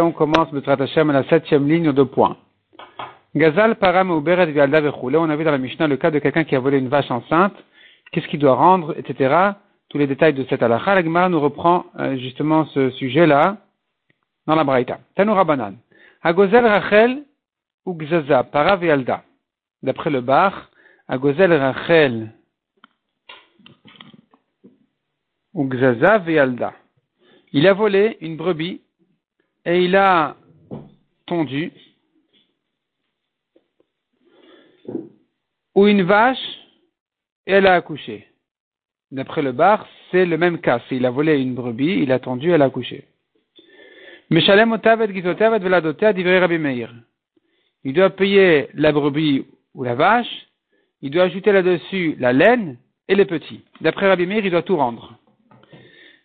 on 0.00 0.12
commence 0.12 0.48
à 0.66 0.76
la 0.76 1.24
septième 1.28 1.68
ligne 1.68 1.92
de 1.92 2.02
points. 2.02 2.36
Gazal, 3.36 3.76
Param, 3.76 4.10
Uberet, 4.10 4.46
Vialda. 4.46 4.80
On 4.80 5.30
a 5.30 5.36
vu 5.36 5.44
dans 5.44 5.50
la 5.50 5.58
Mishnah 5.58 5.86
le 5.86 5.96
cas 5.96 6.10
de 6.10 6.18
quelqu'un 6.18 6.44
qui 6.44 6.54
a 6.54 6.60
volé 6.60 6.78
une 6.78 6.88
vache 6.88 7.10
enceinte. 7.10 7.54
Qu'est-ce 8.12 8.28
qu'il 8.28 8.38
doit 8.38 8.54
rendre, 8.54 8.94
etc. 8.96 9.52
Tous 9.88 9.98
les 9.98 10.06
détails 10.06 10.34
de 10.34 10.44
cette 10.48 10.62
halakha. 10.62 11.00
La 11.00 11.28
nous 11.28 11.40
reprend 11.40 11.86
euh, 11.98 12.16
justement 12.16 12.66
ce 12.66 12.90
sujet-là 12.90 13.56
dans 14.46 14.54
la 14.54 14.64
Braïta. 14.64 14.98
Tanoura 15.16 15.44
Banan. 15.44 15.74
Agozel, 16.22 16.64
Rachel, 16.64 17.24
ou 17.86 17.94
Gzaza, 17.94 18.44
Para, 18.44 18.76
Vialda. 18.76 19.22
D'après 19.82 20.10
le 20.10 20.20
Bar, 20.20 20.70
Agozel, 21.08 21.52
Rachel, 21.52 22.32
ou 25.52 25.68
Gzaza, 25.68 26.18
Vialda. 26.18 26.72
Il 27.56 27.68
a 27.68 27.72
volé 27.72 28.18
une 28.20 28.36
brebis 28.36 28.80
et 29.64 29.84
il 29.84 29.94
a 29.94 30.36
tondu 31.24 31.70
ou 35.76 35.86
une 35.86 36.02
vache 36.02 36.36
et 37.46 37.52
elle 37.52 37.68
a 37.68 37.74
accouché. 37.74 38.26
D'après 39.12 39.40
le 39.40 39.52
bar, 39.52 39.86
c'est 40.10 40.26
le 40.26 40.36
même 40.36 40.58
cas. 40.58 40.82
Il 40.90 41.06
a 41.06 41.12
volé 41.12 41.40
une 41.40 41.54
brebis, 41.54 42.02
il 42.02 42.10
a 42.10 42.18
tondu, 42.18 42.50
elle 42.50 42.60
a 42.60 42.64
accouché. 42.64 43.06
Il 44.30 44.42
doit 47.94 48.10
payer 48.10 48.68
la 48.74 48.90
brebis 48.90 49.46
ou 49.74 49.84
la 49.84 49.94
vache, 49.94 50.48
il 51.02 51.10
doit 51.12 51.22
ajouter 51.22 51.52
là-dessus 51.52 52.16
la 52.18 52.32
laine 52.32 52.78
et 53.06 53.14
les 53.14 53.26
petits. 53.26 53.62
D'après 53.80 54.08
Rabbi 54.08 54.26
Meir, 54.26 54.44
il 54.44 54.50
doit 54.50 54.62
tout 54.62 54.76
rendre. 54.76 55.16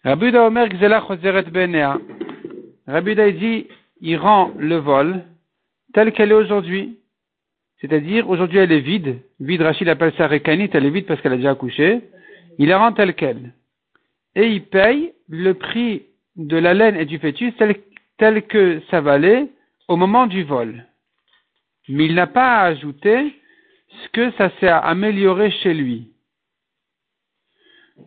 Rabbi 0.05 0.33
Omer 0.33 0.69
Gzela 0.69 1.01
Choseret 1.01 1.51
Benea. 1.51 1.99
Rabbi 2.87 3.15
dit, 3.33 3.67
il 3.99 4.15
rend 4.15 4.53
le 4.57 4.77
vol 4.77 5.25
tel 5.93 6.13
qu'elle 6.13 6.31
est 6.31 6.35
aujourd'hui. 6.35 6.99
C'est-à-dire, 7.81 8.29
aujourd'hui 8.29 8.59
elle 8.59 8.71
est 8.71 8.79
vide. 8.79 9.19
Vide, 9.41 9.61
Rachid 9.61 9.89
appelle 9.89 10.13
ça 10.17 10.27
rekanit, 10.27 10.69
elle 10.71 10.85
est 10.85 10.89
vide 10.89 11.05
parce 11.05 11.19
qu'elle 11.19 11.33
a 11.33 11.37
déjà 11.37 11.51
accouché. 11.51 12.01
Il 12.57 12.69
la 12.69 12.77
rend 12.77 12.93
telle 12.93 13.13
qu'elle. 13.13 13.53
Et 14.35 14.47
il 14.47 14.63
paye 14.63 15.11
le 15.27 15.53
prix 15.53 16.03
de 16.37 16.55
la 16.55 16.73
laine 16.73 16.95
et 16.95 17.05
du 17.05 17.19
fœtus 17.19 17.53
tel, 17.57 17.75
tel 18.17 18.43
que 18.43 18.81
ça 18.89 19.01
valait 19.01 19.47
au 19.89 19.97
moment 19.97 20.27
du 20.27 20.43
vol. 20.43 20.85
Mais 21.89 22.05
il 22.05 22.15
n'a 22.15 22.27
pas 22.27 22.61
ajouté 22.61 23.33
ce 23.89 24.09
que 24.09 24.31
ça 24.37 24.49
s'est 24.59 24.69
amélioré 24.69 25.51
chez 25.51 25.73
lui. 25.73 26.13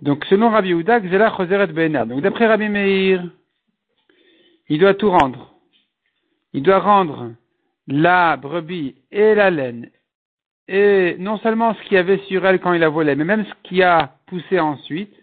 Donc, 0.00 0.24
selon 0.26 0.50
Rabbi 0.50 0.70
Yehuda, 0.70 1.00
Gzela 1.00 1.34
Choseret 1.36 1.68
Be'ena. 1.68 2.06
Donc, 2.06 2.22
d'après 2.22 2.46
Rabbi 2.46 2.68
Meir, 2.68 3.24
il 4.68 4.78
doit 4.78 4.94
tout 4.94 5.10
rendre. 5.10 5.54
Il 6.52 6.62
doit 6.62 6.78
rendre 6.78 7.32
la 7.86 8.36
brebis 8.36 8.94
et 9.10 9.34
la 9.34 9.50
laine. 9.50 9.90
Et 10.68 11.16
non 11.18 11.38
seulement 11.38 11.74
ce 11.74 11.82
qu'il 11.82 11.94
y 11.94 11.98
avait 11.98 12.18
sur 12.28 12.46
elle 12.46 12.60
quand 12.60 12.72
il 12.72 12.84
a 12.84 12.88
volé, 12.88 13.14
mais 13.14 13.24
même 13.24 13.44
ce 13.44 13.68
qui 13.68 13.82
a 13.82 14.16
poussé 14.26 14.58
ensuite. 14.60 15.14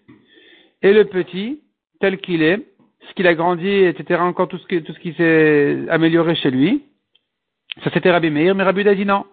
Et 0.82 0.94
le 0.94 1.06
petit, 1.06 1.62
tel 2.00 2.20
qu'il 2.20 2.44
est, 2.44 2.66
ce 3.08 3.14
qu'il 3.14 3.28
a 3.28 3.34
grandi, 3.34 3.68
etc., 3.68 4.22
encore 4.22 4.48
tout 4.48 4.58
ce, 4.58 4.76
tout 4.80 4.94
ce 4.94 5.00
qui 5.00 5.14
s'est 5.14 5.90
amélioré 5.90 6.36
chez 6.36 6.52
lui. 6.52 6.84
Ça, 7.84 7.90
c'était 7.94 8.12
Rabbi 8.12 8.30
Meir, 8.30 8.56
mais 8.56 8.64
Rabbi 8.64 8.82
Yehuda 8.82 8.96
dit 8.96 9.06
non. 9.06 9.26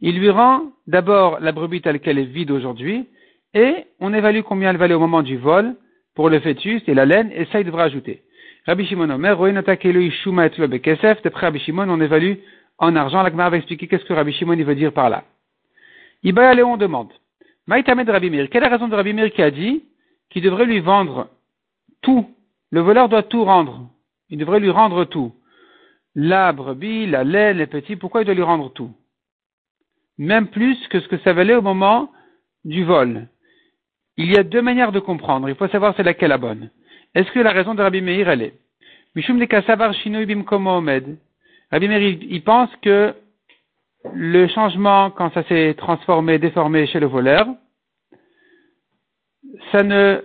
Il 0.00 0.18
lui 0.18 0.30
rend 0.30 0.72
d'abord 0.86 1.40
la 1.40 1.52
brebis 1.52 1.80
telle 1.80 2.00
qu'elle 2.00 2.18
est 2.18 2.24
vide 2.24 2.50
aujourd'hui, 2.50 3.06
et 3.54 3.86
on 4.00 4.12
évalue 4.12 4.42
combien 4.42 4.70
elle 4.70 4.76
valait 4.76 4.94
au 4.94 5.00
moment 5.00 5.22
du 5.22 5.36
vol 5.36 5.76
pour 6.14 6.28
le 6.28 6.40
fœtus 6.40 6.82
et 6.86 6.94
la 6.94 7.06
laine, 7.06 7.30
et 7.32 7.46
ça 7.46 7.60
il 7.60 7.66
devra 7.66 7.84
ajouter. 7.84 8.22
Rabbi 8.66 8.86
Shimon 8.86 9.10
Omer, 9.10 9.36
d'après 9.36 11.46
Rabbi 11.46 11.60
Shimon, 11.60 11.88
on 11.88 12.00
évalue 12.00 12.34
en 12.78 12.96
argent. 12.96 13.22
La 13.22 13.30
va 13.30 13.56
expliquer 13.56 13.86
qu'est-ce 13.86 14.04
que 14.04 14.12
Rabbi 14.12 14.32
Shimon 14.32 14.56
veut 14.56 14.74
dire 14.74 14.92
par 14.92 15.10
là. 15.10 15.24
Ibaya 16.22 16.54
Léon 16.54 16.76
demande, 16.76 17.12
Maïtamed 17.66 18.08
Rabbi 18.08 18.30
Mir, 18.30 18.48
quelle 18.48 18.62
est 18.62 18.66
la 18.66 18.72
raison 18.72 18.88
de 18.88 18.94
Rabbi 18.94 19.12
Mir 19.12 19.30
qui 19.32 19.42
a 19.42 19.50
dit 19.50 19.84
qu'il 20.30 20.42
devrait 20.42 20.66
lui 20.66 20.80
vendre 20.80 21.28
tout? 22.00 22.30
Le 22.70 22.80
voleur 22.80 23.08
doit 23.08 23.22
tout 23.22 23.44
rendre. 23.44 23.88
Il 24.30 24.38
devrait 24.38 24.60
lui 24.60 24.70
rendre 24.70 25.04
tout. 25.04 25.32
La 26.14 26.52
brebis, 26.52 27.06
la 27.06 27.24
laine, 27.24 27.58
les 27.58 27.66
petits, 27.66 27.96
pourquoi 27.96 28.22
il 28.22 28.24
doit 28.24 28.34
lui 28.34 28.42
rendre 28.42 28.72
tout? 28.72 28.92
Même 30.16 30.48
plus 30.48 30.76
que 30.88 31.00
ce 31.00 31.08
que 31.08 31.18
ça 31.18 31.32
valait 31.32 31.56
au 31.56 31.62
moment 31.62 32.10
du 32.64 32.84
vol. 32.84 33.28
Il 34.16 34.30
y 34.30 34.36
a 34.36 34.42
deux 34.42 34.62
manières 34.62 34.92
de 34.92 35.00
comprendre. 35.00 35.48
Il 35.48 35.54
faut 35.54 35.68
savoir 35.68 35.94
c'est 35.96 36.02
laquelle 36.02 36.28
la 36.30 36.38
bonne. 36.38 36.70
Est-ce 37.14 37.30
que 37.32 37.40
la 37.40 37.52
raison 37.52 37.74
de 37.74 37.82
Rabbi 37.82 38.00
Meir, 38.00 38.28
elle 38.28 38.42
est? 38.42 38.54
Mishum 39.14 39.38
de 39.38 39.44
Kasavar 39.44 39.92
Rabbi 39.92 41.88
Meir, 41.88 42.00
il 42.00 42.42
pense 42.42 42.70
que 42.82 43.14
le 44.12 44.46
changement, 44.48 45.10
quand 45.10 45.32
ça 45.32 45.42
s'est 45.44 45.74
transformé, 45.76 46.38
déformé 46.38 46.86
chez 46.86 47.00
le 47.00 47.06
voleur, 47.06 47.46
ça 49.72 49.82
ne 49.82 50.22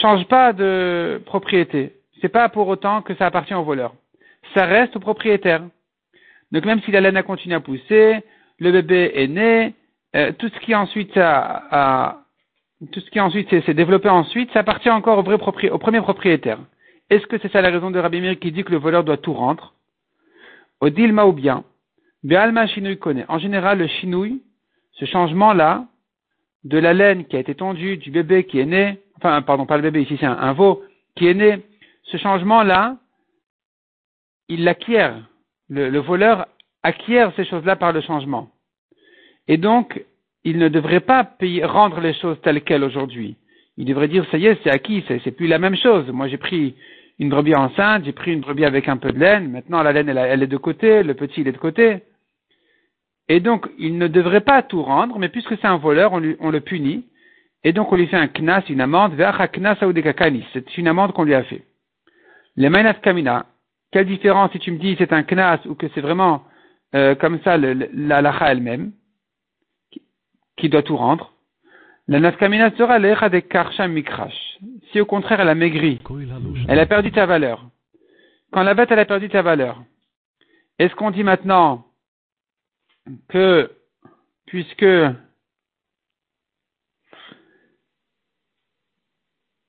change 0.00 0.26
pas 0.26 0.52
de 0.52 1.20
propriété. 1.24 1.94
C'est 2.20 2.28
pas 2.28 2.48
pour 2.48 2.68
autant 2.68 3.02
que 3.02 3.14
ça 3.14 3.26
appartient 3.26 3.54
au 3.54 3.62
voleur. 3.62 3.94
Ça 4.54 4.64
reste 4.64 4.96
au 4.96 5.00
propriétaire. 5.00 5.62
Donc 6.52 6.64
même 6.64 6.80
si 6.82 6.90
la 6.90 7.00
laine 7.00 7.16
a 7.16 7.22
continué 7.22 7.54
à 7.54 7.60
pousser, 7.60 8.22
le 8.58 8.72
bébé 8.72 9.12
est 9.14 9.28
né, 9.28 9.74
euh, 10.14 10.32
tout 10.38 10.48
ce 10.48 10.60
qui 10.60 10.74
ensuite 10.74 11.16
a, 11.16 12.22
tout 12.92 13.00
ce 13.00 13.10
qui 13.10 13.20
ensuite 13.20 13.48
s'est 13.48 13.74
développé 13.74 14.08
ensuite, 14.08 14.50
ça 14.52 14.60
appartient 14.60 14.90
encore 14.90 15.18
au, 15.18 15.22
vrai 15.22 15.34
au 15.70 15.78
premier 15.78 16.00
propriétaire. 16.00 16.58
Est-ce 17.08 17.26
que 17.26 17.38
c'est 17.38 17.50
ça 17.50 17.62
la 17.62 17.70
raison 17.70 17.90
de 17.90 17.98
Rabbi 17.98 18.20
Mir 18.20 18.38
qui 18.38 18.52
dit 18.52 18.64
que 18.64 18.72
le 18.72 18.78
voleur 18.78 19.04
doit 19.04 19.16
tout 19.16 19.32
rendre? 19.32 19.74
Odilma 20.80 21.26
ou 21.26 21.32
bien 21.32 21.64
Be'alma 22.22 22.66
shinui 22.66 22.98
connaît. 22.98 23.24
En 23.28 23.38
général, 23.38 23.78
le 23.78 23.86
chinouille, 23.86 24.42
ce 24.92 25.04
changement-là, 25.04 25.86
de 26.64 26.78
la 26.78 26.92
laine 26.92 27.24
qui 27.26 27.36
a 27.36 27.38
été 27.38 27.54
tondue, 27.54 27.96
du 27.96 28.10
bébé 28.10 28.44
qui 28.44 28.58
est 28.58 28.66
né, 28.66 28.98
enfin, 29.18 29.40
pardon, 29.42 29.66
pas 29.66 29.76
le 29.76 29.82
bébé, 29.82 30.02
ici 30.02 30.16
c'est 30.18 30.26
un, 30.26 30.52
veau, 30.52 30.82
qui 31.14 31.28
est 31.28 31.34
né, 31.34 31.62
ce 32.02 32.16
changement-là, 32.16 32.96
il 34.48 34.64
l'acquiert. 34.64 35.16
Le, 35.68 35.88
le 35.88 35.98
voleur 36.00 36.46
acquiert 36.82 37.32
ces 37.36 37.44
choses-là 37.44 37.76
par 37.76 37.92
le 37.92 38.00
changement. 38.00 38.50
Et 39.48 39.56
donc, 39.56 40.04
il 40.46 40.58
ne 40.58 40.68
devrait 40.68 41.00
pas 41.00 41.28
rendre 41.64 42.00
les 42.00 42.14
choses 42.14 42.40
telles 42.40 42.62
quelles 42.62 42.84
aujourd'hui. 42.84 43.36
Il 43.78 43.84
devrait 43.84 44.06
dire, 44.06 44.24
ça 44.30 44.38
y 44.38 44.46
est, 44.46 44.56
c'est 44.62 44.70
acquis, 44.70 45.04
c'est 45.08 45.32
plus 45.32 45.48
la 45.48 45.58
même 45.58 45.74
chose. 45.74 46.08
Moi, 46.12 46.28
j'ai 46.28 46.36
pris 46.36 46.76
une 47.18 47.30
brebis 47.30 47.56
enceinte, 47.56 48.04
j'ai 48.04 48.12
pris 48.12 48.32
une 48.32 48.42
brebis 48.42 48.64
avec 48.64 48.88
un 48.88 48.96
peu 48.96 49.10
de 49.10 49.18
laine, 49.18 49.50
maintenant 49.50 49.82
la 49.82 49.92
laine, 49.92 50.08
elle, 50.08 50.44
est 50.44 50.46
de 50.46 50.56
côté, 50.56 51.02
le 51.02 51.14
petit, 51.14 51.40
il 51.40 51.48
est 51.48 51.52
de 51.52 51.58
côté. 51.58 51.98
Et 53.28 53.40
donc, 53.40 53.66
il 53.76 53.98
ne 53.98 54.06
devrait 54.06 54.40
pas 54.40 54.62
tout 54.62 54.82
rendre, 54.82 55.18
mais 55.18 55.28
puisque 55.28 55.56
c'est 55.58 55.66
un 55.66 55.78
voleur, 55.78 56.12
on, 56.12 56.20
le 56.20 56.60
punit, 56.60 57.04
et 57.64 57.72
donc 57.72 57.90
on 57.90 57.96
lui 57.96 58.06
fait 58.06 58.16
un 58.16 58.28
knas, 58.28 58.62
une 58.68 58.80
amende, 58.80 59.14
c'est 59.18 60.78
une 60.78 60.86
amende 60.86 61.12
qu'on 61.12 61.24
lui 61.24 61.34
a 61.34 61.42
fait. 61.42 61.62
Les 62.54 62.68
mainas 62.68 62.94
kamina, 62.94 63.46
quelle 63.90 64.06
différence 64.06 64.52
si 64.52 64.60
tu 64.60 64.70
me 64.70 64.78
dis 64.78 64.94
c'est 64.96 65.12
un 65.12 65.24
knas 65.24 65.58
ou 65.66 65.74
que 65.74 65.88
c'est 65.92 66.00
vraiment 66.00 66.44
euh, 66.94 67.16
comme 67.16 67.40
ça 67.42 67.58
la 67.58 68.22
lacha 68.22 68.52
elle-même? 68.52 68.92
Qui 70.56 70.68
doit 70.68 70.82
tout 70.82 70.96
rendre. 70.96 71.32
La 72.08 72.20
nafkamina 72.20 72.70
sera 72.76 72.98
l'echa 72.98 73.28
de 73.28 73.40
karsham 73.40 73.92
mikrash. 73.92 74.58
Si 74.90 75.00
au 75.00 75.06
contraire 75.06 75.40
elle 75.40 75.48
a 75.48 75.54
maigri, 75.54 76.00
elle 76.68 76.78
a 76.78 76.86
perdu 76.86 77.10
ta 77.10 77.26
valeur. 77.26 77.68
Quand 78.52 78.62
la 78.62 78.74
bête 78.74 78.90
elle 78.90 79.00
a 79.00 79.04
perdu 79.04 79.28
ta 79.28 79.42
valeur, 79.42 79.82
est-ce 80.78 80.94
qu'on 80.94 81.10
dit 81.10 81.24
maintenant 81.24 81.84
que 83.28 83.70
puisque 84.46 84.82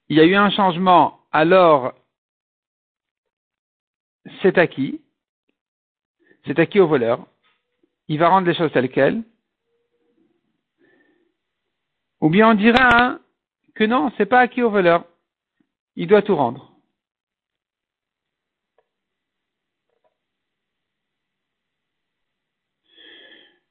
il 0.09 0.17
y 0.17 0.19
a 0.19 0.25
eu 0.25 0.35
un 0.35 0.51
changement, 0.51 1.19
alors 1.31 1.93
c'est 4.41 4.57
acquis, 4.57 5.01
c'est 6.45 6.59
acquis 6.59 6.79
au 6.79 6.87
voleur, 6.87 7.25
il 8.07 8.19
va 8.19 8.29
rendre 8.29 8.47
les 8.47 8.55
choses 8.55 8.71
telles 8.71 8.89
quelles, 8.89 9.23
ou 12.21 12.29
bien 12.29 12.49
on 12.51 12.53
dira 12.53 12.89
hein, 12.93 13.19
que 13.75 13.83
non, 13.83 14.11
c'est 14.17 14.25
pas 14.25 14.39
acquis 14.39 14.63
au 14.63 14.69
voleur. 14.69 15.05
Il 15.95 16.07
doit 16.07 16.21
tout 16.21 16.35
rendre. 16.35 16.71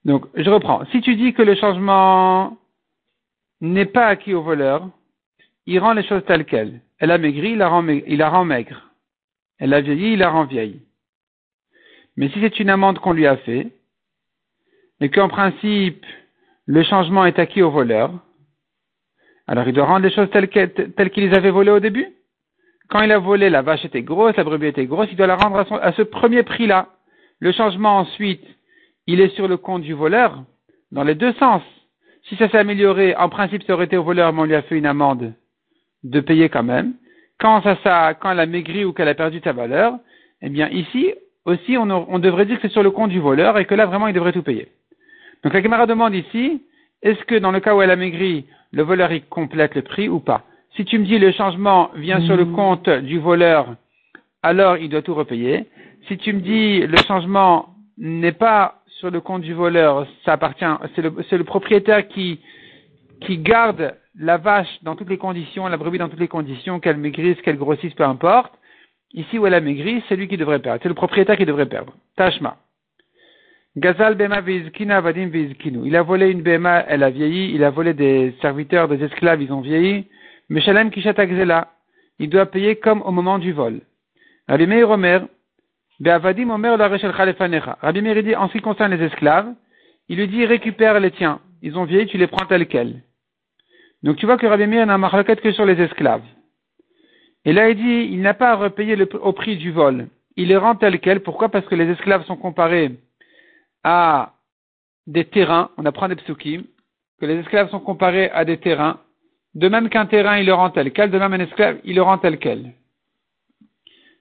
Donc, 0.04 0.26
je 0.34 0.48
reprends. 0.48 0.84
Si 0.92 1.00
tu 1.00 1.16
dis 1.16 1.32
que 1.34 1.42
le 1.42 1.56
changement 1.56 2.56
n'est 3.60 3.86
pas 3.86 4.06
acquis 4.06 4.34
au 4.34 4.42
voleur, 4.42 4.88
il 5.66 5.80
rend 5.80 5.94
les 5.94 6.04
choses 6.04 6.24
telles 6.26 6.44
quelles. 6.44 6.80
Elle 6.98 7.10
a 7.10 7.18
maigri, 7.18 7.50
il 7.50 7.58
la 7.58 7.68
rend, 7.68 8.44
maigre. 8.44 8.92
Elle 9.58 9.74
a 9.74 9.80
vieilli, 9.80 10.12
il 10.12 10.20
la 10.20 10.30
rend 10.30 10.44
vieille. 10.44 10.80
Mais 12.16 12.28
si 12.28 12.40
c'est 12.40 12.60
une 12.60 12.70
amende 12.70 13.00
qu'on 13.00 13.12
lui 13.12 13.26
a 13.26 13.36
fait, 13.38 13.72
et 15.00 15.10
qu'en 15.10 15.28
principe, 15.28 16.06
le 16.66 16.84
changement 16.84 17.26
est 17.26 17.40
acquis 17.40 17.62
au 17.62 17.70
voleur, 17.70 18.12
alors 19.46 19.66
il 19.68 19.72
doit 19.72 19.86
rendre 19.86 20.06
les 20.06 20.12
choses 20.12 20.28
telles, 20.30 20.48
qu'ils 21.10 21.34
avaient 21.34 21.50
volées 21.50 21.70
au 21.70 21.80
début. 21.80 22.06
quand 22.88 23.00
il 23.02 23.12
a 23.12 23.18
volé, 23.18 23.50
la 23.50 23.62
vache 23.62 23.84
était 23.84 24.02
grosse, 24.02 24.36
la 24.36 24.44
brebis 24.44 24.66
était 24.66 24.86
grosse, 24.86 25.08
il 25.10 25.16
doit 25.16 25.26
la 25.26 25.36
rendre 25.36 25.64
à, 25.82 25.92
ce 25.92 26.02
premier 26.02 26.42
prix-là. 26.42 26.88
Le 27.38 27.52
changement 27.52 27.98
ensuite, 27.98 28.44
il 29.06 29.20
est 29.20 29.34
sur 29.34 29.46
le 29.46 29.56
compte 29.56 29.82
du 29.82 29.92
voleur, 29.92 30.42
dans 30.90 31.04
les 31.04 31.14
deux 31.14 31.32
sens. 31.34 31.62
Si 32.28 32.36
ça 32.36 32.48
s'est 32.48 32.58
amélioré, 32.58 33.14
en 33.14 33.28
principe, 33.28 33.62
ça 33.64 33.74
aurait 33.74 33.84
été 33.84 33.96
au 33.96 34.02
voleur, 34.02 34.32
mais 34.32 34.40
on 34.40 34.44
lui 34.44 34.54
a 34.54 34.62
fait 34.62 34.76
une 34.76 34.86
amende 34.86 35.32
de 36.02 36.20
payer 36.20 36.48
quand 36.48 36.64
même. 36.64 36.94
Quand 37.38 37.62
ça, 37.62 37.76
ça 37.84 38.14
quand 38.14 38.32
elle 38.32 38.40
a 38.40 38.46
maigri 38.46 38.84
ou 38.84 38.92
qu'elle 38.92 39.08
a 39.08 39.14
perdu 39.14 39.40
sa 39.44 39.52
valeur, 39.52 39.94
eh 40.42 40.48
bien 40.48 40.68
ici 40.68 41.14
aussi, 41.44 41.76
on, 41.76 41.88
on 41.90 42.18
devrait 42.18 42.46
dire 42.46 42.56
que 42.56 42.66
c'est 42.66 42.72
sur 42.72 42.82
le 42.82 42.90
compte 42.90 43.10
du 43.10 43.20
voleur 43.20 43.56
et 43.58 43.66
que 43.66 43.74
là 43.74 43.86
vraiment 43.86 44.08
il 44.08 44.14
devrait 44.14 44.32
tout 44.32 44.42
payer. 44.42 44.68
Donc 45.44 45.54
la 45.54 45.62
camarade 45.62 45.88
demande 45.88 46.14
ici, 46.14 46.60
est-ce 47.06 47.24
que 47.24 47.36
dans 47.36 47.52
le 47.52 47.60
cas 47.60 47.72
où 47.74 47.82
elle 47.82 47.92
a 47.92 47.96
maigri, 47.96 48.46
le 48.72 48.82
voleur 48.82 49.12
il 49.12 49.24
complète 49.26 49.76
le 49.76 49.82
prix 49.82 50.08
ou 50.08 50.18
pas? 50.18 50.42
Si 50.74 50.84
tu 50.84 50.98
me 50.98 51.04
dis 51.04 51.18
le 51.18 51.30
changement 51.30 51.90
vient 51.94 52.20
sur 52.22 52.36
le 52.36 52.44
hmm. 52.44 52.52
compte 52.52 52.88
du 52.88 53.20
voleur, 53.20 53.76
alors 54.42 54.76
il 54.76 54.88
doit 54.88 55.02
tout 55.02 55.14
repayer. 55.14 55.66
Si 56.08 56.18
tu 56.18 56.32
me 56.32 56.40
dis 56.40 56.80
le 56.80 56.96
changement 57.06 57.68
n'est 57.96 58.32
pas 58.32 58.82
sur 58.98 59.12
le 59.12 59.20
compte 59.20 59.42
du 59.42 59.54
voleur, 59.54 60.06
ça 60.24 60.32
appartient, 60.32 60.64
c'est 60.96 61.02
le, 61.02 61.14
le, 61.30 61.44
propriétaire 61.44 62.08
qui, 62.08 62.40
qui 63.20 63.38
garde 63.38 63.94
la 64.18 64.36
vache 64.36 64.82
dans 64.82 64.96
toutes 64.96 65.10
les 65.10 65.18
conditions, 65.18 65.68
la 65.68 65.76
brebis 65.76 65.98
dans 65.98 66.08
toutes 66.08 66.18
les 66.18 66.28
conditions, 66.28 66.80
qu'elle 66.80 66.96
maigrisse, 66.96 67.40
qu'elle 67.42 67.58
grossisse, 67.58 67.94
peu 67.94 68.04
importe. 68.04 68.52
Ici 69.12 69.38
où 69.38 69.46
elle 69.46 69.54
a 69.54 69.60
maigri, 69.60 70.02
c'est 70.08 70.16
lui 70.16 70.26
qui 70.26 70.36
devrait 70.36 70.58
perdre. 70.58 70.80
C'est 70.82 70.88
le 70.88 70.94
propriétaire 70.94 71.36
qui 71.36 71.46
devrait 71.46 71.66
perdre. 71.66 71.92
Tashma. 72.16 72.56
Gazal 73.76 74.14
bema 74.14 74.40
vadim 74.40 75.30
Il 75.84 75.96
a 75.96 76.02
volé 76.02 76.30
une 76.30 76.40
bema, 76.40 76.84
elle 76.88 77.02
a 77.02 77.10
vieilli. 77.10 77.54
Il 77.54 77.62
a 77.62 77.70
volé 77.70 77.92
des 77.92 78.34
serviteurs, 78.40 78.88
des 78.88 79.04
esclaves, 79.04 79.42
ils 79.42 79.52
ont 79.52 79.60
vieilli. 79.60 80.06
Meshalem 80.48 80.90
kishat 80.90 81.14
Il 82.18 82.30
doit 82.30 82.46
payer 82.46 82.76
comme 82.76 83.02
au 83.02 83.10
moment 83.10 83.38
du 83.38 83.52
vol. 83.52 83.80
Rabbi 84.48 84.66
Meir 84.66 84.88
Omer, 84.88 85.26
Be'avadim 86.00 86.48
Omer 86.50 86.78
la 86.78 86.88
rechel 86.88 87.10
Rabbi 87.10 88.00
Meir 88.00 88.22
dit, 88.22 88.34
en 88.34 88.48
ce 88.48 88.52
qui 88.52 88.60
concerne 88.60 88.94
les 88.94 89.04
esclaves, 89.04 89.52
il 90.08 90.16
lui 90.16 90.28
dit, 90.28 90.46
récupère 90.46 90.98
les 90.98 91.10
tiens. 91.10 91.40
Ils 91.60 91.76
ont 91.76 91.84
vieilli, 91.84 92.06
tu 92.06 92.16
les 92.16 92.28
prends 92.28 92.46
tels 92.46 92.68
quels. 92.68 93.02
Donc 94.02 94.16
tu 94.16 94.24
vois 94.24 94.38
que 94.38 94.46
Rabbi 94.46 94.66
Meir 94.66 94.86
n'a 94.86 94.96
marqué 94.96 95.36
que 95.36 95.52
sur 95.52 95.66
les 95.66 95.78
esclaves. 95.82 96.24
Et 97.44 97.52
là, 97.52 97.68
il 97.68 97.76
dit, 97.76 98.08
il 98.10 98.22
n'a 98.22 98.32
pas 98.32 98.52
à 98.52 98.54
repayer 98.54 98.96
au 99.20 99.32
prix 99.32 99.58
du 99.58 99.70
vol. 99.70 100.08
Il 100.36 100.48
les 100.48 100.56
rend 100.56 100.76
tels 100.76 100.98
quels. 100.98 101.20
Pourquoi? 101.20 101.50
Parce 101.50 101.66
que 101.66 101.74
les 101.74 101.90
esclaves 101.90 102.24
sont 102.24 102.36
comparés 102.36 102.92
à 103.88 104.32
des 105.06 105.26
terrains, 105.26 105.70
on 105.76 105.86
apprend 105.86 106.08
des 106.08 106.16
psukim, 106.16 106.64
que 107.20 107.26
les 107.26 107.36
esclaves 107.36 107.70
sont 107.70 107.78
comparés 107.78 108.28
à 108.30 108.44
des 108.44 108.58
terrains, 108.58 108.98
de 109.54 109.68
même 109.68 109.88
qu'un 109.88 110.06
terrain, 110.06 110.38
il 110.38 110.46
le 110.46 110.54
rend 110.54 110.70
tel 110.70 110.92
quel, 110.92 111.12
de 111.12 111.18
même 111.18 111.32
un 111.32 111.38
esclave, 111.38 111.78
il 111.84 111.94
le 111.94 112.02
rend 112.02 112.18
tel 112.18 112.40
quel. 112.40 112.72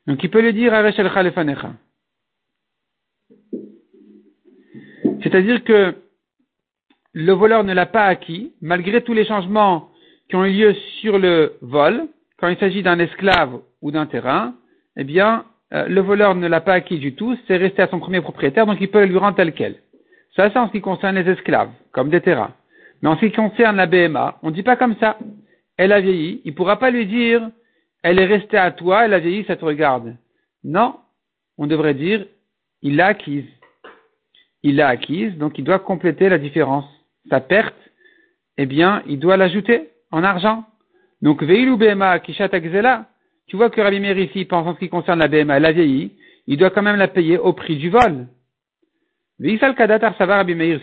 Donc 0.06 0.24
il 0.24 0.30
peut 0.30 0.44
le 0.44 0.54
dire 0.54 0.72
à 0.72 0.84
C'est-à-dire 5.24 5.64
que 5.64 5.96
le 7.14 7.34
voleur 7.34 7.64
ne 7.64 7.74
l'a 7.74 7.88
pas 7.88 8.06
acquis, 8.06 8.54
malgré 8.62 9.04
tous 9.04 9.14
les 9.14 9.26
changements 9.26 9.90
qui 10.30 10.36
ont 10.36 10.46
eu 10.46 10.54
lieu 10.54 10.76
sur 11.02 11.18
le 11.18 11.58
vol, 11.62 12.08
quand 12.38 12.50
il 12.50 12.58
s'agit 12.58 12.84
d'un 12.84 13.00
esclave 13.00 13.62
ou 13.82 13.90
d'un 13.90 14.06
terrain, 14.06 14.54
eh 14.96 15.04
bien, 15.04 15.44
euh, 15.74 15.88
le 15.88 16.02
voleur 16.02 16.36
ne 16.36 16.48
l'a 16.48 16.62
pas 16.62 16.74
acquis 16.74 17.00
du 17.00 17.16
tout, 17.16 17.38
c'est 17.48 17.58
resté 17.58 17.82
à 17.82 17.88
son 17.88 18.00
premier 18.00 18.22
propriétaire, 18.22 18.66
donc 18.66 18.78
il 18.80 18.90
peut 18.90 19.04
lui 19.06 19.18
rendre 19.18 19.36
tel 19.36 19.54
quel. 19.54 19.76
Ça, 20.36 20.50
c'est 20.50 20.60
en 20.60 20.68
ce 20.68 20.72
qui 20.72 20.82
concerne 20.82 21.16
les 21.16 21.30
esclaves, 21.30 21.72
comme 21.92 22.10
des 22.10 22.22
terrains. 22.22 22.54
Mais 23.02 23.10
en 23.10 23.16
ce 23.16 23.26
qui 23.26 23.32
concerne 23.32 23.78
la 23.78 23.88
BMA, 23.88 24.40
on 24.44 24.50
ne 24.50 24.56
dit 24.56 24.64
pas 24.64 24.76
comme 24.76 24.96
ça. 24.98 25.18
Elle 25.78 25.92
a 25.92 26.02
vieilli, 26.02 26.42
il 26.46 26.52
ne 26.52 26.56
pourra 26.56 26.78
pas 26.78 26.92
lui 26.92 27.06
dire, 27.06 27.50
elle 28.04 28.20
est 28.20 28.26
restée 28.26 28.58
à 28.58 28.72
toi, 28.72 29.06
elle 29.06 29.14
a 29.14 29.20
vieilli, 29.20 29.44
ça 29.46 29.56
te 29.56 29.66
regarde. 29.66 30.16
Non, 30.64 30.96
on 31.58 31.68
devrait 31.68 31.94
dire, 31.94 32.26
il 32.82 32.96
l'a 32.98 33.08
acquise. 33.08 33.46
Il 34.64 34.78
l'a 34.78 34.88
acquise, 34.88 35.38
donc 35.38 35.58
il 35.58 35.64
doit 35.64 35.80
compléter 35.80 36.30
la 36.30 36.38
différence. 36.38 36.86
Sa 37.30 37.40
perte, 37.40 37.76
eh 38.58 38.66
bien, 38.66 39.04
il 39.08 39.20
doit 39.20 39.38
l'ajouter 39.38 39.90
en 40.12 40.24
argent. 40.24 40.66
Donc, 41.22 41.44
Veilou 41.44 41.78
BMA 41.78 42.20
Kishat 42.20 42.50
tu 43.48 43.58
vois 43.58 43.70
que 43.70 43.82
Rabbi 43.82 44.00
Meir 44.00 44.18
ici 44.18 44.48
en 44.52 44.74
ce 44.74 44.80
qui 44.80 44.90
concerne 44.90 45.20
la 45.20 45.28
BMA, 45.28 45.58
elle 45.58 45.66
a 45.66 45.72
vieilli, 45.72 46.14
il 46.48 46.58
doit 46.58 46.70
quand 46.70 46.82
même 46.82 46.98
la 46.98 47.08
payer 47.08 47.38
au 47.38 47.54
prix 47.54 47.78
du 47.78 47.90
vol. 47.90 48.28
Si 49.40 49.60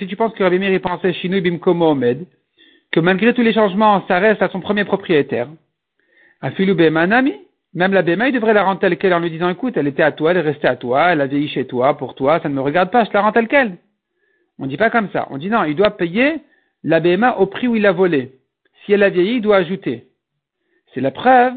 tu 0.07 0.17
penses 0.17 0.35
que 0.35 0.43
Rabbi 0.43 0.59
Meir 0.59 0.81
pensait 0.81 1.13
Shinui 1.15 1.41
Bimkomo 1.41 1.91
Omed, 1.91 2.27
que 2.91 3.01
malgré 3.01 3.33
tous 3.35 3.43
les 3.43 3.53
changements, 3.53 4.05
ça 4.07 4.19
reste 4.19 4.43
à 4.43 4.49
son 4.49 4.61
premier 4.61 4.85
propriétaire, 4.85 5.49
Afilou 6.41 6.75
BMA 6.75 7.07
Nami, 7.07 7.35
même 7.75 7.93
la 7.93 8.03
BMA, 8.03 8.29
il 8.29 8.35
devrait 8.35 8.53
la 8.53 8.65
rendre 8.65 8.81
telle 8.81 8.99
qu'elle 8.99 9.15
en 9.15 9.21
lui 9.21 9.31
disant, 9.31 9.49
écoute, 9.49 9.77
elle 9.77 9.87
était 9.87 10.03
à 10.03 10.13
toi, 10.13 10.33
elle 10.33 10.37
est 10.39 10.43
restée 10.43 10.69
à 10.69 10.77
toi, 10.77 11.13
elle 11.13 11.21
a 11.21 11.27
vieilli 11.27 11.49
chez 11.49 11.67
toi, 11.67 11.97
pour 11.97 12.15
toi, 12.15 12.41
ça 12.41 12.49
ne 12.49 12.55
me 12.55 12.61
regarde 12.61 12.91
pas, 12.91 13.05
je 13.05 13.11
la 13.13 13.23
rends 13.23 13.33
telle 13.33 13.49
qu'elle. 13.49 13.79
On 14.59 14.65
ne 14.65 14.69
dit 14.69 14.77
pas 14.77 14.91
comme 14.91 15.09
ça. 15.11 15.27
On 15.31 15.39
dit 15.39 15.49
non, 15.49 15.65
il 15.65 15.75
doit 15.75 15.97
payer 15.97 16.43
la 16.85 17.01
BMA 17.01 17.39
au 17.39 17.47
prix 17.47 17.69
où 17.69 17.77
il 17.77 17.87
a 17.87 17.93
volé. 17.93 18.33
Si 18.85 18.93
elle 18.93 19.03
a 19.03 19.09
vieilli, 19.09 19.37
il 19.37 19.41
doit 19.41 19.57
ajouter. 19.57 20.09
C'est 20.93 21.01
la 21.01 21.11
preuve 21.11 21.55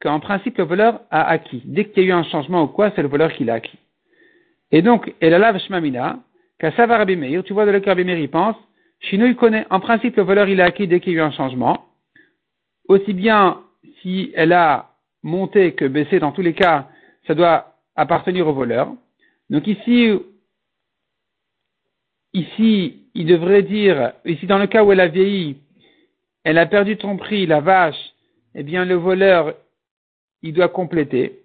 qu'en 0.00 0.20
principe 0.20 0.58
le 0.58 0.64
voleur 0.64 1.00
a 1.10 1.28
acquis. 1.28 1.62
Dès 1.64 1.86
qu'il 1.86 2.04
y 2.04 2.06
a 2.06 2.08
eu 2.10 2.12
un 2.12 2.24
changement 2.24 2.64
ou 2.64 2.68
quoi, 2.68 2.92
c'est 2.94 3.02
le 3.02 3.08
voleur 3.08 3.32
qui 3.32 3.44
l'a 3.44 3.54
acquis. 3.54 3.78
Et 4.70 4.82
donc, 4.82 5.12
a 5.20 5.28
la 5.28 5.58
shmamina, 5.58 6.20
qu'à 6.58 6.70
Rabbi 6.70 7.16
Meir, 7.16 7.42
tu 7.42 7.52
vois 7.52 7.66
de 7.66 7.70
le 7.70 8.04
Meir 8.04 8.18
il 8.18 8.30
pense, 8.30 8.56
Shino 9.00 9.26
il 9.26 9.36
connaît, 9.36 9.66
en 9.70 9.80
principe 9.80 10.16
le 10.16 10.22
voleur 10.22 10.48
il 10.48 10.60
a 10.60 10.66
acquis 10.66 10.88
dès 10.88 11.00
qu'il 11.00 11.12
y 11.12 11.16
a 11.16 11.18
eu 11.20 11.22
un 11.22 11.30
changement, 11.30 11.86
aussi 12.88 13.12
bien 13.12 13.60
si 14.02 14.32
elle 14.34 14.52
a 14.52 14.90
monté 15.22 15.72
que 15.74 15.84
baissé, 15.84 16.18
dans 16.18 16.32
tous 16.32 16.42
les 16.42 16.54
cas, 16.54 16.88
ça 17.26 17.34
doit 17.34 17.74
appartenir 17.96 18.46
au 18.46 18.52
voleur. 18.52 18.92
Donc 19.50 19.66
ici, 19.66 20.12
ici, 22.32 23.06
il 23.14 23.26
devrait 23.26 23.62
dire, 23.62 24.12
ici 24.24 24.46
dans 24.46 24.58
le 24.58 24.66
cas 24.66 24.84
où 24.84 24.92
elle 24.92 25.00
a 25.00 25.08
vieilli, 25.08 25.58
elle 26.44 26.58
a 26.58 26.66
perdu 26.66 26.96
ton 26.96 27.16
prix, 27.16 27.46
la 27.46 27.60
vache, 27.60 28.14
eh 28.54 28.62
bien 28.62 28.84
le 28.84 28.94
voleur, 28.94 29.54
il 30.42 30.52
doit 30.52 30.68
compléter. 30.68 31.40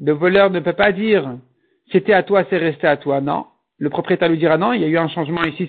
Le 0.00 0.12
voleur 0.12 0.50
ne 0.50 0.60
peut 0.60 0.72
pas 0.72 0.92
dire 0.92 1.38
c'était 1.92 2.12
à 2.12 2.22
toi, 2.22 2.44
c'est 2.50 2.56
resté 2.56 2.86
à 2.86 2.96
toi. 2.96 3.20
Non. 3.20 3.46
Le 3.78 3.90
propriétaire 3.90 4.28
lui 4.28 4.38
dira 4.38 4.58
non, 4.58 4.72
il 4.72 4.80
y 4.80 4.84
a 4.84 4.88
eu 4.88 4.98
un 4.98 5.08
changement 5.08 5.42
ici, 5.44 5.68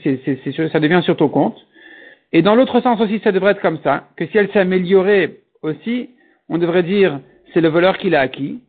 ça 0.72 0.80
devient 0.80 1.02
sur 1.04 1.18
ton 1.18 1.30
compte. 1.30 1.58
Et 2.32 2.42
dans 2.42 2.56
l'autre 2.56 2.80
sens 2.82 3.00
aussi, 3.02 3.20
ça 3.24 3.32
devrait 3.32 3.52
être 3.52 3.62
comme 3.62 3.80
ça, 3.84 4.10
que 4.16 4.26
si 4.28 4.38
elle 4.38 4.50
s'est 4.52 4.60
améliorée 4.60 5.42
aussi, 5.62 6.10
on 6.50 6.58
devrait 6.58 6.84
dire 6.84 7.20
c'est 7.54 7.62
le 7.62 7.70
voleur 7.70 7.98
qui 7.98 8.10
l'a 8.10 8.22
acquis. 8.22 8.62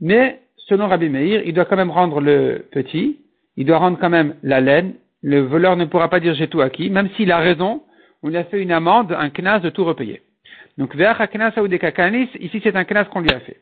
Mais 0.00 0.40
selon 0.56 0.88
Rabbi 0.88 1.08
Meir, 1.08 1.42
il 1.44 1.54
doit 1.54 1.64
quand 1.64 1.76
même 1.76 1.90
rendre 1.90 2.20
le 2.20 2.66
petit, 2.70 3.18
il 3.56 3.66
doit 3.66 3.78
rendre 3.78 3.98
quand 3.98 4.10
même 4.10 4.34
la 4.42 4.60
laine. 4.60 4.94
Le 5.22 5.40
voleur 5.40 5.76
ne 5.76 5.84
pourra 5.84 6.08
pas 6.08 6.20
dire 6.20 6.34
j'ai 6.34 6.48
tout 6.48 6.60
acquis, 6.60 6.90
même 6.90 7.10
s'il 7.16 7.30
a 7.30 7.38
raison, 7.38 7.82
on 8.22 8.34
a 8.34 8.44
fait 8.44 8.62
une 8.62 8.72
amende, 8.72 9.12
un 9.12 9.30
knas 9.30 9.60
de 9.60 9.70
tout 9.70 9.84
repayer. 9.84 10.22
Donc, 10.78 10.94
ici 10.94 12.60
c'est 12.62 12.76
un 12.76 12.84
knas 12.84 13.04
qu'on 13.04 13.20
lui 13.20 13.30
a 13.30 13.40
fait. 13.40 13.60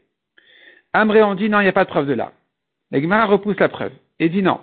Amré, 0.92 1.22
on 1.22 1.34
dit 1.34 1.48
non, 1.48 1.60
il 1.60 1.64
n'y 1.64 1.68
a 1.68 1.72
pas 1.72 1.84
de 1.84 1.90
preuve 1.90 2.06
de 2.06 2.14
là. 2.14 2.32
L'Egmara 2.90 3.26
repousse 3.26 3.58
la 3.58 3.68
preuve 3.68 3.92
et 4.18 4.28
dit 4.28 4.42
non. 4.42 4.60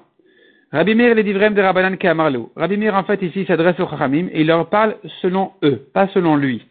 Rabbi 0.72 0.96
Meir 0.96 1.16
les 1.16 1.24
divrem 1.24 1.54
de 1.54 1.62
Rabbanan 1.62 1.98
Amarlo. 2.04 2.52
Rabbi 2.56 2.76
Meir, 2.76 2.94
en 2.94 3.04
fait, 3.04 3.22
ici, 3.22 3.46
s'adresse 3.46 3.80
aux 3.80 3.88
Chachamim 3.88 4.28
et 4.32 4.42
il 4.42 4.48
leur 4.48 4.70
parle 4.70 4.98
selon 5.22 5.54
eux, 5.64 5.88
pas 5.94 6.10
selon 6.10 6.36
lui. 6.36 6.68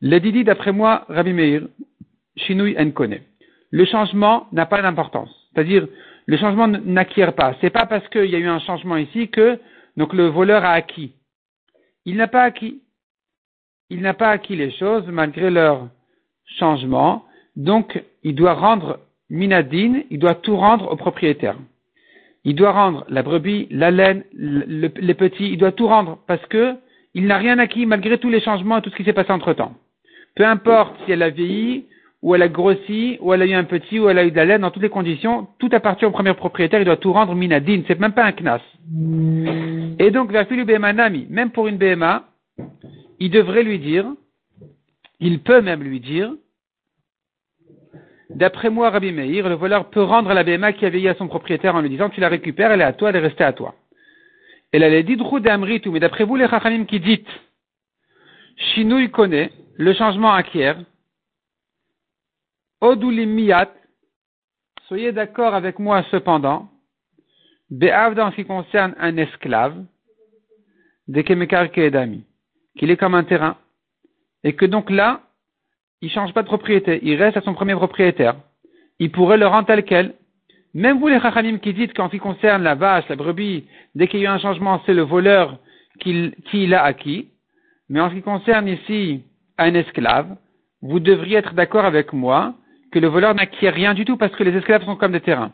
Les 0.00 0.18
Didi, 0.18 0.42
d'après 0.42 0.72
moi, 0.72 1.04
Rabbi 1.08 1.32
Meir, 1.32 1.62
Shinui 2.36 2.76
Enkone. 2.76 3.18
Le 3.70 3.84
changement 3.84 4.48
n'a 4.50 4.66
pas 4.66 4.82
d'importance. 4.82 5.30
C'est-à-dire, 5.52 5.86
le 6.26 6.36
changement 6.36 6.66
n'acquiert 6.66 7.34
pas. 7.34 7.54
C'est 7.60 7.70
pas 7.70 7.86
parce 7.86 8.08
qu'il 8.08 8.26
y 8.26 8.34
a 8.34 8.38
eu 8.38 8.48
un 8.48 8.58
changement 8.60 8.96
ici 8.96 9.28
que, 9.28 9.60
donc, 9.96 10.12
le 10.12 10.26
voleur 10.26 10.64
a 10.64 10.72
acquis. 10.72 11.12
Il 12.06 12.16
n'a 12.16 12.26
pas 12.26 12.42
acquis 12.42 12.80
il 13.90 14.00
n'a 14.00 14.14
pas 14.14 14.30
acquis 14.30 14.56
les 14.56 14.70
choses 14.70 15.04
malgré 15.08 15.50
leur 15.50 15.88
changement, 16.58 17.24
donc 17.56 18.02
il 18.22 18.34
doit 18.34 18.54
rendre 18.54 19.00
minadine, 19.28 20.04
il 20.10 20.18
doit 20.18 20.34
tout 20.34 20.56
rendre 20.56 20.90
au 20.90 20.96
propriétaire. 20.96 21.56
Il 22.44 22.54
doit 22.54 22.72
rendre 22.72 23.04
la 23.08 23.22
brebis, 23.22 23.68
la 23.70 23.90
laine, 23.90 24.24
les 24.32 25.14
petits, 25.14 25.50
il 25.50 25.58
doit 25.58 25.72
tout 25.72 25.86
rendre 25.86 26.18
parce 26.26 26.44
que 26.46 26.76
il 27.14 27.26
n'a 27.26 27.36
rien 27.36 27.58
acquis 27.58 27.86
malgré 27.86 28.18
tous 28.18 28.30
les 28.30 28.40
changements 28.40 28.78
et 28.78 28.82
tout 28.82 28.90
ce 28.90 28.96
qui 28.96 29.04
s'est 29.04 29.12
passé 29.12 29.32
entre 29.32 29.52
temps. 29.52 29.74
Peu 30.36 30.46
importe 30.46 30.94
si 31.04 31.12
elle 31.12 31.22
a 31.22 31.30
vieilli, 31.30 31.86
ou 32.22 32.34
elle 32.34 32.42
a 32.42 32.48
grossi, 32.48 33.18
ou 33.20 33.32
elle 33.32 33.42
a 33.42 33.46
eu 33.46 33.54
un 33.54 33.64
petit, 33.64 33.98
ou 33.98 34.08
elle 34.08 34.18
a 34.18 34.24
eu 34.24 34.30
de 34.30 34.36
la 34.36 34.44
laine, 34.44 34.60
dans 34.60 34.70
toutes 34.70 34.82
les 34.82 34.90
conditions, 34.90 35.48
tout 35.58 35.70
appartient 35.72 36.04
au 36.04 36.10
premier 36.10 36.34
propriétaire, 36.34 36.80
il 36.80 36.84
doit 36.84 36.96
tout 36.96 37.12
rendre 37.12 37.34
minadine, 37.34 37.82
c'est 37.88 37.98
même 37.98 38.12
pas 38.12 38.24
un 38.24 38.32
knas. 38.32 38.60
Et 39.98 40.10
donc, 40.10 40.32
la 40.32 40.44
fille 40.44 40.64
Nami, 40.64 41.26
même 41.30 41.50
pour 41.50 41.66
une 41.66 41.78
BMA, 41.78 42.24
il 43.20 43.30
devrait 43.30 43.62
lui 43.62 43.78
dire, 43.78 44.06
il 45.20 45.42
peut 45.42 45.60
même 45.60 45.82
lui 45.82 46.00
dire, 46.00 46.32
d'après 48.30 48.70
moi, 48.70 48.90
Rabbi 48.90 49.12
Meir, 49.12 49.48
le 49.48 49.54
voleur 49.54 49.90
peut 49.90 50.02
rendre 50.02 50.32
la 50.32 50.42
BMA 50.42 50.72
qui 50.72 50.86
a 50.86 50.90
veillé 50.90 51.10
à 51.10 51.14
son 51.14 51.28
propriétaire 51.28 51.74
en 51.74 51.82
lui 51.82 51.90
disant, 51.90 52.08
tu 52.08 52.20
la 52.20 52.28
récupères, 52.28 52.72
elle 52.72 52.80
est 52.80 52.84
à 52.84 52.94
toi, 52.94 53.10
elle 53.10 53.16
est 53.16 53.20
restée 53.20 53.44
à 53.44 53.52
toi. 53.52 53.74
Elle 54.72 54.84
allait 54.84 55.02
dit 55.02 55.16
d'Amritu, 55.16 55.90
mais 55.90 56.00
d'après 56.00 56.24
vous, 56.24 56.36
les 56.36 56.48
Chachamim 56.48 56.84
qui 56.86 56.98
dites, 56.98 57.28
Shinui 58.56 59.10
connaît, 59.10 59.52
le 59.76 59.92
changement 59.92 60.32
acquiert, 60.32 60.78
Odulim 62.80 63.30
miyat, 63.30 63.70
soyez 64.88 65.12
d'accord 65.12 65.54
avec 65.54 65.78
moi 65.78 66.02
cependant, 66.10 66.70
Be'av 67.70 68.14
dans 68.14 68.30
ce 68.30 68.36
qui 68.36 68.44
concerne 68.44 68.94
un 68.98 69.16
esclave, 69.18 69.84
de 71.08 71.22
Kemekar 71.22 71.70
Kedami, 71.70 72.24
qu'il 72.78 72.90
est 72.90 72.96
comme 72.96 73.14
un 73.14 73.24
terrain, 73.24 73.56
et 74.44 74.54
que 74.54 74.66
donc 74.66 74.90
là, 74.90 75.22
il 76.02 76.10
change 76.10 76.32
pas 76.32 76.42
de 76.42 76.46
propriété, 76.46 77.00
il 77.02 77.16
reste 77.16 77.36
à 77.36 77.42
son 77.42 77.54
premier 77.54 77.74
propriétaire. 77.74 78.36
Il 78.98 79.10
pourrait 79.10 79.38
le 79.38 79.46
rendre 79.46 79.66
tel 79.66 79.84
quel. 79.84 80.14
Même 80.72 80.98
vous 80.98 81.08
les 81.08 81.20
chachamim 81.20 81.58
qui 81.58 81.74
dites 81.74 81.94
qu'en 81.94 82.06
ce 82.06 82.12
qui 82.12 82.18
concerne 82.18 82.62
la 82.62 82.74
vache, 82.74 83.08
la 83.08 83.16
brebis, 83.16 83.66
dès 83.94 84.08
qu'il 84.08 84.20
y 84.20 84.26
a 84.26 84.30
eu 84.30 84.32
un 84.32 84.38
changement, 84.38 84.80
c'est 84.86 84.94
le 84.94 85.02
voleur 85.02 85.58
qui, 85.98 86.32
qui 86.50 86.66
l'a 86.66 86.84
acquis. 86.84 87.28
Mais 87.88 88.00
en 88.00 88.08
ce 88.08 88.14
qui 88.14 88.22
concerne 88.22 88.68
ici 88.68 89.22
un 89.58 89.74
esclave, 89.74 90.36
vous 90.80 91.00
devriez 91.00 91.38
être 91.38 91.54
d'accord 91.54 91.84
avec 91.84 92.12
moi 92.12 92.54
que 92.92 92.98
le 92.98 93.08
voleur 93.08 93.34
n'acquiert 93.34 93.74
rien 93.74 93.94
du 93.94 94.04
tout 94.04 94.16
parce 94.16 94.34
que 94.34 94.44
les 94.44 94.56
esclaves 94.56 94.84
sont 94.84 94.96
comme 94.96 95.12
des 95.12 95.20
terrains. 95.20 95.52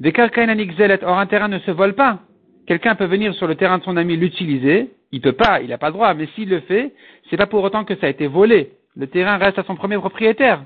Des 0.00 0.12
or 0.16 1.18
un 1.18 1.26
terrain 1.26 1.48
ne 1.48 1.58
se 1.60 1.70
vole 1.70 1.94
pas. 1.94 2.18
Quelqu'un 2.66 2.94
peut 2.94 3.06
venir 3.06 3.34
sur 3.34 3.46
le 3.46 3.54
terrain 3.54 3.78
de 3.78 3.84
son 3.84 3.96
ami 3.96 4.16
l'utiliser, 4.16 4.90
il 5.10 5.20
peut 5.20 5.32
pas, 5.32 5.60
il 5.60 5.68
n'a 5.68 5.78
pas 5.78 5.88
le 5.88 5.94
droit, 5.94 6.14
mais 6.14 6.26
s'il 6.34 6.48
le 6.48 6.60
fait, 6.60 6.92
c'est 7.28 7.36
pas 7.36 7.46
pour 7.46 7.62
autant 7.64 7.84
que 7.84 7.96
ça 7.96 8.06
a 8.06 8.10
été 8.10 8.26
volé. 8.26 8.72
Le 8.96 9.06
terrain 9.06 9.36
reste 9.36 9.58
à 9.58 9.64
son 9.64 9.74
premier 9.74 9.98
propriétaire. 9.98 10.64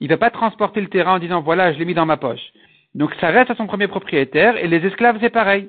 Il 0.00 0.08
ne 0.08 0.14
va 0.14 0.18
pas 0.18 0.30
transporter 0.30 0.80
le 0.80 0.88
terrain 0.88 1.14
en 1.14 1.18
disant 1.18 1.40
voilà, 1.40 1.72
je 1.72 1.78
l'ai 1.78 1.84
mis 1.84 1.94
dans 1.94 2.06
ma 2.06 2.16
poche. 2.16 2.52
Donc 2.94 3.14
ça 3.20 3.28
reste 3.28 3.50
à 3.50 3.54
son 3.54 3.66
premier 3.66 3.88
propriétaire 3.88 4.56
et 4.56 4.68
les 4.68 4.84
esclaves 4.86 5.18
c'est 5.20 5.30
pareil. 5.30 5.68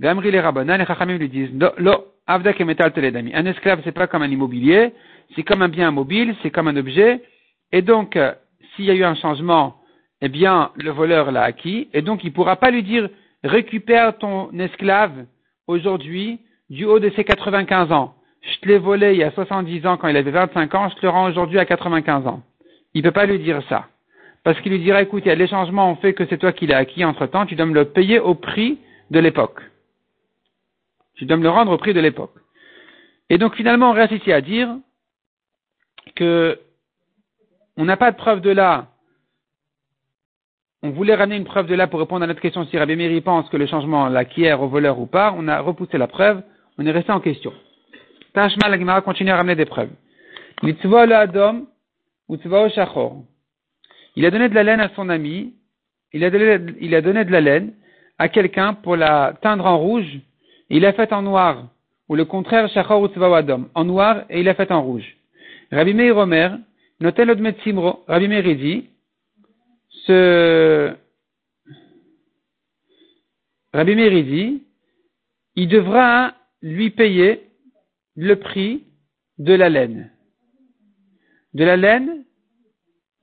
Les 0.00 0.08
Chachamim 0.08 1.18
lui 1.18 1.28
disent 1.28 1.50
lo. 1.78 2.14
Un 2.26 3.46
esclave 3.46 3.80
c'est 3.84 3.92
pas 3.92 4.06
comme 4.06 4.22
un 4.22 4.30
immobilier, 4.30 4.92
c'est 5.34 5.42
comme 5.42 5.62
un 5.62 5.68
bien 5.68 5.90
mobile, 5.90 6.34
c'est 6.42 6.50
comme 6.50 6.68
un 6.68 6.76
objet. 6.76 7.22
Et 7.70 7.82
donc, 7.82 8.16
euh, 8.16 8.32
s'il 8.74 8.86
y 8.86 8.90
a 8.90 8.94
eu 8.94 9.04
un 9.04 9.14
changement, 9.14 9.76
eh 10.22 10.28
bien, 10.28 10.70
le 10.76 10.90
voleur 10.90 11.30
l'a 11.32 11.42
acquis, 11.42 11.88
et 11.92 12.00
donc 12.00 12.24
il 12.24 12.32
pourra 12.32 12.56
pas 12.56 12.70
lui 12.70 12.82
dire 12.82 13.10
récupère 13.44 14.18
ton 14.18 14.50
esclave 14.58 15.26
aujourd'hui 15.66 16.40
du 16.70 16.84
haut 16.84 16.98
de 16.98 17.10
ses 17.10 17.24
95 17.24 17.92
ans. 17.92 18.14
Je 18.42 18.58
te 18.60 18.68
l'ai 18.68 18.78
volé 18.78 19.12
il 19.12 19.18
y 19.18 19.22
a 19.22 19.30
70 19.30 19.86
ans 19.86 19.96
quand 19.96 20.08
il 20.08 20.16
avait 20.16 20.30
25 20.30 20.74
ans, 20.74 20.88
je 20.90 20.96
te 20.96 21.02
le 21.02 21.10
rends 21.10 21.28
aujourd'hui 21.28 21.58
à 21.58 21.64
95 21.64 22.26
ans. 22.26 22.42
Il 22.94 23.02
ne 23.02 23.08
peut 23.08 23.12
pas 23.12 23.26
lui 23.26 23.38
dire 23.38 23.62
ça. 23.68 23.88
Parce 24.42 24.60
qu'il 24.60 24.72
lui 24.72 24.80
dira, 24.80 25.00
écoute, 25.00 25.22
il 25.24 25.28
y 25.28 25.42
a 25.42 25.46
changements 25.46 25.90
ont 25.90 25.96
fait 25.96 26.12
que 26.12 26.26
c'est 26.26 26.36
toi 26.36 26.52
qui 26.52 26.66
l'as 26.66 26.78
acquis 26.78 27.04
entre 27.04 27.26
temps, 27.26 27.46
tu 27.46 27.54
dois 27.54 27.66
me 27.66 27.74
le 27.74 27.86
payer 27.86 28.18
au 28.18 28.34
prix 28.34 28.78
de 29.10 29.18
l'époque. 29.18 29.60
Tu 31.14 31.24
dois 31.24 31.36
me 31.36 31.42
le 31.42 31.50
rendre 31.50 31.72
au 31.72 31.78
prix 31.78 31.94
de 31.94 32.00
l'époque. 32.00 32.34
Et 33.30 33.38
donc 33.38 33.54
finalement, 33.54 33.90
on 33.90 33.94
reste 33.94 34.12
ici 34.12 34.32
à 34.32 34.40
dire 34.40 34.68
que 36.14 36.58
on 37.76 37.84
n'a 37.84 37.96
pas 37.96 38.12
de 38.12 38.16
preuve 38.16 38.40
de 38.40 38.50
là. 38.50 38.88
On 40.86 40.90
voulait 40.90 41.14
ramener 41.14 41.36
une 41.36 41.44
preuve 41.44 41.66
de 41.66 41.74
là 41.74 41.86
pour 41.86 41.98
répondre 41.98 42.24
à 42.24 42.26
notre 42.26 42.42
question 42.42 42.66
si 42.66 42.76
Rabbi 42.76 42.94
Meir 42.94 43.22
pense 43.22 43.48
que 43.48 43.56
le 43.56 43.64
changement 43.66 44.10
l'acquiert 44.10 44.60
au 44.60 44.68
voleur 44.68 44.98
ou 44.98 45.06
pas. 45.06 45.34
On 45.34 45.48
a 45.48 45.58
repoussé 45.60 45.96
la 45.96 46.08
preuve. 46.08 46.42
On 46.76 46.84
est 46.84 46.90
resté 46.90 47.10
en 47.10 47.20
question. 47.20 47.54
Tashma, 48.34 48.68
la 48.68 48.78
Gemara 48.78 49.00
continue 49.00 49.30
à 49.30 49.36
ramener 49.36 49.54
des 49.54 49.64
preuves. 49.64 49.88
Il 50.62 50.76
a 54.26 54.30
donné 54.30 54.48
de 54.50 54.54
la 54.54 54.62
laine 54.62 54.80
à 54.80 54.90
son 54.94 55.08
ami. 55.08 55.54
Il 56.12 56.22
a 56.22 56.30
donné, 56.30 56.58
de 57.24 57.32
la 57.32 57.40
laine 57.40 57.72
à 58.18 58.28
quelqu'un 58.28 58.74
pour 58.74 58.96
la 58.96 59.32
teindre 59.40 59.64
en 59.64 59.78
rouge. 59.78 60.20
il 60.68 60.82
l'a 60.82 60.92
fait 60.92 61.14
en 61.14 61.22
noir. 61.22 61.64
Ou 62.10 62.14
le 62.14 62.26
contraire, 62.26 62.68
shachor 62.68 63.00
ou 63.00 63.24
adam. 63.32 63.70
En 63.74 63.84
noir 63.86 64.24
et 64.28 64.40
il 64.40 64.44
l'a 64.44 64.52
fait 64.52 64.70
en 64.70 64.82
rouge. 64.82 65.16
Rabbi 65.72 65.94
Meir 65.94 66.14
Omer, 66.18 66.58
Notel 67.00 67.34
Simro, 67.64 68.04
Rabbi 68.06 68.28
Meir 68.28 68.42
dit, 68.42 68.90
ce 70.06 70.94
Rabbi 73.72 73.96
Meir 73.96 74.24
dit, 74.24 74.62
il 75.56 75.68
devra 75.68 76.34
lui 76.62 76.90
payer 76.90 77.42
le 78.14 78.36
prix 78.36 78.84
de 79.38 79.52
la 79.52 79.68
laine. 79.68 80.12
De 81.54 81.64
la 81.64 81.76
laine 81.76 82.24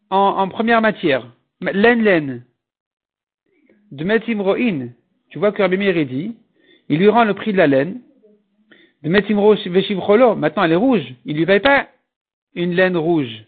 en, 0.10 0.48
première 0.50 0.82
matière. 0.82 1.34
Laine, 1.62 2.04
laine. 2.04 2.46
De 3.92 4.04
Metimroin. 4.04 4.90
Tu 5.30 5.40
vois 5.40 5.52
que 5.52 5.62
Rabbi 5.62 5.78
Meir 5.78 6.06
dit, 6.06 6.36
il 6.90 7.00
lui 7.00 7.08
rend 7.08 7.24
le 7.24 7.34
prix 7.34 7.54
de 7.54 7.58
la 7.58 7.68
laine. 7.68 8.02
De 9.04 9.10
Metimro 9.10 9.56
Veshivcholo. 9.56 10.36
Maintenant, 10.36 10.64
elle 10.64 10.74
est 10.74 10.76
rouge. 10.76 11.14
Il 11.26 11.38
lui 11.38 11.46
paye 11.46 11.62
pas 11.62 11.88
une 12.56 12.74
laine 12.74 12.98
rouge. 12.98 13.46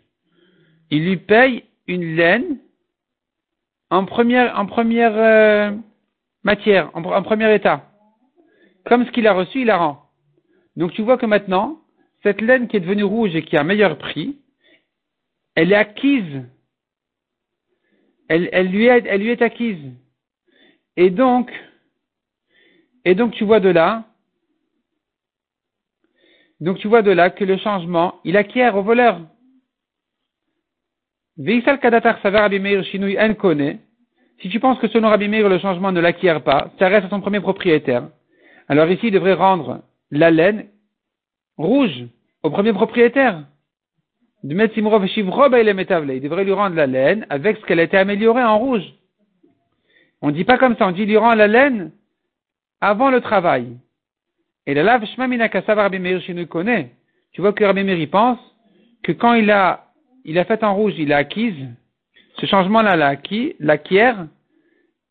Il 0.90 1.04
lui 1.04 1.18
paye 1.18 1.64
une 1.88 2.16
laine 2.16 2.60
en 3.94 4.06
première, 4.06 5.18
euh, 5.18 5.72
matière, 6.44 6.90
en, 6.96 7.22
premier 7.22 7.54
état. 7.54 7.90
Comme 8.86 9.06
ce 9.06 9.12
qu'il 9.12 9.28
a 9.28 9.34
reçu, 9.34 9.62
il 9.62 9.68
la 9.68 9.78
rend. 9.78 10.10
Donc 10.76 10.94
tu 10.94 11.04
vois 11.04 11.18
que 11.18 11.26
maintenant, 11.26 11.80
cette 12.24 12.42
laine 12.42 12.68
qui 12.68 12.78
est 12.78 12.80
devenue 12.80 13.04
rouge 13.04 13.36
et 13.36 13.44
qui 13.44 13.56
a 13.56 13.62
un 13.62 13.66
meilleur 13.66 13.98
prix, 13.98 14.40
elle 15.56 15.72
est 15.72 15.76
acquise. 15.76 16.44
Elle, 18.28 18.50
elle, 18.52 18.70
lui, 18.70 18.86
est, 18.88 19.06
elle 19.06 19.22
lui 19.22 19.30
est 19.30 19.42
acquise. 19.42 19.92
Et 20.98 21.10
donc, 21.10 21.52
et 23.06 23.14
donc 23.14 23.34
tu 23.34 23.44
vois 23.44 23.60
de 23.60 23.70
là, 23.70 24.06
donc 26.60 26.80
tu 26.80 26.88
vois 26.88 27.02
de 27.02 27.12
là 27.12 27.30
que 27.30 27.44
le 27.44 27.58
changement, 27.58 28.20
il 28.24 28.38
acquiert 28.38 28.76
au 28.76 28.82
voleur. 28.82 29.22
Veisal 31.38 31.80
Kadatar 31.80 32.20
Savar 32.22 32.50
Meir 32.50 32.84
Shinui 32.84 33.18
En 33.20 33.34
connaît. 33.34 33.80
Si 34.42 34.50
tu 34.50 34.60
penses 34.60 34.80
que 34.80 34.88
selon 34.88 35.10
Rabbi 35.10 35.28
Meir 35.28 35.48
le 35.50 35.60
changement 35.60 35.92
ne 35.92 36.02
l'acquiert 36.02 36.44
pas, 36.44 36.72
ça 36.78 36.88
reste 36.88 37.06
à 37.06 37.10
son 37.10 37.22
premier 37.22 37.40
propriétaire. 37.40 38.10
Alors 38.68 38.90
ici, 38.90 39.08
il 39.08 39.12
devrait 39.12 39.34
rendre 39.34 39.82
la 40.12 40.32
laine 40.32 40.68
rouge 41.58 42.06
au 42.44 42.50
premier 42.50 42.74
propriétaire. 42.74 43.44
Il 44.44 44.50
devrait 44.50 46.44
lui 46.44 46.52
rendre 46.52 46.76
la 46.76 46.88
laine 46.88 47.26
avec 47.30 47.58
ce 47.58 47.66
qu'elle 47.66 47.80
a 47.80 47.84
été 47.84 47.98
améliorée 47.98 48.44
en 48.44 48.60
rouge. 48.60 48.84
On 50.22 50.28
ne 50.28 50.34
dit 50.34 50.44
pas 50.44 50.58
comme 50.58 50.76
ça, 50.76 50.88
on 50.88 50.92
dit 50.92 51.06
lui 51.06 51.18
rend 51.18 51.34
la 51.36 51.48
laine 51.48 51.92
avant 52.82 53.10
le 53.10 53.22
travail. 53.22 53.78
Et 54.66 54.74
la 54.74 54.84
lave 54.84 55.06
Rabbi 55.18 56.48
connaît. 56.48 56.92
Tu 57.32 57.42
vois 57.42 57.54
que 57.54 57.64
Rabbi 57.64 57.84
Meir 57.84 58.10
pense 58.10 58.40
que 59.04 59.14
quand 59.14 59.34
il 59.34 59.50
a, 59.52 59.83
il 60.26 60.40
a 60.40 60.46
fait 60.46 60.64
en 60.64 60.76
rouge, 60.76 60.94
il 60.98 61.14
a 61.14 61.18
acquise, 61.18 61.68
ce 62.40 62.46
changement-là 62.46 62.96
l'a 62.96 63.08
acquis, 63.08 63.56
l'acquiert, 63.60 64.28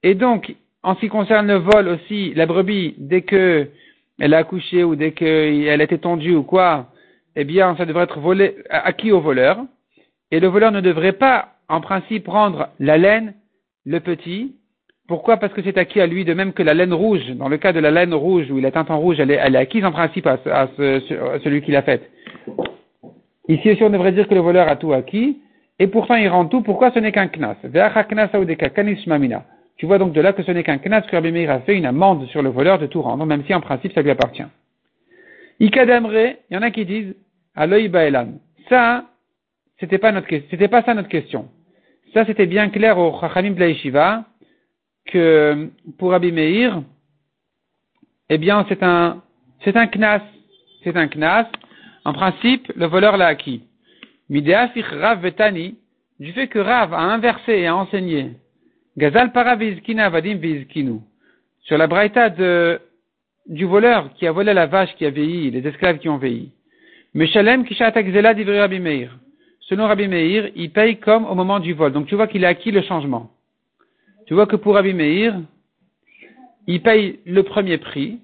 et 0.03 0.15
donc, 0.15 0.55
en 0.83 0.95
ce 0.95 1.01
qui 1.01 1.09
concerne 1.09 1.47
le 1.47 1.59
vol 1.59 1.89
aussi, 1.89 2.35
la 2.35 2.47
brebis, 2.47 2.95
dès 2.99 3.23
que 3.23 3.69
elle 4.19 4.35
a 4.35 4.39
accouché 4.39 4.85
ou 4.85 4.95
dès 4.95 5.13
qu'elle 5.13 5.81
a 5.81 5.85
été 5.85 5.99
tondue 5.99 6.35
ou 6.35 6.43
quoi, 6.43 6.89
eh 7.35 7.45
bien, 7.45 7.77
ça 7.77 7.87
devrait 7.87 8.05
être 8.05 8.21
volé, 8.21 8.57
acquis 8.69 9.11
au 9.11 9.21
voleur. 9.21 9.59
Et 10.31 10.41
le 10.41 10.49
voleur 10.49 10.71
ne 10.71 10.81
devrait 10.81 11.13
pas, 11.13 11.57
en 11.69 11.81
principe, 11.81 12.25
prendre 12.25 12.69
la 12.79 12.99
laine, 12.99 13.35
le 13.85 14.01
petit, 14.01 14.55
pourquoi? 15.09 15.37
Parce 15.37 15.53
que 15.53 15.63
c'est 15.63 15.77
acquis 15.79 16.01
à 16.01 16.07
lui, 16.07 16.25
de 16.25 16.35
même 16.35 16.53
que 16.53 16.63
la 16.63 16.75
laine 16.75 16.95
rouge. 16.95 17.27
Dans 17.35 17.49
le 17.49 17.59
cas 17.59 17.73
de 17.73 17.81
la 17.81 17.91
laine 17.91 18.15
rouge, 18.15 18.51
où 18.51 18.59
il 18.59 18.65
est 18.65 18.71
teinte 18.71 18.91
en 18.91 18.99
rouge, 18.99 19.19
elle 19.19 19.31
est, 19.31 19.41
elle 19.43 19.57
est 19.57 19.59
acquise 19.59 19.85
en 19.85 19.93
principe 19.93 20.27
à, 20.27 20.39
celui 20.77 21.63
qui 21.63 21.73
l'a 21.73 21.83
faite. 21.83 22.09
Ici 23.49 23.71
aussi, 23.71 23.83
on 23.83 23.91
devrait 23.91 24.13
dire 24.13 24.29
que 24.29 24.35
le 24.35 24.41
voleur 24.41 24.69
a 24.69 24.77
tout 24.77 24.93
acquis, 24.93 25.39
et 25.79 25.87
pourtant 25.89 26.15
il 26.15 26.29
rend 26.29 26.47
tout. 26.47 26.63
Pourquoi 26.63 26.93
ce 26.93 26.99
n'est 26.99 27.13
qu'un 27.13 27.29
knas? 27.29 27.57
Tu 29.77 29.87
vois 29.87 29.99
donc 29.99 30.13
de 30.13 30.21
là 30.21 30.33
que 30.33 30.43
ce 30.43 30.51
n'est 30.53 30.63
qu'un 30.63 30.79
knas 30.79 31.03
que 31.03 31.17
Rabbi 31.17 31.33
Meir 31.33 31.51
a 31.51 31.61
fait 31.61 31.77
une 31.77 31.87
amende 31.87 32.27
sur 32.29 32.43
le 32.43 32.51
voleur 32.51 32.79
de 32.79 32.87
tout 32.87 33.03
rendre, 33.03 33.27
même 33.27 33.43
si 33.45 33.55
en 33.55 33.61
principe 33.61 33.93
ça 33.93 34.03
lui 34.03 34.11
appartient. 34.11 34.45
Ikadamre, 35.61 36.37
il 36.51 36.55
y 36.55 36.57
en 36.57 36.63
a 36.63 36.71
qui 36.71 36.85
disent, 36.85 37.15
Aloï 37.55 37.89
Baelan. 37.89 38.35
Ça, 38.69 39.07
c'était 39.81 39.99
pas 39.99 40.13
notre, 40.13 40.29
c'était 40.51 40.69
pas 40.69 40.83
ça 40.83 40.95
notre 40.95 41.09
question. 41.09 41.49
Ça, 42.15 42.25
c'était 42.27 42.47
bien 42.47 42.69
clair 42.69 42.99
au 42.99 43.19
Chachamim 43.21 43.53
Blaishiva 43.53 44.25
que 45.07 45.71
pour 45.99 46.11
Rabbi 46.11 46.31
Meir, 46.31 46.83
eh 48.29 48.39
bien, 48.39 48.65
c'est 48.69 48.83
un, 48.83 49.23
c'est 49.65 49.77
un 49.77 49.87
knas. 49.87 50.23
C'est 50.85 50.97
un 50.97 51.09
knas. 51.09 51.49
En 52.05 52.13
principe, 52.13 52.73
le 52.75 52.87
voleur 52.87 53.17
l'a 53.17 53.27
acquis. 53.27 53.63
Mideafich 54.29 54.87
Rav 54.87 55.21
Vetani, 55.21 55.77
du 56.19 56.33
fait 56.33 56.49
que 56.49 56.59
Rav 56.59 56.95
a 56.95 57.01
inversé 57.01 57.53
et 57.53 57.67
a 57.67 57.77
enseigné, 57.77 58.33
Gazal 58.97 59.33
para 59.33 59.57
vadim 59.57 60.37
vizkinu, 60.37 61.01
sur 61.63 61.79
la 61.79 61.87
braïta 61.87 62.29
du 63.47 63.65
voleur 63.65 64.13
qui 64.15 64.27
a 64.27 64.33
volé 64.33 64.53
la 64.53 64.67
vache 64.67 64.95
qui 64.97 65.07
a 65.07 65.11
veillé, 65.11 65.51
les 65.51 65.67
esclaves 65.67 65.99
qui 65.99 66.09
ont 66.09 66.19
veillé. 66.19 66.51
Meshalem 67.15 67.65
kishat 67.65 67.93
akzela 67.95 68.35
d'ivri 68.35 68.59
Rabbi 68.59 68.81
Meir. 68.81 69.19
Selon 69.61 69.87
Rabbi 69.87 70.09
Meir, 70.09 70.51
il 70.57 70.71
paye 70.71 70.99
comme 70.99 71.25
au 71.25 71.35
moment 71.35 71.61
du 71.61 71.73
vol. 71.73 71.93
Donc 71.93 72.07
tu 72.07 72.15
vois 72.15 72.27
qu'il 72.27 72.45
a 72.45 72.49
acquis 72.49 72.71
le 72.71 72.83
changement. 72.83 73.31
Tu 74.27 74.35
vois 74.35 74.47
que 74.47 74.57
pour 74.57 74.75
Rabbi 74.75 74.93
Meir, 74.93 75.41
il 76.67 76.83
paye 76.83 77.21
le 77.27 77.43
premier 77.43 77.79
prix, 77.79 78.21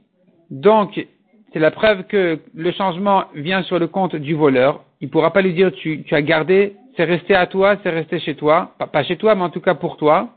donc 0.51 1.07
c'est 1.53 1.59
la 1.59 1.71
preuve 1.71 2.05
que 2.05 2.39
le 2.55 2.73
changement 2.73 3.25
vient 3.35 3.63
sur 3.63 3.79
le 3.79 3.87
compte 3.87 4.17
du 4.17 4.35
voleur. 4.35 4.85
Il 5.01 5.07
ne 5.07 5.11
pourra 5.11 5.33
pas 5.33 5.43
lui 5.43 5.55
dire 5.55 5.73
tu, 5.73 6.05
as 6.11 6.23
gardé 6.23 6.75
c'est 6.97 7.05
resté 7.05 7.37
à 7.37 7.47
toi, 7.47 7.77
c'est 7.83 7.91
resté 7.91 8.19
chez 8.19 8.35
toi, 8.35 8.75
pas, 8.93 9.05
chez 9.05 9.17
toi, 9.17 9.37
mais 9.37 9.43
en 9.43 9.51
tout 9.51 9.61
cas 9.61 9.75
pour 9.75 9.97
toi. 9.97 10.31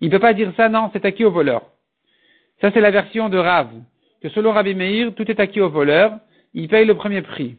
Il 0.00 0.08
ne 0.08 0.12
peut 0.12 0.18
pas 0.18 0.32
dire 0.32 0.50
ça, 0.56 0.70
non, 0.70 0.88
c'est 0.94 1.04
acquis 1.04 1.24
au 1.26 1.30
voleur. 1.30 1.60
Ça, 2.62 2.70
c'est 2.72 2.80
la 2.80 2.90
version 2.90 3.28
de 3.28 3.36
Rav, 3.36 3.68
que 4.22 4.30
selon 4.30 4.52
Rabbi 4.52 4.74
Meir, 4.74 5.14
tout 5.14 5.30
est 5.30 5.38
acquis 5.38 5.60
au 5.60 5.68
voleur, 5.68 6.12
il 6.54 6.66
paye 6.68 6.86
le 6.86 6.94
premier 6.94 7.20
prix. 7.20 7.56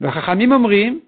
Chachamim 0.00 0.52
Omrim, 0.52 1.00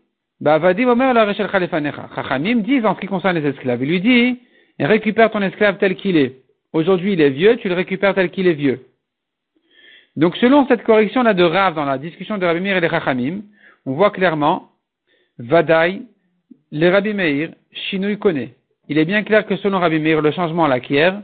Bavadim 0.42 0.88
Omer 0.88 1.14
la 1.14 1.32
Chachamim 1.32 2.56
disent 2.56 2.84
en 2.84 2.94
ce 2.96 3.00
qui 3.00 3.06
concerne 3.06 3.38
les 3.38 3.48
esclaves, 3.48 3.82
il 3.82 3.88
lui 3.88 4.00
dit, 4.02 4.40
récupère 4.78 5.30
ton 5.30 5.40
esclave 5.40 5.78
tel 5.78 5.96
qu'il 5.96 6.18
est. 6.18 6.36
Aujourd'hui, 6.74 7.14
il 7.14 7.20
est 7.22 7.30
vieux, 7.30 7.56
tu 7.56 7.70
le 7.70 7.74
récupères 7.74 8.14
tel 8.14 8.30
qu'il 8.30 8.46
est 8.46 8.52
vieux. 8.52 8.89
Donc, 10.16 10.36
selon 10.36 10.66
cette 10.66 10.82
correction-là 10.82 11.34
de 11.34 11.44
Rav 11.44 11.74
dans 11.74 11.84
la 11.84 11.98
discussion 11.98 12.38
de 12.38 12.44
Rabbi 12.44 12.60
Meir 12.60 12.76
et 12.76 12.80
des 12.80 12.88
Chachamim, 12.88 13.42
on 13.86 13.92
voit 13.92 14.10
clairement, 14.10 14.70
Vadaï, 15.38 16.02
les 16.72 16.90
Rabbi 16.90 17.14
Meir, 17.14 17.50
Shinui. 17.72 18.18
Il 18.88 18.98
est 18.98 19.04
bien 19.04 19.22
clair 19.22 19.46
que 19.46 19.56
selon 19.56 19.78
Rabbi 19.78 20.00
Meir, 20.00 20.20
le 20.20 20.32
changement 20.32 20.66
l'acquiert. 20.66 21.22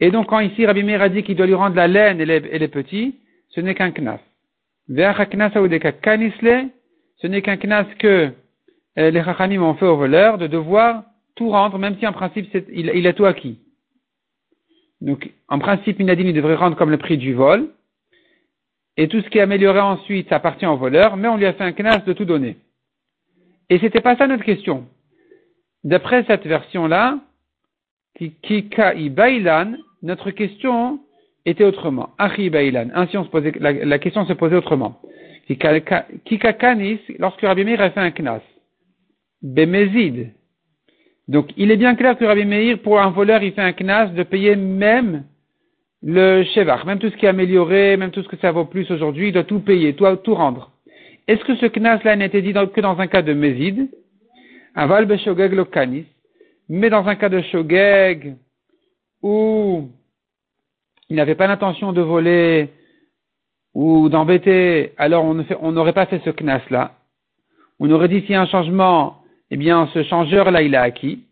Et 0.00 0.10
donc, 0.10 0.28
quand 0.28 0.40
ici 0.40 0.66
Rabbi 0.66 0.82
Meir 0.82 1.02
a 1.02 1.08
dit 1.08 1.22
qu'il 1.22 1.36
doit 1.36 1.46
lui 1.46 1.54
rendre 1.54 1.76
la 1.76 1.88
laine 1.88 2.20
et 2.20 2.26
les, 2.26 2.68
petits, 2.68 3.16
ce 3.50 3.60
n'est 3.60 3.74
qu'un 3.74 3.92
knas. 3.92 4.20
Ce 4.88 4.94
n'est 7.26 7.42
qu'un 7.42 7.56
knas 7.56 7.86
que 7.98 8.30
euh, 8.98 9.10
les 9.10 9.22
Chachamim 9.22 9.62
ont 9.62 9.74
fait 9.74 9.86
au 9.86 9.96
voleur 9.96 10.38
de 10.38 10.46
devoir 10.46 11.04
tout 11.34 11.50
rendre, 11.50 11.78
même 11.78 11.96
si 11.98 12.06
en 12.06 12.12
principe 12.12 12.48
il, 12.72 12.90
il, 12.94 13.06
a 13.06 13.12
tout 13.12 13.26
acquis. 13.26 13.58
Donc, 15.02 15.30
en 15.48 15.58
principe, 15.58 15.98
Minadin, 15.98 16.24
il 16.24 16.34
devrait 16.34 16.54
rendre 16.54 16.76
comme 16.76 16.90
le 16.90 16.96
prix 16.96 17.18
du 17.18 17.34
vol. 17.34 17.68
Et 18.96 19.08
tout 19.08 19.20
ce 19.20 19.28
qui 19.28 19.38
est 19.38 19.42
amélioré 19.42 19.80
ensuite, 19.80 20.28
ça 20.28 20.36
appartient 20.36 20.66
au 20.66 20.76
voleur, 20.76 21.16
mais 21.16 21.28
on 21.28 21.36
lui 21.36 21.46
a 21.46 21.52
fait 21.52 21.64
un 21.64 21.72
knas 21.72 21.98
de 21.98 22.12
tout 22.12 22.24
donner. 22.24 22.56
Et 23.68 23.78
c'était 23.78 24.00
pas 24.00 24.16
ça 24.16 24.26
notre 24.26 24.44
question. 24.44 24.86
D'après 25.84 26.24
cette 26.24 26.46
version-là, 26.46 27.18
Kika 28.18 28.94
bailan, 29.10 29.76
notre 30.02 30.30
question 30.30 31.00
était 31.44 31.64
autrement. 31.64 32.10
Achi 32.18 32.48
bailan. 32.48 32.88
Ainsi, 32.94 33.18
on 33.18 33.24
se 33.24 33.28
posait, 33.28 33.52
la, 33.60 33.98
question 33.98 34.24
se 34.24 34.32
posait 34.32 34.56
autrement. 34.56 35.00
Kika 35.46 36.52
kanis, 36.54 37.00
lorsque 37.18 37.42
Rabbi 37.42 37.64
Meir 37.64 37.80
a 37.80 37.90
fait 37.90 38.00
un 38.00 38.10
knas? 38.10 38.40
Bemezid. 39.42 40.32
Donc, 41.28 41.50
il 41.56 41.70
est 41.70 41.76
bien 41.76 41.94
clair 41.96 42.16
que 42.16 42.24
Rabbi 42.24 42.46
Meir, 42.46 42.78
pour 42.78 43.00
un 43.00 43.10
voleur, 43.10 43.42
il 43.42 43.52
fait 43.52 43.60
un 43.60 43.72
knas 43.72 44.06
de 44.06 44.22
payer 44.22 44.56
même 44.56 45.24
le 46.08 46.44
shevach, 46.44 46.84
même 46.84 47.00
tout 47.00 47.10
ce 47.10 47.16
qui 47.16 47.26
est 47.26 47.30
amélioré, 47.30 47.96
même 47.96 48.12
tout 48.12 48.22
ce 48.22 48.28
que 48.28 48.36
ça 48.36 48.52
vaut 48.52 48.64
plus 48.64 48.88
aujourd'hui, 48.92 49.28
il 49.28 49.32
doit 49.32 49.42
tout 49.42 49.58
payer, 49.58 49.94
tout, 49.94 50.06
tout 50.22 50.36
rendre. 50.36 50.70
Est-ce 51.26 51.44
que 51.44 51.56
ce 51.56 51.66
knas-là 51.66 52.14
n'était 52.14 52.42
dit 52.42 52.52
que 52.52 52.80
dans 52.80 52.96
un 53.00 53.08
cas 53.08 53.22
de 53.22 53.32
mezid, 53.32 53.90
aval 54.76 55.06
beshogeg 55.06 55.52
lo 55.52 55.64
kanis, 55.64 56.06
mais 56.68 56.90
dans 56.90 57.04
un 57.08 57.16
cas 57.16 57.28
de 57.28 57.40
shogeg, 57.40 58.36
où 59.20 59.90
il 61.08 61.16
n'avait 61.16 61.34
pas 61.34 61.48
l'intention 61.48 61.92
de 61.92 62.02
voler 62.02 62.68
ou 63.74 64.08
d'embêter, 64.08 64.92
alors 64.98 65.24
on 65.24 65.72
n'aurait 65.72 65.92
pas 65.92 66.06
fait 66.06 66.20
ce 66.24 66.30
knas-là. 66.30 66.92
On 67.80 67.90
aurait 67.90 68.08
dit 68.08 68.20
s'il 68.20 68.30
y 68.30 68.34
a 68.34 68.42
un 68.42 68.46
changement, 68.46 69.24
eh 69.50 69.56
bien 69.56 69.88
ce 69.92 70.04
changeur-là 70.04 70.62
il 70.62 70.76
a 70.76 70.82
acquis. 70.82 71.24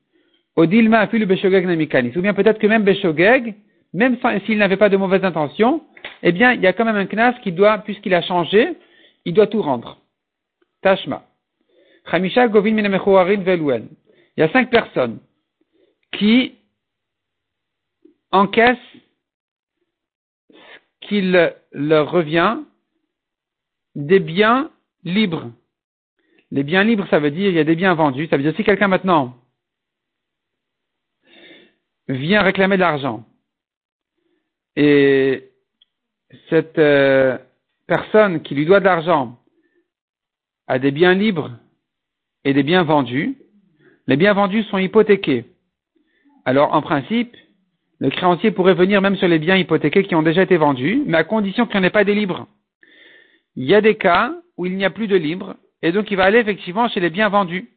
Odilma 0.57 0.99
a 0.99 1.09
le 1.13 1.27
beshogeg 1.27 1.65
namikanis. 1.65 2.17
Ou 2.17 2.23
bien 2.23 2.35
peut-être 2.35 2.59
que 2.59 2.67
même 2.67 2.83
beshogeg, 2.83 3.55
même 3.95 4.19
s'il 4.45 4.59
n'avait 4.59 4.77
pas 4.77 4.89
de 4.89 4.97
mauvaises 4.97 5.25
intentions, 5.25 5.87
eh 6.23 6.33
bien, 6.33 6.53
il 6.53 6.61
y 6.61 6.67
a 6.67 6.73
quand 6.73 6.85
même 6.85 6.97
un 6.97 7.07
knas 7.07 7.39
qui 7.43 7.53
doit, 7.53 7.79
puisqu'il 7.79 8.13
a 8.13 8.23
changé, 8.23 8.77
il 9.25 9.33
doit 9.33 9.47
tout 9.47 9.63
rendre. 9.63 9.99
Tashma. 10.83 11.25
Chamisha 12.11 12.49
Govin 12.49 12.77
Veluen. 12.83 13.89
Il 14.37 14.41
y 14.41 14.43
a 14.43 14.51
cinq 14.51 14.69
personnes 14.69 15.21
qui 16.13 16.57
encaissent 18.33 18.77
ce 20.51 21.09
qu'il 21.09 21.55
leur 21.71 22.11
revient 22.11 22.59
des 23.95 24.19
biens 24.19 24.71
libres. 25.05 25.53
Les 26.51 26.65
biens 26.65 26.83
libres, 26.83 27.07
ça 27.11 27.21
veut 27.21 27.31
dire 27.31 27.49
il 27.49 27.55
y 27.55 27.61
a 27.61 27.65
des 27.65 27.77
biens 27.77 27.95
vendus. 27.95 28.27
Ça 28.27 28.37
veut 28.37 28.43
dire 28.43 28.57
si 28.57 28.65
quelqu'un 28.65 28.89
maintenant 28.89 29.37
vient 32.09 32.43
réclamer 32.43 32.77
de 32.77 32.81
l'argent 32.81 33.25
et 34.77 35.51
cette 36.51 36.79
euh, 36.79 37.39
personne 37.87 38.43
qui 38.43 38.55
lui 38.55 38.67
doit 38.67 38.81
de 38.81 38.85
l'argent 38.85 39.39
a 40.67 40.79
des 40.79 40.91
biens 40.91 41.15
libres 41.15 41.53
et 42.45 42.53
des 42.53 42.63
biens 42.63 42.83
vendus, 42.83 43.37
les 44.07 44.17
biens 44.17 44.33
vendus 44.33 44.65
sont 44.65 44.79
hypothéqués. 44.79 45.45
Alors, 46.45 46.75
en 46.75 46.83
principe, 46.83 47.37
le 47.99 48.11
créancier 48.11 48.51
pourrait 48.51 48.75
venir 48.75 49.01
même 49.01 49.17
sur 49.17 49.29
les 49.29 49.39
biens 49.39 49.57
hypothéqués 49.57 50.05
qui 50.05 50.15
ont 50.15 50.23
déjà 50.23 50.43
été 50.43 50.57
vendus, 50.57 51.03
mais 51.07 51.19
à 51.19 51.25
condition 51.25 51.67
qu'il 51.67 51.81
n'y 51.81 51.87
en 51.87 51.89
ait 51.89 51.91
pas 51.91 52.05
des 52.05 52.15
libres. 52.15 52.47
Il 53.57 53.65
y 53.65 53.75
a 53.75 53.81
des 53.81 53.97
cas 53.97 54.35
où 54.57 54.67
il 54.67 54.77
n'y 54.77 54.85
a 54.85 54.91
plus 54.91 55.07
de 55.07 55.17
libres, 55.17 55.57
et 55.83 55.93
donc 55.93 56.11
il 56.11 56.17
va 56.17 56.25
aller 56.25 56.39
effectivement 56.39 56.89
chez 56.89 57.01
les 57.01 57.11
biens 57.11 57.29
vendus. 57.29 57.71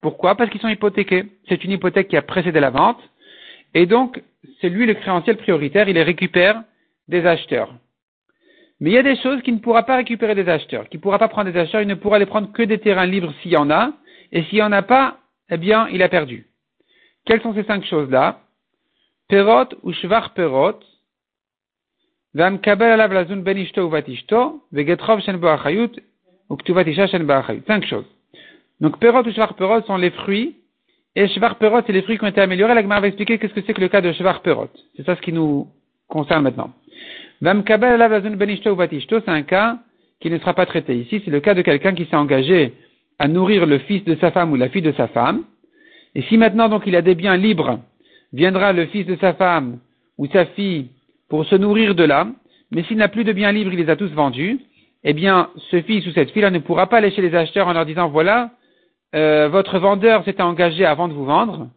Pourquoi? 0.00 0.36
Parce 0.36 0.50
qu'ils 0.50 0.60
sont 0.60 0.68
hypothéqués. 0.68 1.26
C'est 1.48 1.64
une 1.64 1.70
hypothèque 1.72 2.08
qui 2.08 2.16
a 2.16 2.22
précédé 2.22 2.60
la 2.60 2.70
vente, 2.70 3.00
et 3.74 3.86
donc 3.86 4.22
c'est 4.60 4.68
lui 4.68 4.86
le 4.86 4.94
créancier 4.94 5.34
prioritaire, 5.34 5.88
il 5.88 5.94
les 5.94 6.02
récupère 6.02 6.62
des 7.08 7.26
acheteurs. 7.26 7.74
Mais 8.80 8.90
il 8.90 8.94
y 8.94 8.98
a 8.98 9.02
des 9.02 9.16
choses 9.16 9.40
qu'il 9.42 9.54
ne 9.54 9.60
pourra 9.60 9.84
pas 9.84 9.96
récupérer 9.96 10.34
des 10.34 10.48
acheteurs, 10.48 10.88
qu'il 10.88 10.98
ne 10.98 11.02
pourra 11.02 11.18
pas 11.18 11.28
prendre 11.28 11.50
des 11.50 11.58
acheteurs, 11.58 11.82
il 11.82 11.88
ne 11.88 11.94
pourra 11.94 12.18
les 12.18 12.26
prendre 12.26 12.50
que 12.52 12.62
des 12.62 12.78
terrains 12.78 13.06
libres 13.06 13.32
s'il 13.40 13.52
y 13.52 13.56
en 13.56 13.70
a, 13.70 13.92
et 14.32 14.42
s'il 14.44 14.56
n'y 14.56 14.62
en 14.62 14.72
a 14.72 14.82
pas, 14.82 15.18
eh 15.50 15.56
bien, 15.56 15.86
il 15.92 16.02
a 16.02 16.08
perdu. 16.08 16.46
Quelles 17.24 17.42
sont 17.42 17.54
ces 17.54 17.62
cinq 17.64 17.84
choses-là? 17.84 18.40
Perot 19.28 19.68
ou 19.82 19.92
shvar 19.92 20.34
perot, 20.34 20.80
ben 22.34 22.58
Cinq 27.66 27.86
choses. 27.86 28.06
Donc, 28.80 28.98
perot 28.98 29.22
ou 29.22 29.32
shvar 29.32 29.54
perot 29.54 29.82
sont 29.82 29.96
les 29.96 30.10
fruits 30.10 30.56
et 31.14 31.28
Shvar 31.28 31.56
Perot, 31.56 31.82
c'est 31.86 31.92
les 31.92 32.02
fruits 32.02 32.16
qui 32.18 32.24
ont 32.24 32.28
été 32.28 32.40
améliorés. 32.40 32.74
La 32.74 32.82
va 32.82 33.06
expliquer 33.06 33.38
qu'est-ce 33.38 33.52
que 33.52 33.60
c'est 33.66 33.74
que 33.74 33.80
le 33.80 33.88
cas 33.88 34.00
de 34.00 34.12
Shvar 34.12 34.40
Perot. 34.40 34.70
C'est 34.96 35.04
ça 35.04 35.14
ce 35.14 35.20
qui 35.20 35.32
nous 35.32 35.68
concerne 36.08 36.42
maintenant. 36.42 36.72
c'est 37.40 39.28
un 39.28 39.42
cas 39.42 39.78
qui 40.20 40.30
ne 40.30 40.38
sera 40.38 40.54
pas 40.54 40.66
traité 40.66 40.96
ici. 40.96 41.20
C'est 41.24 41.30
le 41.30 41.40
cas 41.40 41.54
de 41.54 41.62
quelqu'un 41.62 41.94
qui 41.94 42.06
s'est 42.06 42.16
engagé 42.16 42.72
à 43.18 43.28
nourrir 43.28 43.66
le 43.66 43.78
fils 43.78 44.04
de 44.04 44.14
sa 44.16 44.30
femme 44.30 44.52
ou 44.52 44.56
la 44.56 44.70
fille 44.70 44.82
de 44.82 44.92
sa 44.92 45.08
femme. 45.08 45.44
Et 46.14 46.22
si 46.22 46.38
maintenant 46.38 46.68
donc 46.68 46.84
il 46.86 46.96
a 46.96 47.02
des 47.02 47.14
biens 47.14 47.36
libres, 47.36 47.80
viendra 48.32 48.72
le 48.72 48.86
fils 48.86 49.04
de 49.06 49.16
sa 49.16 49.34
femme 49.34 49.80
ou 50.16 50.26
sa 50.28 50.46
fille 50.46 50.88
pour 51.28 51.44
se 51.44 51.56
nourrir 51.56 51.94
de 51.94 52.04
là, 52.04 52.26
mais 52.70 52.84
s'il 52.84 52.96
n'a 52.96 53.08
plus 53.08 53.24
de 53.24 53.32
biens 53.32 53.52
libres, 53.52 53.72
il 53.72 53.78
les 53.78 53.90
a 53.90 53.96
tous 53.96 54.10
vendus, 54.12 54.60
eh 55.04 55.12
bien, 55.12 55.50
ce 55.70 55.82
fils 55.82 56.06
ou 56.06 56.12
cette 56.12 56.30
fille-là 56.30 56.50
ne 56.50 56.58
pourra 56.58 56.86
pas 56.86 56.98
aller 56.98 57.10
chez 57.10 57.22
les 57.22 57.34
acheteurs 57.34 57.68
en 57.68 57.72
leur 57.72 57.84
disant, 57.84 58.08
voilà, 58.08 58.50
euh, 59.14 59.48
votre 59.48 59.78
vendeur 59.78 60.24
s'était 60.24 60.42
engagé 60.42 60.84
avant 60.84 61.08
de 61.08 61.12
vous 61.12 61.24
vendre, 61.24 61.68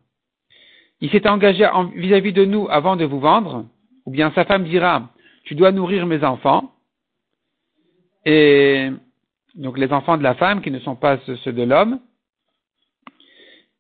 il 1.02 1.10
s'est 1.10 1.28
engagé 1.28 1.68
vis-à-vis 1.96 2.34
de 2.34 2.46
nous 2.46 2.68
avant 2.70 2.96
de 2.96 3.06
vous 3.06 3.20
vendre, 3.20 3.66
ou 4.06 4.12
bien 4.12 4.32
sa 4.34 4.46
femme 4.46 4.64
dira, 4.64 5.10
tu 5.44 5.56
dois 5.56 5.72
nourrir 5.72 6.06
mes 6.06 6.24
enfants, 6.24 6.72
et 8.26 8.90
donc 9.56 9.78
les 9.78 9.92
enfants 9.92 10.18
de 10.18 10.24
la 10.24 10.36
femme 10.36 10.62
qui 10.62 10.72
ne 10.72 10.80
sont 10.80 10.96
pas 10.96 11.18
ceux 11.44 11.52
de 11.52 11.64
l'homme, 11.64 12.00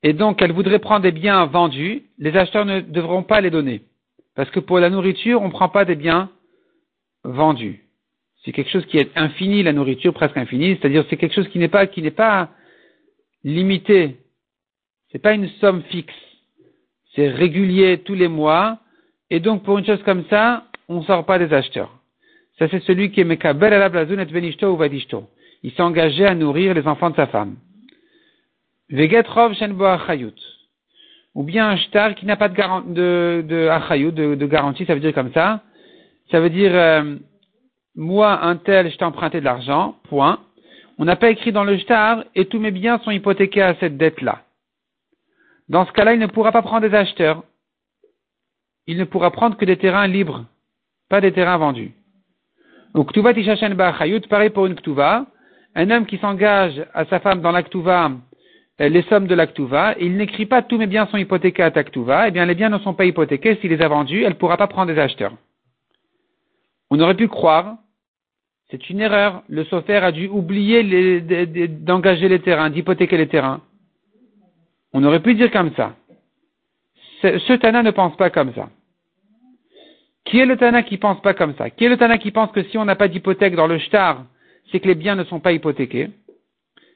et 0.04 0.14
donc 0.14 0.42
elle 0.42 0.52
voudrait 0.52 0.80
prendre 0.80 1.04
des 1.04 1.12
biens 1.12 1.46
vendus, 1.46 2.04
les 2.20 2.36
acheteurs 2.36 2.66
ne 2.66 2.82
devront 2.82 3.24
pas 3.24 3.42
les 3.42 3.50
donner, 3.50 3.82
parce 4.36 4.50
que 4.50 4.60
pour 4.60 4.80
la 4.80 4.90
nourriture, 4.90 5.42
on 5.42 5.48
ne 5.48 5.52
prend 5.52 5.70
pas 5.70 5.86
des 5.86 5.96
biens 5.96 6.30
vendus. 7.24 7.82
C'est 8.44 8.52
quelque 8.52 8.70
chose 8.70 8.86
qui 8.86 9.00
est 9.00 9.10
infini, 9.18 9.64
la 9.64 9.74
nourriture 9.74 10.14
presque 10.14 10.38
infinie, 10.38 10.78
c'est-à-dire 10.78 11.06
c'est 11.10 11.18
quelque 11.18 11.34
chose 11.34 11.48
qui 11.48 11.58
n'est 11.58 11.70
pas, 11.70 11.88
qui 11.88 12.02
n'est 12.02 12.12
pas 12.12 12.50
limité. 13.46 14.18
C'est 15.12 15.20
pas 15.20 15.34
une 15.34 15.48
somme 15.62 15.84
fixe. 15.84 16.14
C'est 17.14 17.30
régulier 17.30 18.00
tous 18.00 18.16
les 18.16 18.28
mois. 18.28 18.80
Et 19.30 19.40
donc, 19.40 19.64
pour 19.64 19.78
une 19.78 19.86
chose 19.86 20.04
comme 20.04 20.26
ça, 20.30 20.66
on 20.90 21.00
ne 21.00 21.06
sort 21.06 21.26
pas 21.26 21.40
des 21.40 21.54
acheteurs. 21.54 21.92
Ça, 22.60 22.68
c'est 22.70 22.84
celui 22.84 23.12
qui 23.12 23.22
est 23.22 23.24
Mekaber 23.24 23.70
la 23.70 23.88
et 23.88 24.26
Venishto 24.26 24.74
ou 24.74 24.78
Vadishto. 24.78 25.30
Il 25.64 25.72
s'est 25.72 25.82
engagé 25.82 26.26
à 26.26 26.36
nourrir 26.36 26.74
les 26.74 26.86
enfants 26.88 27.10
de 27.10 27.16
sa 27.16 27.28
femme. 27.28 27.56
Vegetrov 28.90 29.54
Shenbo 29.56 29.86
Achayut. 29.86 30.36
Ou 31.34 31.44
bien 31.44 31.70
un 31.70 31.76
shtar 31.76 32.16
qui 32.16 32.26
n'a 32.26 32.38
pas 32.38 32.50
de, 32.50 32.56
garantie, 32.56 32.94
de, 32.94 33.44
de, 33.46 34.36
de, 34.36 34.46
garantie, 34.46 34.86
ça 34.86 34.94
veut 34.94 35.02
dire 35.02 35.14
comme 35.14 35.34
ça. 35.34 35.62
Ça 36.32 36.40
veut 36.40 36.50
dire, 36.50 36.72
euh, 36.74 37.16
moi, 37.96 38.46
un 38.46 38.56
tel, 38.56 38.90
je 38.90 38.98
t'ai 38.98 39.04
emprunté 39.04 39.40
de 39.40 39.46
l'argent, 39.46 39.98
point 40.08 40.40
on 40.98 41.06
n'a 41.06 41.16
pas 41.16 41.30
écrit 41.30 41.52
dans 41.52 41.64
le 41.64 41.78
shtar 41.78 42.24
et 42.36 42.46
tous 42.46 42.60
mes 42.60 42.72
biens 42.72 43.00
sont 43.00 43.12
hypothéqués 43.12 43.62
à 43.62 43.76
cette 43.76 43.98
dette-là. 43.98 44.44
Dans 45.68 45.86
ce 45.86 45.92
cas-là, 45.92 46.14
il 46.14 46.20
ne 46.20 46.28
pourra 46.28 46.52
pas 46.52 46.62
prendre 46.62 46.88
des 46.88 46.96
acheteurs. 46.96 47.44
Il 48.88 48.98
ne 48.98 49.04
pourra 49.04 49.32
prendre 49.32 49.58
que 49.58 49.66
des 49.66 49.78
terrains 49.78 50.08
libres, 50.08 50.46
pas 51.10 51.22
des 51.22 51.32
terrains 51.32 51.58
vendus. 51.58 51.92
Donc, 52.94 53.12
Ktuva 53.12 53.34
Tishashen 53.34 53.76
pareil 53.76 54.50
pour 54.52 54.68
une 54.68 54.76
Ktuva. 54.76 55.26
Un 55.78 55.92
homme 55.92 56.06
qui 56.06 56.18
s'engage 56.20 56.86
à 56.94 57.06
sa 57.06 57.20
femme 57.20 57.42
dans 57.42 57.52
la 57.52 57.64
Ktuva 57.64 58.12
euh, 58.82 58.90
les 58.90 59.04
sommes 59.04 59.28
de 59.28 59.36
l'Aktuva, 59.36 59.94
et 59.98 60.06
il 60.06 60.18
n'écrit 60.18 60.46
pas 60.46 60.62
tous 60.62 60.78
mes 60.78 60.88
biens 60.88 61.08
sont 61.08 61.18
hypothéqués 61.18 61.64
à 61.64 61.72
Taktuva, 61.72 62.28
eh 62.28 62.32
bien 62.32 62.46
les 62.46 62.56
biens 62.56 62.70
ne 62.70 62.80
sont 62.80 62.94
pas 62.94 63.06
hypothéqués, 63.06 63.56
s'il 63.62 63.70
les 63.70 63.82
a 63.82 63.88
vendus, 63.88 64.24
elle 64.24 64.34
ne 64.34 64.38
pourra 64.38 64.58
pas 64.58 64.68
prendre 64.68 64.94
des 64.94 65.00
acheteurs. 65.00 65.34
On 66.90 67.00
aurait 67.00 67.16
pu 67.16 67.30
croire, 67.30 67.78
c'est 68.72 68.90
une 68.90 69.00
erreur, 69.00 69.44
le 69.48 69.64
Sofer 69.66 69.98
a 69.98 70.12
dû 70.12 70.28
oublier 70.28 70.82
d'engager 71.68 72.28
les 72.28 72.40
terrains, 72.40 72.70
d'hypothéquer 72.70 73.18
les 73.18 73.28
terrains. 73.28 73.62
On 74.94 75.04
aurait 75.04 75.22
pu 75.22 75.36
dire 75.36 75.52
comme 75.52 75.72
ça. 75.76 75.96
Ce 77.22 77.54
Tana 77.54 77.84
ne 77.84 77.92
pense 77.92 78.16
pas 78.18 78.30
comme 78.30 78.54
ça. 78.54 78.70
Qui 80.26 80.40
est 80.40 80.46
le 80.46 80.58
Tana 80.58 80.82
qui 80.82 80.98
pense 80.98 81.22
pas 81.22 81.36
comme 81.36 81.54
ça? 81.56 81.70
Qui 81.70 81.86
est 81.86 81.90
le 81.90 81.98
Tana 81.98 82.18
qui 82.18 82.32
pense 82.32 82.52
que 82.52 82.64
si 82.64 82.78
on 82.78 82.86
n'a 82.86 82.96
pas 82.96 83.08
d'hypothèque 83.08 83.56
dans 83.56 83.68
le 83.68 83.78
shtar, 83.78 84.26
c'est 84.72 84.80
que 84.80 84.88
les 84.88 84.96
biens 84.96 85.16
ne 85.16 85.24
sont 85.26 85.40
pas 85.40 85.52
hypothéqués? 85.52 86.10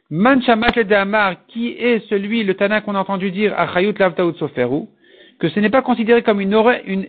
Manchamat 0.09 0.71
le 0.75 1.35
qui 1.49 1.69
est 1.69 2.07
celui, 2.09 2.43
le 2.43 2.55
Tana 2.55 2.81
qu'on 2.81 2.95
a 2.95 2.99
entendu 2.99 3.29
dire 3.29 3.53
à 3.57 3.71
Chayut 3.71 3.93
Lavtaout 3.93 4.33
Soferu, 4.33 4.87
que 5.37 5.49
ce 5.49 5.59
n'est 5.59 5.69
pas 5.69 5.83
considéré 5.83 6.23
comme 6.23 6.41
une, 6.41 6.55
une 6.85 7.07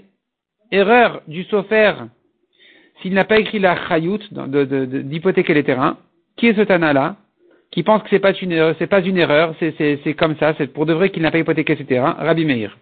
erreur 0.70 1.22
du 1.26 1.44
Sofer 1.44 1.94
s'il 3.00 3.14
n'a 3.14 3.24
pas 3.24 3.38
écrit 3.38 3.58
la 3.58 3.76
Chayut 3.88 4.20
d'hypothéquer 4.32 5.54
les 5.54 5.64
terrains. 5.64 5.98
Qui 6.36 6.48
est 6.48 6.54
ce 6.54 6.62
Tana-là 6.62 7.16
qui 7.70 7.82
pense 7.84 8.02
que 8.02 8.08
c'est 8.10 8.18
pas 8.18 8.32
une 8.32 8.50
erreur, 8.50 8.74
c'est 8.78 8.88
pas 8.88 9.00
une 9.00 9.16
erreur, 9.16 9.54
c'est 9.60 10.14
comme 10.14 10.36
ça, 10.36 10.54
c'est 10.58 10.66
pour 10.72 10.86
de 10.86 10.92
vrai 10.92 11.10
qu'il 11.10 11.22
n'a 11.22 11.30
pas 11.30 11.38
hypothéqué 11.38 11.76
ses 11.76 11.84
terrains, 11.84 12.16
Rabbi 12.18 12.44
Meir. 12.44 12.76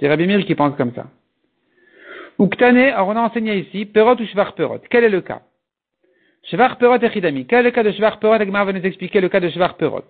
C'est 0.00 0.08
Rabbi 0.08 0.26
Meir 0.26 0.46
qui 0.46 0.54
pense 0.54 0.74
comme 0.76 0.92
ça. 0.94 1.06
Uktane, 2.38 2.78
alors 2.78 3.08
on 3.08 3.16
a 3.16 3.20
enseigné 3.20 3.56
ici, 3.58 3.84
Perot 3.84 4.14
ou 4.14 4.24
Shvar 4.24 4.54
Perot? 4.54 4.80
Quel 4.90 5.04
est 5.04 5.10
le 5.10 5.20
cas? 5.20 5.42
Shvar 6.50 6.78
Perot 6.78 6.96
et 7.02 7.10
Chidami. 7.10 7.46
Quel 7.46 7.60
est 7.60 7.62
le 7.64 7.70
cas 7.70 7.82
de 7.82 7.92
Shvar 7.92 8.18
Perot? 8.18 8.32
Agmar 8.34 8.64
va 8.64 8.72
nous 8.72 8.84
expliquer 8.84 9.20
le 9.20 9.28
cas 9.28 9.40
de 9.40 9.48
Shvar 9.50 9.76
Perot. 9.76 10.04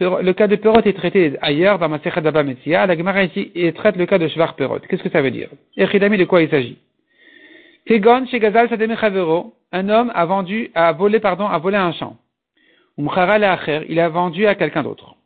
Le 0.00 0.32
cas 0.32 0.48
de 0.48 0.56
Perot 0.56 0.80
est 0.80 0.92
traité 0.94 1.36
ailleurs 1.40 1.78
dans 1.78 1.88
ma 1.88 1.98
Daba 1.98 2.42
Metzia. 2.42 2.86
La 2.86 2.96
Gemara 2.96 3.24
ici 3.24 3.52
traite 3.74 3.96
le 3.96 4.06
cas 4.06 4.18
de 4.18 4.28
Shvar 4.28 4.56
Perot. 4.56 4.80
Qu'est-ce 4.88 5.02
que 5.02 5.10
ça 5.10 5.20
veut 5.22 5.30
dire? 5.30 5.50
Echidami, 5.76 6.16
de 6.16 6.24
quoi 6.24 6.42
il 6.42 6.48
s'agit? 6.48 6.78
Kegon 7.86 8.26
chez 8.26 8.38
Gazal 8.38 8.68
un 9.74 9.88
homme 9.88 10.12
a 10.14 10.24
vendu, 10.26 10.70
a 10.74 10.92
volé, 10.92 11.18
pardon, 11.18 11.46
a 11.46 11.58
volé 11.58 11.76
un 11.76 11.92
champ. 11.92 12.18
Umchara 12.98 13.34
Acher, 13.34 13.86
il 13.88 13.98
a 13.98 14.08
vendu 14.08 14.46
à 14.46 14.54
quelqu'un 14.54 14.82
d'autre. 14.82 15.16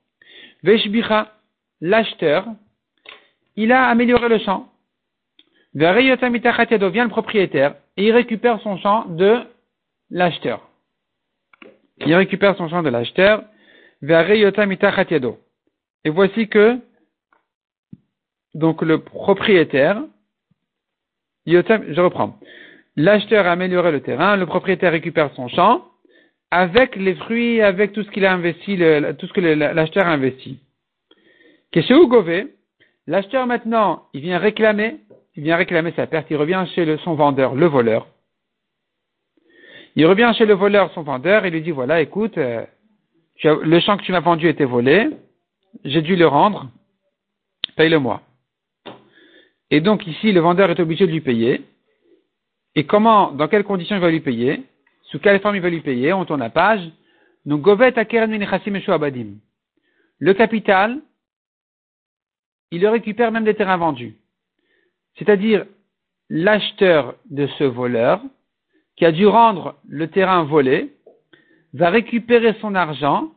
Veshbicha, 0.63 1.33
l'acheteur, 1.81 2.47
il 3.57 3.73
a 3.73 3.89
amélioré 3.89 4.29
le 4.29 4.39
champ 4.39 4.69
vient 5.75 7.05
le 7.05 7.09
propriétaire 7.11 7.75
et 7.97 8.07
il 8.07 8.13
récupère 8.13 8.61
son 8.63 8.79
champ 8.79 9.05
de 9.07 9.43
l'acheteur. 10.11 10.67
Il 11.99 12.15
récupère 12.15 12.57
son 12.57 12.69
champ 12.69 12.83
de 12.83 12.89
l'acheteur. 12.89 13.43
Et 16.05 16.11
voici 16.11 16.49
que, 16.49 16.79
donc 18.55 18.83
le 18.83 19.01
propriétaire, 19.01 20.03
je 21.47 22.01
reprends. 22.01 22.39
L'acheteur 22.97 23.47
a 23.47 23.53
amélioré 23.53 23.93
le 23.93 24.01
terrain, 24.01 24.37
le 24.37 24.47
propriétaire 24.47 24.93
récupère 24.93 25.31
son 25.35 25.49
champ 25.49 25.85
avec 26.51 26.97
les 26.97 27.15
fruits, 27.15 27.61
avec 27.61 27.93
tout 27.93 28.03
ce 28.03 28.11
qu'il 28.11 28.25
a 28.25 28.33
investi, 28.33 28.79
tout 29.19 29.27
ce 29.27 29.33
que 29.33 29.41
l'acheteur 29.41 30.07
a 30.07 30.13
investi. 30.13 30.59
L'acheteur 33.09 33.47
maintenant, 33.47 34.05
il 34.15 34.23
vient 34.23 34.39
réclamer 34.39 34.97
il 35.37 35.43
vient 35.43 35.57
réclamer 35.57 35.93
sa 35.95 36.07
perte, 36.07 36.29
il 36.31 36.37
revient 36.37 36.65
chez 36.75 36.97
son 37.05 37.15
vendeur, 37.15 37.55
le 37.55 37.67
voleur. 37.67 38.07
Il 39.95 40.07
revient 40.07 40.33
chez 40.37 40.47
le 40.47 40.55
voleur, 40.55 40.91
son 40.95 41.03
vendeur, 41.03 41.45
et 41.45 41.51
lui 41.51 41.61
dit, 41.61 41.71
voilà, 41.71 42.01
écoute, 42.01 42.39
euh, 42.39 42.65
le 43.43 43.81
champ 43.81 43.99
que 43.99 44.03
tu 44.03 44.13
m'as 44.13 44.21
vendu 44.21 44.49
était 44.49 44.65
volé, 44.65 45.11
j'ai 45.85 46.01
dû 46.01 46.17
le 46.17 46.27
rendre, 46.27 46.71
paye-le-moi. 47.77 48.23
Et 49.71 49.81
donc 49.81 50.07
ici, 50.07 50.33
le 50.33 50.41
vendeur 50.41 50.71
est 50.71 50.81
obligé 50.81 51.07
de 51.07 51.13
lui 51.13 51.21
payer. 51.21 51.63
Et 52.75 52.85
comment, 52.85 53.33
dans 53.33 53.49
quelles 53.49 53.65
conditions 53.65 53.97
il 53.97 54.03
va 54.03 54.11
lui 54.11 54.21
payer? 54.21 54.63
Sous 55.05 55.19
quelle 55.19 55.41
forme 55.41 55.57
il 55.57 55.63
va 55.63 55.71
lui 55.71 55.81
payer? 55.81 56.13
On 56.13 56.25
tourne 56.25 56.41
la 56.41 56.51
page. 56.51 56.83
Donc, 57.45 57.63
Govet 57.63 57.95
Abadim. 57.97 59.35
Le 60.19 60.35
capital, 60.35 61.01
il 62.71 62.81
le 62.81 62.89
récupère 62.89 63.31
même 63.31 63.45
des 63.45 63.55
terrains 63.55 63.77
vendus 63.77 64.17
c'est-à-dire 65.19 65.65
l'acheteur 66.29 67.15
de 67.31 67.47
ce 67.59 67.65
voleur, 67.65 68.21
qui 68.97 69.05
a 69.05 69.13
dû 69.13 69.27
rendre 69.27 69.77
le 69.87 70.09
terrain 70.09 70.45
volé, 70.45 70.95
va 71.75 71.91
récupérer 71.91 72.55
son 72.61 72.75
argent 72.75 73.31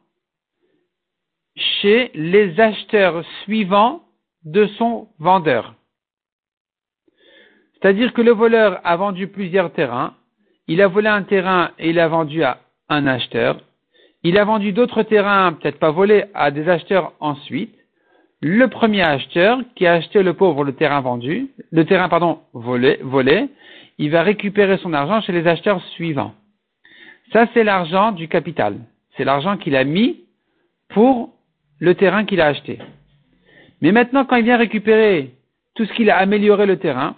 chez 1.55 2.11
les 2.13 2.59
acheteurs 2.59 3.25
suivants 3.43 4.03
de 4.43 4.67
son 4.77 5.09
vendeur. 5.19 5.75
C'est-à-dire 7.81 8.13
que 8.13 8.21
le 8.21 8.31
voleur 8.31 8.81
a 8.83 8.95
vendu 8.95 9.27
plusieurs 9.27 9.71
terrains, 9.71 10.13
il 10.67 10.81
a 10.81 10.87
volé 10.87 11.07
un 11.07 11.23
terrain 11.23 11.71
et 11.79 11.89
il 11.89 11.99
a 11.99 12.07
vendu 12.07 12.43
à 12.43 12.59
un 12.89 13.07
acheteur, 13.07 13.59
il 14.23 14.37
a 14.37 14.43
vendu 14.43 14.73
d'autres 14.73 15.03
terrains, 15.03 15.53
peut-être 15.53 15.79
pas 15.79 15.91
volés, 15.91 16.25
à 16.33 16.51
des 16.51 16.67
acheteurs 16.67 17.13
ensuite, 17.19 17.73
le 18.41 18.67
premier 18.67 19.01
acheteur 19.01 19.59
qui 19.75 19.85
a 19.85 19.93
acheté 19.93 20.23
le 20.23 20.33
pauvre 20.33 20.63
le 20.63 20.73
terrain 20.73 21.01
vendu, 21.01 21.49
le 21.71 21.85
terrain 21.85 22.09
pardon 22.09 22.39
volé, 22.53 22.99
volé, 23.01 23.49
il 23.97 24.11
va 24.11 24.23
récupérer 24.23 24.77
son 24.77 24.93
argent 24.93 25.21
chez 25.21 25.33
les 25.33 25.47
acheteurs 25.47 25.81
suivants. 25.89 26.33
Ça 27.33 27.47
c'est 27.53 27.63
l'argent 27.63 28.11
du 28.11 28.27
capital. 28.27 28.77
C'est 29.15 29.25
l'argent 29.25 29.57
qu'il 29.57 29.75
a 29.75 29.83
mis 29.83 30.21
pour 30.89 31.33
le 31.79 31.95
terrain 31.95 32.25
qu'il 32.25 32.41
a 32.41 32.47
acheté. 32.47 32.79
Mais 33.81 33.91
maintenant 33.91 34.25
quand 34.25 34.37
il 34.37 34.45
vient 34.45 34.57
récupérer 34.57 35.33
tout 35.75 35.85
ce 35.85 35.93
qu'il 35.93 36.09
a 36.09 36.17
amélioré 36.17 36.65
le 36.65 36.77
terrain, 36.77 37.15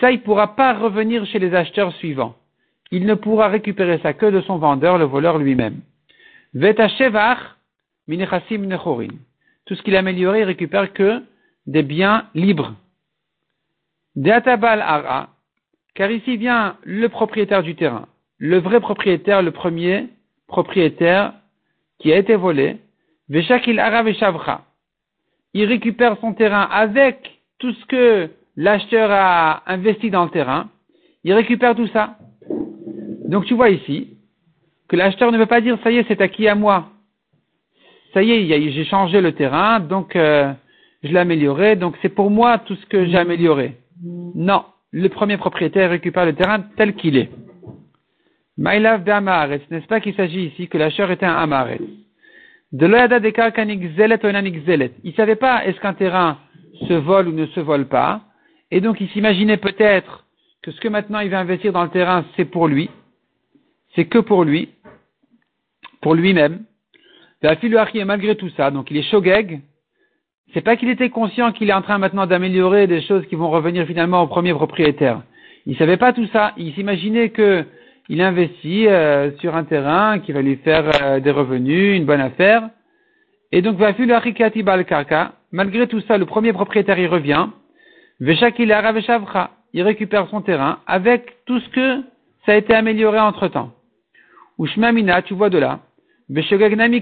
ça 0.00 0.10
il 0.10 0.18
ne 0.18 0.24
pourra 0.24 0.56
pas 0.56 0.74
revenir 0.74 1.24
chez 1.26 1.38
les 1.38 1.54
acheteurs 1.54 1.92
suivants. 1.94 2.34
Il 2.90 3.06
ne 3.06 3.14
pourra 3.14 3.48
récupérer 3.48 3.98
ça 3.98 4.12
que 4.12 4.26
de 4.26 4.40
son 4.42 4.58
vendeur, 4.58 4.98
le 4.98 5.04
voleur 5.04 5.38
lui-même. 5.38 5.80
Veta 6.52 6.88
tout 9.66 9.74
ce 9.74 9.82
qu'il 9.82 9.96
a 9.96 10.00
amélioré, 10.00 10.40
il 10.40 10.44
récupère 10.44 10.92
que 10.92 11.22
des 11.66 11.82
biens 11.82 12.26
libres. 12.34 12.74
Deatabal 14.14 14.80
ara, 14.82 15.30
car 15.94 16.10
ici 16.10 16.36
vient 16.36 16.76
le 16.84 17.08
propriétaire 17.08 17.62
du 17.62 17.74
terrain, 17.74 18.06
le 18.38 18.58
vrai 18.58 18.80
propriétaire, 18.80 19.42
le 19.42 19.50
premier 19.50 20.08
propriétaire 20.46 21.32
qui 21.98 22.12
a 22.12 22.18
été 22.18 22.36
volé, 22.36 22.78
Veshakil 23.28 23.80
ara 23.80 24.02
veshavra. 24.02 24.66
Il 25.54 25.64
récupère 25.64 26.18
son 26.20 26.34
terrain 26.34 26.68
avec 26.70 27.40
tout 27.58 27.72
ce 27.72 27.84
que 27.86 28.30
l'acheteur 28.56 29.10
a 29.10 29.62
investi 29.66 30.10
dans 30.10 30.24
le 30.24 30.30
terrain. 30.30 30.68
Il 31.24 31.32
récupère 31.32 31.74
tout 31.74 31.88
ça. 31.88 32.16
Donc 33.28 33.46
tu 33.46 33.54
vois 33.54 33.70
ici 33.70 34.10
que 34.88 34.96
l'acheteur 34.96 35.32
ne 35.32 35.38
veut 35.38 35.46
pas 35.46 35.60
dire 35.60 35.78
ça 35.82 35.90
y 35.90 35.98
est, 35.98 36.04
c'est 36.08 36.20
acquis 36.20 36.46
à 36.48 36.54
moi 36.54 36.90
ça 38.14 38.22
y 38.22 38.30
est, 38.30 38.70
j'ai 38.70 38.84
changé 38.84 39.20
le 39.20 39.32
terrain, 39.32 39.80
donc 39.80 40.14
euh, 40.14 40.52
je 41.02 41.08
l'ai 41.08 41.18
amélioré, 41.18 41.74
donc 41.74 41.96
c'est 42.00 42.08
pour 42.08 42.30
moi 42.30 42.58
tout 42.58 42.76
ce 42.76 42.86
que 42.86 43.04
j'ai 43.06 43.18
amélioré. 43.18 43.76
Non, 44.34 44.64
le 44.92 45.08
premier 45.08 45.36
propriétaire 45.36 45.90
récupère 45.90 46.24
le 46.24 46.34
terrain 46.34 46.60
tel 46.76 46.94
qu'il 46.94 47.16
est. 47.16 47.30
Maïlav 48.56 49.02
d'Amaret, 49.02 49.62
n'est-ce 49.68 49.88
pas 49.88 49.98
qu'il 49.98 50.14
s'agit 50.14 50.44
ici 50.44 50.68
que 50.68 50.78
l'acheteur 50.78 51.10
était 51.10 51.26
un 51.26 51.34
Amaret 51.34 51.80
De 52.70 52.86
l'Oyada 52.86 53.18
de 53.18 53.32
zelet 53.96 54.24
ou 54.24 54.64
zelet. 54.64 54.92
Il 55.02 55.10
ne 55.10 55.16
savait 55.16 55.34
pas 55.34 55.66
est-ce 55.66 55.80
qu'un 55.80 55.94
terrain 55.94 56.38
se 56.86 56.94
vole 56.94 57.28
ou 57.28 57.32
ne 57.32 57.46
se 57.46 57.60
vole 57.60 57.86
pas, 57.86 58.20
et 58.70 58.80
donc 58.80 59.00
il 59.00 59.08
s'imaginait 59.10 59.56
peut-être 59.56 60.24
que 60.62 60.70
ce 60.70 60.80
que 60.80 60.88
maintenant 60.88 61.20
il 61.20 61.30
va 61.30 61.40
investir 61.40 61.72
dans 61.72 61.84
le 61.84 61.90
terrain, 61.90 62.24
c'est 62.36 62.44
pour 62.44 62.68
lui, 62.68 62.90
c'est 63.94 64.06
que 64.06 64.18
pour 64.18 64.44
lui, 64.44 64.70
pour 66.00 66.14
lui-même, 66.14 66.64
et 67.42 68.04
malgré 68.04 68.36
tout 68.36 68.48
ça, 68.56 68.70
donc 68.70 68.90
il 68.90 68.96
est 68.96 69.10
shogeg, 69.10 69.60
c'est 70.54 70.62
pas 70.62 70.76
qu'il 70.76 70.88
était 70.88 71.10
conscient 71.10 71.52
qu'il 71.52 71.68
est 71.68 71.74
en 71.74 71.82
train 71.82 71.98
maintenant 71.98 72.26
d'améliorer 72.26 72.86
des 72.86 73.02
choses 73.02 73.26
qui 73.26 73.34
vont 73.34 73.50
revenir 73.50 73.86
finalement 73.86 74.22
au 74.22 74.28
premier 74.28 74.54
propriétaire. 74.54 75.22
Il 75.66 75.76
savait 75.76 75.96
pas 75.96 76.12
tout 76.12 76.26
ça. 76.28 76.52
Il 76.56 76.72
s'imaginait 76.74 77.30
que 77.30 77.64
il 78.08 78.20
investit 78.20 78.86
euh, 78.86 79.30
sur 79.38 79.56
un 79.56 79.64
terrain 79.64 80.18
qui 80.18 80.32
va 80.32 80.42
lui 80.42 80.56
faire 80.56 80.90
euh, 81.02 81.20
des 81.20 81.30
revenus, 81.30 81.96
une 81.96 82.04
bonne 82.04 82.20
affaire. 82.20 82.68
Et 83.50 83.62
donc, 83.62 83.78
malgré 85.52 85.86
tout 85.86 86.00
ça, 86.02 86.18
le 86.18 86.26
premier 86.26 86.52
propriétaire 86.52 86.98
il 86.98 87.06
revient. 87.06 87.46
Il 89.72 89.82
récupère 89.82 90.28
son 90.28 90.40
terrain 90.40 90.78
avec 90.86 91.44
tout 91.46 91.60
ce 91.60 91.68
que 91.70 92.02
ça 92.46 92.52
a 92.52 92.56
été 92.56 92.74
amélioré 92.74 93.20
entre 93.20 93.48
temps. 93.48 93.72
Ou 94.58 94.66
tu 94.66 95.34
vois 95.34 95.50
de 95.50 95.58
là 95.58 95.80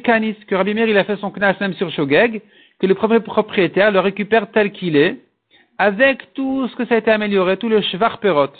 Kanis, 0.02 0.34
que 0.46 0.54
Rabbi 0.54 0.74
Meir 0.74 0.88
il 0.88 0.98
a 0.98 1.04
fait 1.04 1.16
son 1.16 1.30
knas 1.30 1.54
même 1.60 1.74
sur 1.74 1.90
Shogeg, 1.90 2.42
que 2.80 2.86
le 2.86 2.94
premier 2.94 3.20
propriétaire 3.20 3.92
le 3.92 4.00
récupère 4.00 4.50
tel 4.50 4.72
qu'il 4.72 4.96
est, 4.96 5.20
avec 5.78 6.34
tout 6.34 6.66
ce 6.68 6.76
que 6.76 6.84
ça 6.86 6.94
a 6.96 6.98
été 6.98 7.10
amélioré, 7.10 7.56
tout 7.56 7.68
le 7.68 7.80
Shvar 7.82 8.18
Perot, 8.18 8.52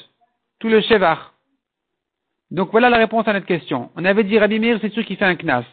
tout 0.61 0.69
le 0.69 0.81
Shevar. 0.83 1.35
Donc 2.51 2.71
voilà 2.71 2.91
la 2.91 2.99
réponse 2.99 3.27
à 3.27 3.33
notre 3.33 3.47
question. 3.47 3.91
On 3.97 4.05
avait 4.05 4.25
dit 4.25 4.39
Rabbi 4.39 4.61
c'est 4.81 4.93
sûr 4.93 5.05
qu'il 5.05 5.17
fait 5.17 5.25
un 5.25 5.37
knas. 5.37 5.65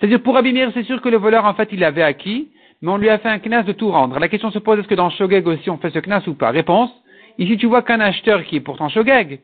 C'est-à-dire, 0.00 0.22
pour 0.22 0.36
Abimir, 0.36 0.70
c'est 0.72 0.84
sûr 0.84 1.02
que 1.02 1.10
le 1.10 1.18
voleur, 1.18 1.44
en 1.44 1.52
fait, 1.52 1.68
il 1.72 1.84
avait 1.84 2.02
acquis, 2.02 2.48
mais 2.82 2.90
on 2.90 2.96
lui 2.96 3.08
a 3.08 3.18
fait 3.18 3.28
un 3.28 3.38
knas 3.38 3.62
de 3.62 3.72
tout 3.72 3.90
rendre. 3.90 4.18
La 4.18 4.28
question 4.28 4.50
se 4.50 4.58
pose, 4.58 4.78
est-ce 4.78 4.88
que 4.88 4.94
dans 4.94 5.10
Shogeg 5.10 5.46
aussi 5.46 5.70
on 5.70 5.78
fait 5.78 5.90
ce 5.90 5.98
knas 5.98 6.22
ou 6.26 6.34
pas? 6.34 6.50
Réponse, 6.50 6.90
ici 7.38 7.56
tu 7.56 7.66
vois 7.66 7.82
qu'un 7.82 8.00
acheteur 8.00 8.44
qui 8.44 8.56
est 8.56 8.60
pourtant 8.60 8.88
Shogeg, 8.88 9.40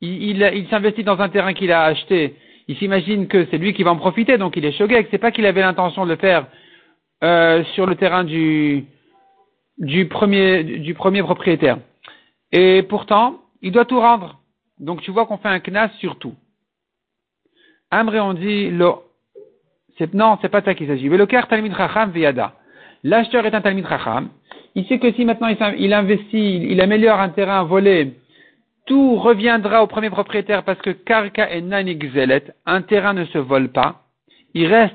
il, 0.00 0.66
s'investit 0.70 1.04
dans 1.04 1.20
un 1.20 1.28
terrain 1.28 1.54
qu'il 1.54 1.72
a 1.72 1.84
acheté, 1.84 2.36
il 2.68 2.76
s'imagine 2.76 3.26
que 3.26 3.46
c'est 3.50 3.58
lui 3.58 3.72
qui 3.72 3.82
va 3.82 3.90
en 3.90 3.96
profiter, 3.96 4.38
donc 4.38 4.56
il 4.56 4.64
est 4.64 4.72
Shogeg. 4.72 5.08
C'est 5.10 5.18
pas 5.18 5.32
qu'il 5.32 5.46
avait 5.46 5.62
l'intention 5.62 6.04
de 6.04 6.10
le 6.10 6.16
faire 6.16 6.46
euh, 7.24 7.64
sur 7.74 7.86
le 7.86 7.96
terrain 7.96 8.24
du, 8.24 8.86
premier, 10.08 11.22
propriétaire. 11.22 11.78
Et 12.52 12.82
pourtant, 12.82 13.40
il 13.62 13.72
doit 13.72 13.86
tout 13.86 14.00
rendre. 14.00 14.38
Donc 14.78 15.02
tu 15.02 15.10
vois 15.10 15.26
qu'on 15.26 15.38
fait 15.38 15.48
un 15.48 15.60
knas 15.60 15.90
sur 15.98 16.18
tout. 16.18 16.34
Amré, 17.90 18.20
on 18.20 18.34
dit, 18.34 18.70
non, 18.70 20.38
c'est 20.40 20.48
pas 20.48 20.62
ça 20.62 20.74
qu'il 20.74 20.86
s'agit. 20.86 21.08
Talmid 21.48 21.74
Chacham 21.74 22.10
Viyada. 22.10 22.54
L'acheteur 23.04 23.46
est 23.46 23.54
un 23.54 23.60
Talmid 23.60 23.86
Chacham. 23.86 24.28
Il 24.74 24.86
sait 24.86 24.98
que 24.98 25.12
si 25.12 25.24
maintenant 25.24 25.48
il 25.76 25.92
investit, 25.92 26.66
il 26.68 26.80
améliore 26.80 27.20
un 27.20 27.30
terrain 27.30 27.62
volé, 27.64 28.14
tout 28.86 29.16
reviendra 29.16 29.82
au 29.82 29.86
premier 29.86 30.10
propriétaire 30.10 30.64
parce 30.64 30.80
que 30.80 30.90
Karka 30.90 31.52
et 31.52 31.60
Nanigzelet, 31.60 32.44
un 32.66 32.82
terrain 32.82 33.12
ne 33.12 33.24
se 33.26 33.38
vole 33.38 33.68
pas. 33.68 34.02
Il 34.54 34.66
reste 34.66 34.94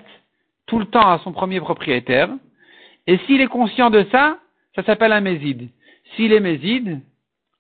tout 0.66 0.80
le 0.80 0.86
temps 0.86 1.12
à 1.12 1.20
son 1.24 1.32
premier 1.32 1.60
propriétaire. 1.60 2.30
Et 3.08 3.18
s'il 3.20 3.42
est 3.42 3.48
conscient 3.48 3.89
de 3.89 4.06
ça, 4.12 4.38
ça 4.76 4.84
s'appelle 4.84 5.12
un 5.12 5.22
méside. 5.22 5.70
S'il 6.16 6.34
est 6.34 6.39
méside, 6.39 7.02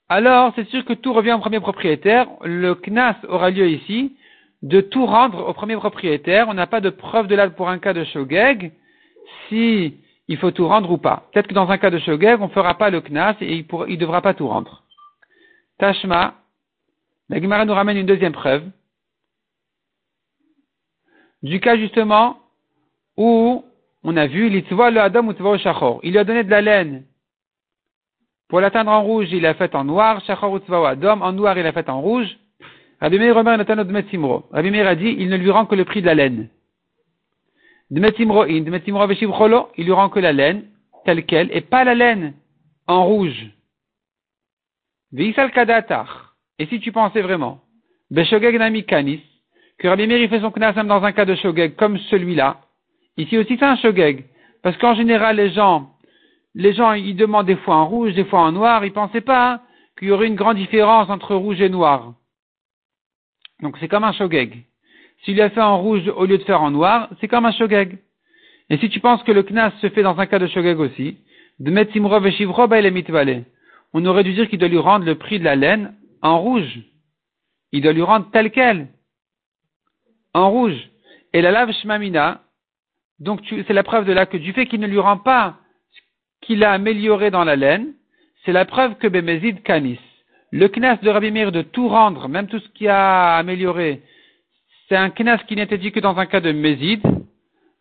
alors 0.09 0.53
c'est 0.55 0.67
sûr 0.69 0.83
que 0.85 0.93
tout 0.93 1.13
revient 1.13 1.33
au 1.33 1.39
premier 1.39 1.59
propriétaire. 1.59 2.27
Le 2.43 2.75
knas 2.75 3.15
aura 3.27 3.49
lieu 3.49 3.69
ici 3.69 4.15
de 4.61 4.81
tout 4.81 5.05
rendre 5.05 5.47
au 5.47 5.53
premier 5.53 5.75
propriétaire. 5.75 6.47
On 6.49 6.53
n'a 6.53 6.67
pas 6.67 6.81
de 6.81 6.89
preuve 6.89 7.27
de 7.27 7.35
là 7.35 7.49
pour 7.49 7.69
un 7.69 7.77
cas 7.77 7.93
de 7.93 8.03
shogeg, 8.05 8.71
si 9.49 9.95
il 10.27 10.37
faut 10.37 10.51
tout 10.51 10.67
rendre 10.67 10.91
ou 10.91 10.97
pas. 10.97 11.27
Peut-être 11.31 11.47
que 11.47 11.53
dans 11.53 11.69
un 11.69 11.77
cas 11.77 11.89
de 11.89 11.99
shogeg, 11.99 12.39
on 12.41 12.47
ne 12.47 12.53
fera 12.53 12.75
pas 12.75 12.89
le 12.89 13.01
knas 13.01 13.35
et 13.41 13.57
il 13.57 13.65
ne 13.69 13.95
devra 13.95 14.21
pas 14.21 14.33
tout 14.33 14.47
rendre. 14.47 14.83
Tashma, 15.77 16.35
la 17.29 17.41
Gemara 17.41 17.65
nous 17.65 17.73
ramène 17.73 17.97
une 17.97 18.05
deuxième 18.05 18.33
preuve 18.33 18.63
du 21.43 21.59
cas 21.59 21.77
justement 21.77 22.39
où 23.17 23.65
on 24.03 24.17
a 24.17 24.27
vu 24.27 24.49
l'itzva 24.49 24.89
le 24.89 25.01
adam 25.01 25.27
ou 25.27 25.57
shachor. 25.57 25.99
Il 26.03 26.11
lui 26.11 26.17
a 26.17 26.23
donné 26.23 26.43
de 26.43 26.49
la 26.49 26.61
laine. 26.61 27.03
Pour 28.47 28.59
l'atteindre 28.59 28.91
en 28.91 29.03
rouge, 29.03 29.27
il 29.31 29.41
l'a 29.41 29.53
fait 29.53 29.75
en 29.75 29.83
noir. 29.83 30.23
Shachor 30.25 30.51
ou 30.51 30.73
adam. 30.85 31.21
En 31.21 31.33
noir, 31.33 31.57
il 31.57 31.63
l'a 31.63 31.71
fait 31.71 31.89
en 31.89 32.01
rouge. 32.01 32.37
Rabbi. 32.99 33.17
Rabbi 33.29 34.71
Meir 34.71 34.87
a 34.87 34.95
dit, 34.95 35.15
il 35.19 35.29
ne 35.29 35.37
lui 35.37 35.51
rend 35.51 35.65
que 35.65 35.75
le 35.75 35.85
prix 35.85 36.01
de 36.01 36.07
la 36.07 36.15
laine. 36.15 36.49
Il 37.91 39.85
lui 39.85 39.91
rend 39.91 40.09
que 40.09 40.19
la 40.19 40.33
laine, 40.33 40.65
telle 41.05 41.25
qu'elle, 41.25 41.49
et 41.55 41.61
pas 41.61 41.83
la 41.83 41.95
laine 41.95 42.33
en 42.87 43.05
rouge. 43.05 43.51
Et 45.15 46.65
si 46.67 46.79
tu 46.79 46.91
pensais 46.91 47.21
vraiment, 47.21 47.61
que 49.79 49.87
Rabbi 49.87 50.07
Meir 50.07 50.29
fait 50.29 50.39
son 50.39 50.51
knasam 50.51 50.87
dans 50.87 51.03
un 51.03 51.11
cas 51.11 51.25
de 51.25 51.35
shogeg 51.35 51.75
comme 51.75 51.97
celui-là, 51.97 52.61
ici 53.17 53.37
aussi 53.37 53.57
c'est 53.57 53.65
un 53.65 53.75
shogeg. 53.75 54.25
Parce 54.61 54.77
qu'en 54.77 54.95
général, 54.95 55.35
les 55.35 55.51
gens, 55.51 55.91
les 56.55 56.73
gens, 56.73 56.93
ils 56.93 57.15
demandent 57.15 57.47
des 57.47 57.57
fois 57.57 57.75
en 57.75 57.87
rouge, 57.87 58.13
des 58.13 58.25
fois 58.25 58.41
en 58.41 58.51
noir, 58.51 58.85
ils 58.85 58.93
pensaient 58.93 59.21
pas 59.21 59.61
qu'il 59.97 60.07
y 60.07 60.11
aurait 60.11 60.27
une 60.27 60.35
grande 60.35 60.57
différence 60.57 61.09
entre 61.09 61.35
rouge 61.35 61.61
et 61.61 61.69
noir. 61.69 62.13
Donc 63.61 63.77
c'est 63.79 63.87
comme 63.87 64.03
un 64.03 64.13
shogeg. 64.13 64.63
S'il 65.23 65.41
a 65.41 65.49
fait 65.49 65.61
en 65.61 65.81
rouge 65.81 66.07
au 66.15 66.25
lieu 66.25 66.37
de 66.37 66.43
faire 66.43 66.61
en 66.61 66.71
noir, 66.71 67.09
c'est 67.19 67.27
comme 67.27 67.45
un 67.45 67.51
shogeg. 67.51 67.97
Et 68.69 68.77
si 68.77 68.89
tu 68.89 68.99
penses 68.99 69.23
que 69.23 69.31
le 69.31 69.43
knas 69.43 69.71
se 69.81 69.89
fait 69.89 70.03
dans 70.03 70.19
un 70.19 70.25
cas 70.25 70.39
de 70.39 70.47
shogeg 70.47 70.79
aussi, 70.79 71.17
de 71.59 71.71
mettre 71.71 71.93
simrov 71.93 72.25
et 72.27 72.35
il 72.39 73.45
on 73.95 74.05
aurait 74.05 74.23
dû 74.23 74.33
dire 74.33 74.49
qu'il 74.49 74.57
doit 74.59 74.67
lui 74.67 74.79
rendre 74.79 75.05
le 75.05 75.15
prix 75.15 75.37
de 75.37 75.43
la 75.43 75.55
laine 75.55 75.93
en 76.21 76.39
rouge. 76.39 76.79
Il 77.71 77.81
doit 77.81 77.93
lui 77.93 78.01
rendre 78.01 78.29
tel 78.31 78.49
quel. 78.49 78.87
En 80.33 80.49
rouge. 80.49 80.89
Et 81.31 81.41
la 81.41 81.51
lave 81.51 81.71
shmamina, 81.71 82.41
donc 83.19 83.41
c'est 83.47 83.73
la 83.73 83.83
preuve 83.83 84.05
de 84.05 84.13
là 84.13 84.25
que 84.25 84.37
du 84.37 84.51
fait 84.51 84.65
qu'il 84.65 84.79
ne 84.79 84.87
lui 84.87 84.99
rend 84.99 85.17
pas 85.17 85.57
ce 85.91 86.47
qu'il 86.47 86.63
a 86.63 86.71
amélioré 86.71 87.29
dans 87.29 87.43
la 87.43 87.55
laine, 87.55 87.93
c'est 88.43 88.51
la 88.51 88.65
preuve 88.65 88.95
que 88.95 89.07
Bemezid 89.07 89.61
Kanis 89.61 89.99
le 90.53 90.67
knas 90.67 90.97
de 91.01 91.09
Rabbi 91.09 91.31
Meir 91.31 91.51
de 91.51 91.63
tout 91.63 91.87
rendre, 91.87 92.29
même 92.29 92.45
tout 92.45 92.59
ce 92.59 92.69
qui 92.69 92.87
a 92.87 93.37
amélioré, 93.37 94.03
c'est 94.87 94.95
un 94.95 95.09
knas 95.09 95.39
qui 95.47 95.55
n'était 95.55 95.77
dit 95.77 95.91
que 95.91 95.99
dans 95.99 96.17
un 96.17 96.25
cas 96.25 96.41
de 96.41 96.51
Mézid, 96.51 97.01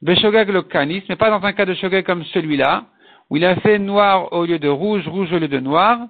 Beshogag 0.02 0.50
le 0.50 0.62
kanis, 0.62 1.02
mais 1.08 1.16
pas 1.16 1.30
dans 1.30 1.44
un 1.44 1.52
cas 1.52 1.64
de 1.64 1.74
Shogag 1.74 2.04
comme 2.04 2.24
celui-là, 2.24 2.86
où 3.30 3.36
il 3.36 3.44
a 3.44 3.56
fait 3.56 3.78
noir 3.78 4.32
au 4.32 4.44
lieu 4.44 4.58
de 4.58 4.68
rouge, 4.68 5.06
rouge 5.08 5.32
au 5.32 5.38
lieu 5.38 5.48
de 5.48 5.60
noir. 5.60 6.08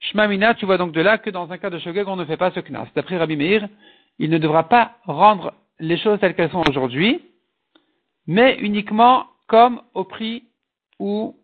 Shmamina, 0.00 0.54
tu 0.54 0.66
vois 0.66 0.78
donc 0.78 0.92
de 0.92 1.00
là 1.00 1.18
que 1.18 1.30
dans 1.30 1.50
un 1.50 1.58
cas 1.58 1.70
de 1.70 1.78
Shogag, 1.78 2.06
on 2.08 2.16
ne 2.16 2.24
fait 2.24 2.36
pas 2.36 2.50
ce 2.52 2.60
knas. 2.60 2.86
D'après 2.94 3.16
Rabbi 3.16 3.36
Meir, 3.36 3.68
il 4.18 4.30
ne 4.30 4.38
devra 4.38 4.68
pas 4.68 4.96
rendre 5.04 5.54
les 5.80 5.98
choses 5.98 6.20
telles 6.20 6.34
qu'elles 6.34 6.50
sont 6.50 6.68
aujourd'hui, 6.68 7.20
mais 8.26 8.56
uniquement 8.60 9.26
comme 9.48 9.82
au 9.94 10.04
prix 10.04 10.44
ou 10.98 11.36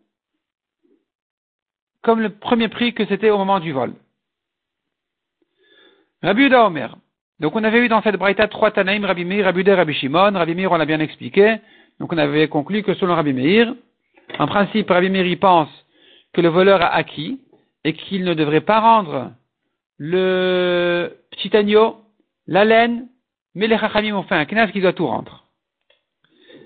comme 2.01 2.19
le 2.19 2.29
premier 2.29 2.67
prix 2.67 2.93
que 2.93 3.05
c'était 3.05 3.29
au 3.29 3.37
moment 3.37 3.59
du 3.59 3.71
vol. 3.71 3.93
Rabbi 6.23 6.43
Uda 6.43 6.65
Omer. 6.65 6.95
Donc 7.41 7.55
on 7.55 7.63
avait 7.63 7.79
eu 7.79 7.87
dans 7.87 8.03
cette 8.03 8.17
braïta 8.17 8.47
trois 8.47 8.69
Tanaïm, 8.69 9.03
Rabbi 9.03 9.25
Meir, 9.25 9.45
Rabbi 9.45 9.61
Uda, 9.61 9.75
Rabbi 9.75 9.95
Shimon. 9.95 10.33
Rabbi 10.33 10.53
Meir, 10.53 10.71
on 10.71 10.77
l'a 10.77 10.85
bien 10.85 10.99
expliqué. 10.99 11.55
Donc 11.99 12.13
on 12.13 12.17
avait 12.19 12.47
conclu 12.47 12.83
que 12.83 12.93
selon 12.93 13.15
Rabbi 13.15 13.33
Meir, 13.33 13.73
en 14.37 14.45
principe, 14.45 14.91
Rabbi 14.91 15.09
Meir 15.09 15.25
il 15.25 15.39
pense 15.39 15.69
que 16.33 16.41
le 16.41 16.49
voleur 16.49 16.83
a 16.83 16.93
acquis 16.93 17.41
et 17.83 17.93
qu'il 17.93 18.25
ne 18.25 18.35
devrait 18.35 18.61
pas 18.61 18.79
rendre 18.79 19.31
le 19.97 21.17
petit 21.31 21.57
agneau, 21.57 21.97
la 22.45 22.63
laine, 22.63 23.07
mais 23.55 23.65
les 23.65 23.79
Chachamim 23.79 24.15
ont 24.15 24.23
fait 24.23 24.35
un 24.35 24.45
knas 24.45 24.67
qui 24.67 24.79
doit 24.79 24.93
tout 24.93 25.07
rendre. 25.07 25.45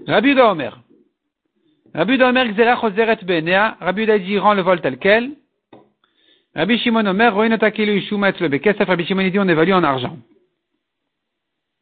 Rabbi 0.07 0.31
Uda 0.31 0.51
Omer. 0.51 0.81
Rabbi 1.93 2.15
Uda 2.15 2.27
Omer, 2.27 2.53
Gzera 2.53 2.75
Choseret 2.81 3.23
Benea. 3.23 3.77
Rabbi 3.79 4.03
Uda 4.03 4.19
dit 4.19 4.37
rend 4.37 4.53
le 4.53 4.61
vol 4.61 4.81
tel 4.81 4.97
quel. 4.97 5.31
Rabbi 6.53 6.77
Shimon 6.79 7.05
Omer, 7.05 7.33
Rabbi 7.33 8.01
Shimon 9.05 9.23
dit 9.29 9.39
on 9.39 9.47
évalue 9.47 9.71
en 9.71 9.83
argent. 9.85 10.17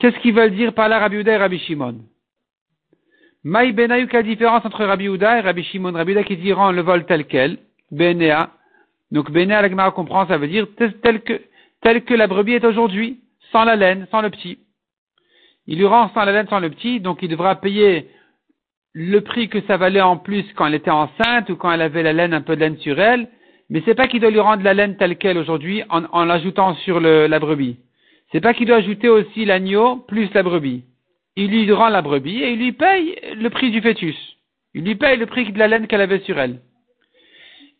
Qu'est-ce 0.03 0.19
qu'ils 0.19 0.33
veulent 0.33 0.53
dire 0.53 0.73
par 0.73 0.89
là 0.89 0.99
Rabbi 0.99 1.15
Uda 1.15 1.31
et 1.31 1.37
Rabbi 1.37 1.59
Shimon? 1.59 1.95
Maï 3.45 3.71
Benayu, 3.71 4.09
quelle 4.09 4.25
différence 4.25 4.65
entre 4.65 4.83
Rabbi 4.83 5.05
Uda 5.05 5.37
et 5.37 5.39
Rabbi 5.39 5.63
Shimon? 5.63 5.93
Rabbi 5.93 6.21
qui 6.25 6.35
dit 6.35 6.51
rend 6.51 6.73
le 6.73 6.81
vol 6.81 7.05
tel 7.05 7.23
quel, 7.25 7.59
Benea. 7.89 8.49
Donc 9.11 9.31
Benea, 9.31 9.61
la 9.61 9.69
Gemara 9.69 9.91
comprend, 9.91 10.27
ça 10.27 10.37
veut 10.37 10.49
dire 10.49 10.67
tel 10.75 11.21
que, 11.21 12.13
la 12.15 12.27
brebis 12.27 12.55
est 12.55 12.65
aujourd'hui, 12.65 13.21
sans 13.53 13.63
la 13.63 13.77
laine, 13.77 14.05
sans 14.11 14.19
le 14.19 14.29
petit. 14.29 14.59
Il 15.67 15.77
lui 15.77 15.85
rend 15.85 16.09
sans 16.09 16.25
la 16.25 16.33
laine, 16.33 16.49
sans 16.49 16.59
le 16.59 16.69
petit, 16.69 16.99
donc 16.99 17.19
il 17.21 17.29
devra 17.29 17.55
payer 17.55 18.09
le 18.91 19.21
prix 19.21 19.47
que 19.47 19.61
ça 19.67 19.77
valait 19.77 20.01
en 20.01 20.17
plus 20.17 20.43
quand 20.57 20.65
elle 20.65 20.75
était 20.75 20.91
enceinte 20.91 21.49
ou 21.49 21.55
quand 21.55 21.71
elle 21.71 21.81
avait 21.81 22.03
la 22.03 22.11
laine, 22.11 22.33
un 22.33 22.41
peu 22.41 22.57
de 22.57 22.59
laine 22.59 22.77
sur 22.79 22.99
elle, 22.99 23.29
mais 23.69 23.81
c'est 23.85 23.95
pas 23.95 24.09
qu'il 24.09 24.19
doit 24.19 24.31
lui 24.31 24.41
rendre 24.41 24.63
la 24.63 24.73
laine 24.73 24.97
telle 24.97 25.17
qu'elle 25.17 25.37
aujourd'hui 25.37 25.81
en, 25.87 26.25
l'ajoutant 26.25 26.75
sur 26.75 26.99
la 26.99 27.39
brebis. 27.39 27.77
C'est 28.33 28.41
pas 28.41 28.55
qu'il 28.55 28.65
doit 28.65 28.77
ajouter 28.77 29.09
aussi 29.09 29.45
l'agneau 29.45 29.97
plus 30.07 30.33
la 30.33 30.41
brebis. 30.41 30.83
Il 31.35 31.51
lui 31.51 31.71
rend 31.71 31.89
la 31.89 32.01
brebis 32.01 32.41
et 32.41 32.53
il 32.53 32.59
lui 32.59 32.71
paye 32.71 33.15
le 33.35 33.49
prix 33.51 33.69
du 33.69 33.79
fœtus. 33.79 34.17
Il 34.73 34.83
lui 34.83 34.95
paye 34.95 35.17
le 35.17 35.27
prix 35.27 35.51
de 35.51 35.59
la 35.59 35.67
laine 35.67 35.85
qu'elle 35.85 36.01
avait 36.01 36.19
sur 36.21 36.39
elle. 36.39 36.59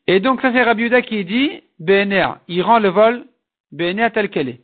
Et 0.05 0.19
donc 0.19 0.41
ça 0.41 0.51
c'est 0.53 0.61
Rabbi 0.61 0.83
Uda 0.83 1.01
qui 1.01 1.25
dit 1.25 1.49
BNA. 1.79 2.41
Il 2.47 2.61
rend 2.61 2.77
le 2.77 2.89
vol 2.89 3.25
BNA 3.71 4.11
tel 4.11 4.29
qu'elle 4.29 4.49
est. 4.49 4.59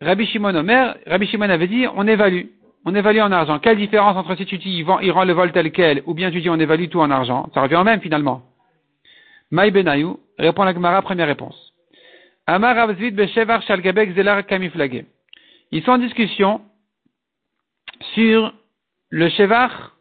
Rabbi 0.00 0.26
Shimon 0.26 0.54
Omer, 0.54 0.96
Rabbi 1.06 1.26
Shimon 1.26 1.50
avait 1.50 1.66
dit 1.66 1.86
on 1.96 2.06
évalue. 2.06 2.44
On 2.84 2.94
évalue 2.94 3.18
en 3.18 3.32
argent. 3.32 3.58
Quelle 3.58 3.78
différence 3.78 4.16
entre 4.16 4.36
si 4.36 4.46
tu 4.46 4.58
dis 4.58 4.84
il, 5.02 5.10
rend 5.10 5.24
le 5.24 5.32
vol 5.32 5.50
tel 5.50 5.72
quel 5.72 6.04
ou 6.06 6.14
bien 6.14 6.30
tu 6.30 6.40
dis 6.40 6.50
on 6.50 6.60
évalue 6.60 6.86
tout 6.86 7.00
en 7.00 7.10
argent? 7.10 7.50
Ça 7.52 7.62
revient 7.62 7.76
au 7.76 7.84
même 7.84 8.00
finalement. 8.00 8.42
Maï 9.50 9.72
Benayou, 9.72 10.20
répond 10.38 10.62
la 10.62 10.72
Gemara, 10.72 11.02
première 11.02 11.26
réponse. 11.26 11.72
Amar 12.46 12.78
Avzvid 12.78 13.16
Beshevar 13.16 13.60
Shalgabek 13.62 14.14
Zelar 14.14 14.46
Kamiflage. 14.46 15.04
Ils 15.70 15.82
sont 15.82 15.92
en 15.92 15.98
discussion 15.98 16.64
sur 18.14 18.54
le 19.08 19.28
Shevar 19.30 19.96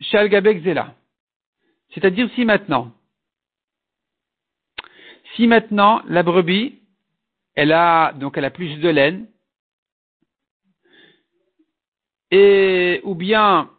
Shalgabek 0.00 0.62
Zela. 0.62 0.94
C'est-à-dire 1.94 2.28
si 2.34 2.44
maintenant, 2.44 2.92
si 5.34 5.46
maintenant 5.46 6.02
la 6.06 6.22
brebis, 6.22 6.78
elle 7.54 7.72
a, 7.72 8.12
donc 8.12 8.36
elle 8.36 8.44
a 8.44 8.50
plus 8.50 8.76
de 8.76 8.88
laine, 8.88 9.28
et, 12.30 13.00
ou 13.04 13.14
bien 13.14 13.70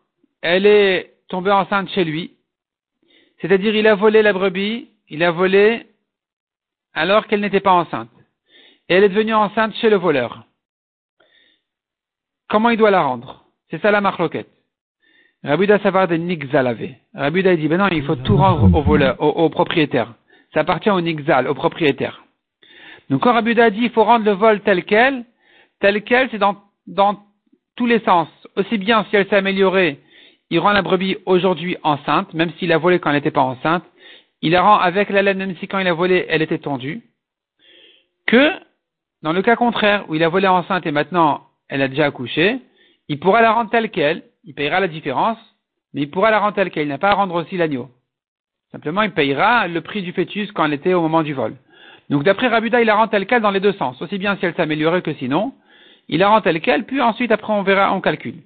elle 0.42 0.66
est 0.66 1.16
tombée 1.28 1.52
enceinte 1.52 1.90
chez 1.90 2.04
lui, 2.04 2.36
c'est-à-dire, 3.44 3.76
il 3.76 3.88
a 3.88 3.96
volé 3.96 4.22
la 4.22 4.32
brebis, 4.32 4.90
il 5.10 5.22
a 5.22 5.32
volé 5.32 5.86
alors 6.94 7.28
qu'elle 7.28 7.42
n'était 7.42 7.60
pas 7.60 7.74
enceinte. 7.74 8.10
Et 8.94 8.96
elle 8.96 9.06
est 9.06 9.10
devenue 9.10 9.34
enceinte 9.34 9.74
chez 9.78 9.90
le 9.90 9.96
voleur. 9.96 10.44
Comment 12.48 12.70
il 12.70 12.78
doit 12.78 12.92
la 12.92 13.02
rendre? 13.02 13.44
C'est 13.72 13.82
ça 13.82 13.90
la 13.90 14.02
marloquette. 14.02 14.52
Rabuda 15.44 15.80
savoir 15.80 16.08
des 16.08 16.20
nixalavé. 16.20 17.00
Rabuda 17.16 17.56
dit, 17.56 17.68
ben 17.68 17.80
non, 17.80 17.88
il 17.88 18.04
faut 18.04 18.16
tout 18.18 18.38
rendre 18.38 18.72
au 18.72 18.84
voleur, 18.84 19.20
au, 19.20 19.50
propriétaire. 19.50 20.14
Ça 20.54 20.60
appartient 20.60 20.92
au 20.92 21.02
nixal, 21.02 21.48
au 21.48 21.56
propriétaire. 21.56 22.24
Donc 23.10 23.24
quand 23.24 23.34
Rabuda 23.34 23.72
dit, 23.72 23.82
il 23.82 23.90
faut 23.90 24.04
rendre 24.04 24.26
le 24.26 24.34
vol 24.34 24.62
tel 24.62 24.86
quel, 24.86 25.26
tel 25.80 26.04
quel, 26.04 26.30
c'est 26.30 26.38
dans, 26.38 26.58
dans 26.86 27.18
tous 27.76 27.88
les 27.88 28.00
sens. 28.02 28.28
Aussi 28.58 28.78
bien 28.78 29.08
si 29.10 29.16
elle 29.16 29.28
s'est 29.28 29.38
améliorée, 29.38 30.02
il 30.52 30.60
rend 30.60 30.72
la 30.72 30.84
brebis 30.84 31.18
aujourd'hui 31.26 31.78
enceinte, 31.82 32.32
même 32.36 32.52
s'il 32.60 32.72
a 32.72 32.78
volé 32.78 33.00
quand 33.00 33.10
elle 33.10 33.16
n'était 33.16 33.32
pas 33.32 33.42
enceinte. 33.42 33.86
Il 34.44 34.52
la 34.52 34.62
rend 34.62 34.78
avec 34.78 35.10
la 35.10 35.24
laine, 35.24 35.40
même 35.40 35.58
si 35.58 35.68
quand 35.68 35.80
il 35.80 35.88
a 35.88 35.94
volé, 35.94 36.28
elle 36.30 36.44
était 36.44 36.60
tondue. 36.60 37.02
Que, 38.28 38.52
dans 39.24 39.34
le 39.34 39.42
cas 39.42 39.56
contraire, 39.56 40.06
où 40.10 40.16
il 40.16 40.24
a 40.24 40.30
volé 40.30 40.48
enceinte 40.48 40.86
et 40.86 40.92
maintenant 40.92 41.48
elle 41.70 41.82
a 41.82 41.88
déjà 41.88 42.06
accouché, 42.06 42.60
il 43.08 43.20
pourra 43.20 43.42
la 43.42 43.52
rendre 43.52 43.72
telle 43.72 43.90
quelle, 43.90 44.24
il 44.44 44.54
payera 44.54 44.80
la 44.80 44.88
différence, 44.88 45.38
mais 45.94 46.02
il 46.02 46.10
pourra 46.12 46.30
la 46.30 46.40
rendre 46.40 46.54
telle 46.54 46.70
qu'elle. 46.70 46.84
Il 46.84 46.90
n'a 46.90 46.98
pas 46.98 47.12
à 47.12 47.14
rendre 47.14 47.36
aussi 47.36 47.58
l'agneau. 47.58 47.90
Simplement, 48.72 49.04
il 49.04 49.12
payera 49.12 49.68
le 49.68 49.82
prix 49.82 50.02
du 50.02 50.12
fœtus 50.12 50.52
quand 50.52 50.66
elle 50.66 50.74
était 50.74 50.94
au 50.94 51.02
moment 51.02 51.24
du 51.24 51.34
vol. 51.34 51.56
Donc, 52.10 52.24
d'après 52.24 52.48
Rabuda, 52.48 52.82
il 52.82 52.88
la 52.88 52.96
rend 52.96 53.08
telle 53.08 53.26
qu'elle 53.26 53.42
dans 53.42 53.52
les 53.52 53.60
deux 53.60 53.74
sens. 53.74 54.02
Aussi 54.02 54.18
bien 54.18 54.36
si 54.38 54.46
elle 54.46 54.56
s'améliorait 54.56 55.02
que 55.02 55.14
sinon. 55.14 55.54
Il 56.10 56.20
la 56.20 56.30
rend 56.30 56.42
telle 56.42 56.60
qu'elle, 56.60 56.86
puis 56.86 57.00
ensuite, 57.00 57.32
après, 57.32 57.54
on 57.54 57.64
verra, 57.64 57.94
on 57.94 58.02
calcule. 58.02 58.42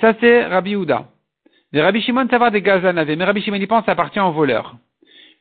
Ça, 0.00 0.14
c'est 0.20 0.44
Rabbi 0.44 0.76
Houda. 0.76 1.06
Mais 1.72 1.82
Rabbi 1.82 2.00
Shimon, 2.02 2.28
ça 2.28 2.38
va 2.38 2.50
des 2.50 2.62
gazanavés. 2.62 3.16
Mais 3.16 3.24
Rabbi 3.24 3.42
Shimon, 3.42 3.56
il 3.56 3.66
pense, 3.66 3.88
appartient 3.88 4.20
au 4.20 4.30
voleur. 4.30 4.76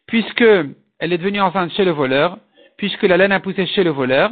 Puisque 0.07 0.41
elle 0.41 1.13
est 1.13 1.17
devenue 1.17 1.41
enceinte 1.41 1.71
chez 1.73 1.85
le 1.85 1.91
voleur, 1.91 2.39
puisque 2.79 3.03
la 3.03 3.17
laine 3.17 3.33
a 3.33 3.41
poussé 3.41 3.67
chez 3.67 3.83
le 3.83 3.89
voleur, 3.89 4.31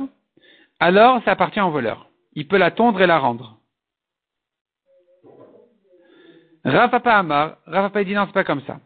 alors 0.80 1.22
ça 1.24 1.32
appartient 1.32 1.60
au 1.60 1.70
voleur. 1.70 2.08
Il 2.34 2.48
peut 2.48 2.58
la 2.58 2.72
tondre 2.72 3.02
et 3.02 3.08
la 3.08 3.20
rendre. 3.20 3.58
Rafapa 6.64 7.18
Amar, 7.18 7.58
Rafapa 7.66 8.06
dit 8.06 8.14
non, 8.14 8.26
c'est 8.26 8.34
pas 8.34 8.46
comme 8.46 8.62
ça. 8.62 8.80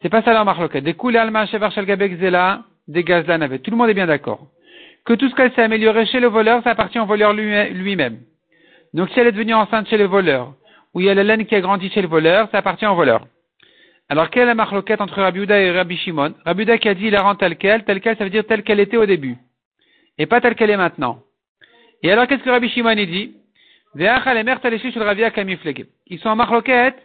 C'est 0.00 0.08
pas 0.08 0.22
ça 0.22 0.32
la 0.32 0.44
marloquette. 0.44 0.84
Des 0.84 0.94
coulées 0.94 1.18
alma 1.18 1.44
shevar 1.46 1.72
gabek 1.74 2.20
zela, 2.20 2.62
des 2.86 3.02
gazlan 3.02 3.40
avait. 3.40 3.58
Tout 3.58 3.72
le 3.72 3.76
monde 3.76 3.90
est 3.90 3.94
bien 3.94 4.06
d'accord. 4.06 4.46
Que 5.04 5.14
tout 5.14 5.28
ce 5.28 5.34
qu'elle 5.34 5.52
s'est 5.54 5.62
amélioré 5.62 6.06
chez 6.06 6.20
le 6.20 6.28
voleur, 6.28 6.62
ça 6.62 6.70
appartient 6.70 7.00
au 7.00 7.06
voleur 7.06 7.32
lui-même. 7.32 8.20
Donc 8.92 9.10
si 9.10 9.18
elle 9.18 9.26
est 9.26 9.32
devenue 9.32 9.54
enceinte 9.54 9.88
chez 9.88 9.98
le 9.98 10.04
voleur, 10.04 10.54
ou 10.94 11.00
il 11.00 11.06
y 11.06 11.10
a 11.10 11.14
la 11.14 11.24
laine 11.24 11.46
qui 11.46 11.56
a 11.56 11.60
grandi 11.60 11.90
chez 11.90 12.00
le 12.00 12.08
voleur, 12.08 12.48
ça 12.52 12.58
appartient 12.58 12.86
au 12.86 12.94
voleur. 12.94 13.26
Alors 14.08 14.30
quelle 14.30 14.42
est 14.42 14.46
la 14.46 14.54
marloquette 14.54 15.00
entre 15.00 15.20
Rabbi 15.20 15.50
et 15.50 15.70
Rabbi 15.70 15.96
Shimon? 15.96 16.34
Rabbi 16.44 16.66
qui 16.78 16.88
a 16.88 16.94
dit 16.94 17.10
la 17.10 17.22
rend 17.22 17.36
telle 17.36 17.56
qu'elle, 17.56 17.84
telle 17.84 18.00
qu'elle, 18.00 18.16
ça 18.16 18.24
veut 18.24 18.30
dire 18.30 18.46
telle 18.46 18.62
qu'elle 18.62 18.80
était 18.80 18.96
au 18.96 19.06
début. 19.06 19.36
Et 20.18 20.26
pas 20.26 20.40
telle 20.40 20.54
qu'elle 20.54 20.70
est 20.70 20.76
maintenant. 20.76 21.20
Et 22.02 22.12
alors 22.12 22.26
qu'est-ce 22.26 22.42
que 22.42 22.50
Rabbi 22.50 22.68
Shimon 22.68 22.94
dit? 22.94 23.34
Ils 23.96 26.18
sont 26.18 26.28
en 26.28 26.36
marloquette 26.36 26.96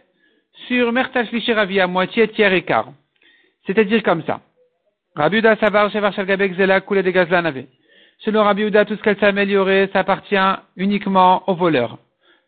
sur 0.66 0.92
Mertal 0.92 1.28
Ravia, 1.48 1.86
moitié, 1.86 2.28
tiers 2.28 2.52
et 2.52 2.62
quart. 2.62 2.92
C'est-à-dire 3.66 4.02
comme 4.02 4.22
ça. 4.24 4.40
Rabbi 5.14 5.40
Savar, 5.40 5.90
Shevar 5.90 6.12
Shalgabek, 6.12 6.54
Zela, 6.54 6.80
de 6.80 7.10
Gazlan 7.10 7.52
Selon 8.18 8.42
Rabbi 8.42 8.70
tout 8.70 8.96
ce 8.96 9.02
qu'elle 9.02 9.18
s'est 9.18 9.26
amélioré, 9.26 9.88
ça 9.92 10.00
appartient 10.00 10.36
uniquement 10.76 11.48
au 11.48 11.54
voleur. 11.54 11.98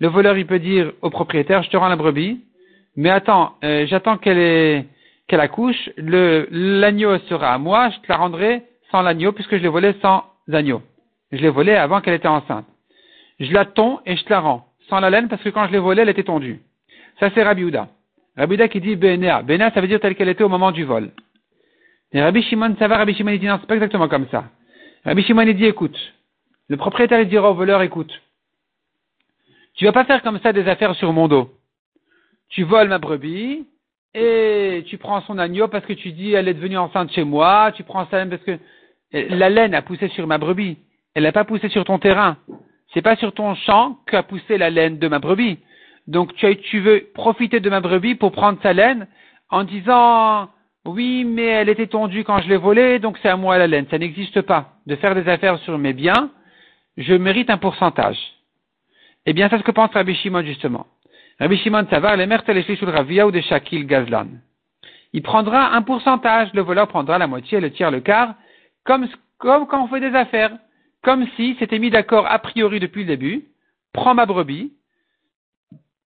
Le 0.00 0.08
voleur, 0.08 0.36
il 0.36 0.46
peut 0.46 0.58
dire 0.58 0.92
au 1.00 1.10
propriétaire, 1.10 1.62
je 1.62 1.70
te 1.70 1.76
rends 1.76 1.88
la 1.88 1.96
brebis, 1.96 2.40
mais 2.96 3.11
attends, 3.11 3.55
euh, 3.64 3.87
j'attends 3.87 4.18
qu'elle 4.18 4.87
accouche, 5.31 5.90
l'agneau 5.96 7.18
sera 7.20 7.55
à 7.55 7.59
moi, 7.59 7.90
je 7.90 7.98
te 8.00 8.09
la 8.09 8.16
rendrai 8.16 8.62
sans 8.90 9.02
l'agneau, 9.02 9.33
puisque 9.33 9.57
je 9.57 9.62
l'ai 9.62 9.68
volé 9.68 9.94
sans 10.02 10.24
agneau. 10.52 10.83
Je 11.31 11.38
l'ai 11.38 11.48
volé 11.48 11.74
avant 11.74 12.00
qu'elle 12.00 12.14
était 12.14 12.28
enceinte 12.28 12.66
je 13.42 13.52
la 13.52 13.64
tonds 13.64 14.00
et 14.07 14.16
je 14.16 14.24
te 14.24 14.31
la 14.31 14.40
rends, 14.40 14.66
sans 14.88 15.00
la 15.00 15.11
laine, 15.11 15.28
parce 15.28 15.42
que 15.42 15.48
quand 15.48 15.66
je 15.66 15.72
l'ai 15.72 15.78
volée, 15.78 16.02
elle 16.02 16.09
était 16.09 16.24
tondue. 16.24 16.61
Ça, 17.18 17.31
c'est 17.35 17.42
Rabbi 17.42 17.64
Houda. 17.64 17.88
Rabbi 18.37 18.57
qui 18.68 18.81
dit 18.81 18.96
Benea. 18.96 19.42
Benea, 19.42 19.70
ça 19.72 19.81
veut 19.81 19.88
dire 19.88 20.00
telle 20.00 20.14
qu'elle 20.14 20.28
était 20.28 20.44
au 20.44 20.48
moment 20.48 20.72
du 20.72 20.85
vol. 20.85 21.11
Et 22.12 22.22
Rabbi 22.22 22.42
Shimon, 22.42 22.76
ça 22.78 22.88
va, 22.88 22.98
Rabbi 22.98 23.14
Shimon, 23.14 23.33
il 23.33 23.40
dit 23.40 23.46
non, 23.46 23.59
c'est 23.61 23.66
pas 23.66 23.74
exactement 23.74 24.09
comme 24.09 24.26
ça. 24.31 24.44
Rabbi 25.05 25.22
Shimon, 25.22 25.42
il 25.42 25.57
dit 25.57 25.66
écoute. 25.66 25.98
Le 26.68 26.76
propriétaire, 26.76 27.20
il 27.20 27.28
dira 27.28 27.50
au 27.50 27.55
voleur, 27.55 27.83
écoute. 27.83 28.12
Tu 29.74 29.85
vas 29.85 29.92
pas 29.92 30.05
faire 30.05 30.22
comme 30.22 30.38
ça 30.40 30.52
des 30.52 30.68
affaires 30.68 30.94
sur 30.94 31.12
mon 31.12 31.28
dos. 31.28 31.50
Tu 32.52 32.64
voles 32.64 32.88
ma 32.88 32.98
brebis, 32.98 33.66
et 34.14 34.84
tu 34.88 34.98
prends 34.98 35.22
son 35.22 35.38
agneau 35.38 35.68
parce 35.68 35.86
que 35.86 35.94
tu 35.94 36.12
dis 36.12 36.32
elle 36.32 36.48
est 36.48 36.54
devenue 36.54 36.76
enceinte 36.76 37.10
chez 37.12 37.24
moi, 37.24 37.72
tu 37.74 37.82
prends 37.82 38.06
sa 38.08 38.18
laine 38.18 38.30
parce 38.30 38.42
que 38.42 38.58
la 39.12 39.48
laine 39.48 39.74
a 39.74 39.82
poussé 39.82 40.08
sur 40.08 40.26
ma 40.26 40.38
brebis. 40.38 40.78
Elle 41.14 41.24
n'a 41.24 41.32
pas 41.32 41.44
poussé 41.44 41.68
sur 41.68 41.84
ton 41.84 41.98
terrain. 41.98 42.36
C'est 42.92 43.02
pas 43.02 43.16
sur 43.16 43.32
ton 43.32 43.54
champ 43.54 43.98
qu'a 44.06 44.22
poussé 44.22 44.58
la 44.58 44.70
laine 44.70 44.98
de 44.98 45.08
ma 45.08 45.18
brebis. 45.18 45.58
Donc 46.06 46.34
tu, 46.34 46.80
veux 46.80 47.08
profiter 47.14 47.60
de 47.60 47.70
ma 47.70 47.80
brebis 47.80 48.16
pour 48.16 48.32
prendre 48.32 48.58
sa 48.62 48.72
laine 48.72 49.06
en 49.48 49.64
disant 49.64 50.50
oui, 50.84 51.24
mais 51.24 51.46
elle 51.46 51.68
était 51.68 51.86
tondue 51.86 52.24
quand 52.24 52.40
je 52.42 52.48
l'ai 52.48 52.56
volée, 52.56 52.98
donc 52.98 53.16
c'est 53.22 53.28
à 53.28 53.36
moi 53.36 53.56
la 53.56 53.66
laine. 53.66 53.86
Ça 53.90 53.98
n'existe 53.98 54.42
pas. 54.42 54.74
De 54.86 54.96
faire 54.96 55.14
des 55.14 55.28
affaires 55.28 55.58
sur 55.60 55.78
mes 55.78 55.92
biens, 55.92 56.30
je 56.96 57.14
mérite 57.14 57.50
un 57.50 57.58
pourcentage. 57.58 58.18
Eh 59.24 59.32
bien, 59.32 59.48
c'est 59.48 59.58
ce 59.58 59.62
que 59.62 59.70
pense 59.70 59.92
Rabbi 59.92 60.14
Shimon 60.16 60.42
justement. 60.42 60.86
Rabbi 61.42 61.57
Shimon 61.57 61.83
va, 61.90 62.14
les 62.14 63.24
ou 63.24 63.31
de 63.33 63.40
Shakil 63.40 63.85
Gazlan. 63.85 64.28
Il 65.12 65.22
prendra 65.22 65.74
un 65.74 65.83
pourcentage, 65.83 66.55
le 66.55 66.62
voleur 66.62 66.87
prendra 66.87 67.18
la 67.18 67.26
moitié, 67.26 67.59
le 67.59 67.72
tiers, 67.72 67.90
le 67.90 67.98
quart, 67.98 68.37
comme, 68.85 69.09
comme 69.38 69.66
quand 69.66 69.83
on 69.83 69.88
fait 69.88 69.98
des 69.98 70.14
affaires 70.16 70.52
comme 71.02 71.26
si 71.35 71.57
c'était 71.59 71.81
mis 71.81 71.90
d'accord 71.90 72.31
a 72.31 72.38
priori 72.38 72.78
depuis 72.78 73.00
le 73.00 73.09
début, 73.09 73.48
prends 73.92 74.14
ma 74.14 74.24
brebis, 74.24 74.72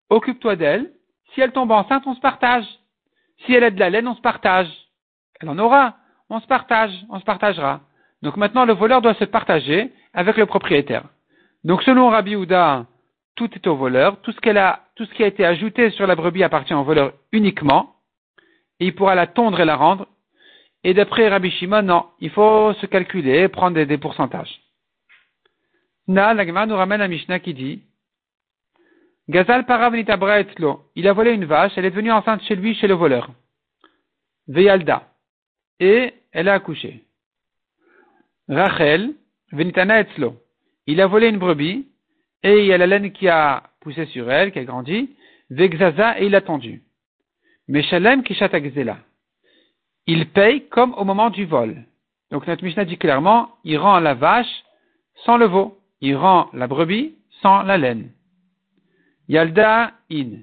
occupe-toi 0.09 0.55
d'elle, 0.55 0.93
si 1.33 1.41
elle 1.41 1.51
tombe 1.51 1.71
enceinte, 1.71 2.07
on 2.07 2.15
se 2.15 2.21
partage. 2.21 2.65
Si 3.45 3.53
elle 3.53 3.65
a 3.65 3.71
de 3.71 3.79
la 3.79 3.89
laine, 3.89 4.07
on 4.07 4.15
se 4.15 4.21
partage. 4.21 4.69
Elle 5.41 5.49
en 5.49 5.59
aura, 5.59 5.97
on 6.29 6.39
se 6.39 6.47
partage, 6.47 6.93
on 7.09 7.19
se 7.19 7.25
partagera. 7.25 7.81
Donc 8.21 8.37
maintenant, 8.37 8.63
le 8.63 8.71
voleur 8.71 9.01
doit 9.01 9.15
se 9.15 9.25
partager 9.25 9.91
avec 10.13 10.37
le 10.37 10.45
propriétaire. 10.45 11.03
Donc 11.65 11.83
selon 11.83 12.09
Rabbi 12.09 12.37
Houda, 12.37 12.85
tout 13.35 13.53
est 13.53 13.67
au 13.67 13.75
voleur, 13.75 14.21
tout 14.21 14.31
ce, 14.31 14.39
qu'elle 14.39 14.57
a, 14.57 14.85
tout 14.95 15.05
ce 15.05 15.13
qui 15.13 15.23
a 15.23 15.27
été 15.27 15.45
ajouté 15.45 15.89
sur 15.91 16.07
la 16.07 16.15
brebis 16.15 16.43
appartient 16.43 16.73
au 16.73 16.83
voleur 16.83 17.13
uniquement, 17.31 17.95
et 18.79 18.87
il 18.87 18.95
pourra 18.95 19.15
la 19.15 19.27
tondre 19.27 19.59
et 19.59 19.65
la 19.65 19.75
rendre. 19.75 20.07
Et 20.83 20.93
d'après 20.93 21.27
Rabbi 21.27 21.51
Shimon, 21.51 21.81
non, 21.81 22.05
il 22.19 22.29
faut 22.29 22.73
se 22.73 22.85
calculer, 22.85 23.47
prendre 23.47 23.81
des 23.83 23.97
pourcentages. 23.97 24.61
Na, 26.07 26.33
la 26.33 26.65
nous 26.65 26.75
ramène 26.75 27.01
un 27.01 27.07
Mishnah 27.07 27.39
qui 27.39 27.53
dit 27.53 27.81
Gazal 29.27 29.65
Il 30.95 31.07
a 31.07 31.13
volé 31.13 31.31
une 31.31 31.45
vache, 31.45 31.71
elle 31.77 31.85
est 31.85 31.89
devenue 31.89 32.11
enceinte 32.11 32.43
chez 32.43 32.55
lui, 32.55 32.75
chez 32.75 32.87
le 32.87 32.93
voleur. 32.93 33.29
Veyalda. 34.47 35.09
Et 35.79 36.13
elle 36.31 36.47
a 36.47 36.53
accouché. 36.53 37.03
Rachel, 38.47 39.15
venitana 39.51 40.01
etzlo. 40.01 40.35
Il 40.85 41.01
a 41.01 41.07
volé 41.07 41.29
une 41.29 41.39
brebis, 41.39 41.87
et 42.43 42.59
il 42.59 42.65
y 42.65 42.73
a 42.73 42.77
la 42.77 42.87
laine 42.87 43.11
qui 43.11 43.27
a 43.27 43.63
poussé 43.81 44.05
sur 44.07 44.31
elle, 44.31 44.51
qui 44.51 44.59
a 44.59 44.63
grandi. 44.63 45.15
Vexaza, 45.49 46.19
et 46.19 46.25
il 46.25 46.35
a 46.35 46.41
tendu. 46.41 46.83
Meshalem 47.67 48.23
kishatagzela. 48.23 48.97
Il 50.07 50.29
paye 50.29 50.67
comme 50.69 50.93
au 50.95 51.03
moment 51.03 51.29
du 51.29 51.45
vol. 51.45 51.83
Donc 52.31 52.47
notre 52.47 52.63
Mishnah 52.63 52.85
dit 52.85 52.97
clairement, 52.97 53.49
il 53.63 53.77
rend 53.77 53.99
la 53.99 54.13
vache 54.13 54.63
sans 55.23 55.37
le 55.37 55.45
veau 55.45 55.79
il 56.01 56.15
rend 56.15 56.49
la 56.53 56.67
brebis 56.67 57.15
sans 57.41 57.63
la 57.63 57.77
laine. 57.77 58.11
Yalda 59.27 59.91
in. 60.11 60.41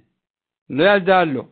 Le 0.68 0.85
yalda 0.85 1.24
lo. 1.24 1.48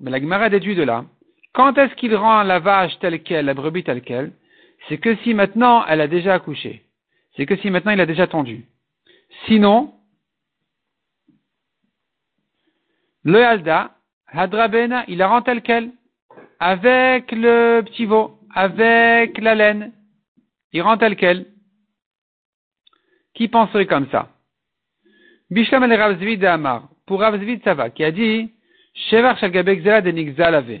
Mais 0.00 0.10
la 0.10 0.20
Gemara 0.20 0.48
déduit 0.48 0.74
de 0.74 0.82
là. 0.82 1.04
Quand 1.52 1.78
est-ce 1.78 1.94
qu'il 1.94 2.16
rend 2.16 2.42
la 2.42 2.58
vache 2.58 2.98
telle 2.98 3.22
qu'elle, 3.22 3.46
la 3.46 3.54
brebis 3.54 3.84
telle 3.84 4.02
qu'elle? 4.02 4.32
C'est 4.88 4.98
que 4.98 5.14
si 5.16 5.34
maintenant 5.34 5.84
elle 5.86 6.00
a 6.00 6.08
déjà 6.08 6.34
accouché. 6.34 6.82
C'est 7.36 7.46
que 7.46 7.56
si 7.56 7.70
maintenant 7.70 7.92
il 7.92 8.00
a 8.00 8.06
déjà 8.06 8.26
tendu. 8.26 8.64
Sinon, 9.46 9.92
le 13.24 13.40
yalda, 13.40 13.90
hadrabena, 14.28 15.04
il 15.08 15.18
la 15.18 15.28
rend 15.28 15.42
telle 15.42 15.62
qu'elle. 15.62 15.90
Avec 16.60 17.32
le 17.32 17.82
petit 17.82 18.06
veau, 18.06 18.38
avec 18.54 19.38
la 19.38 19.54
laine. 19.54 19.92
Il 20.72 20.82
rend 20.82 20.96
telle 20.96 21.16
qu'elle. 21.16 21.46
Qui 23.34 23.48
penserait 23.48 23.86
comme 23.86 24.08
ça? 24.10 24.28
Bishlam 25.50 25.84
el 25.84 25.94
Ravzvid 25.94 26.44
Amar. 26.44 26.88
Pour 27.06 27.20
Ravzvid, 27.20 27.62
ça 27.64 27.74
va. 27.74 27.90
Qui 27.90 28.04
a 28.04 28.10
dit, 28.10 28.52
Shevar 28.94 29.36
Shalgabek 29.38 29.82
de 29.82 30.10
Nixalave. 30.10 30.80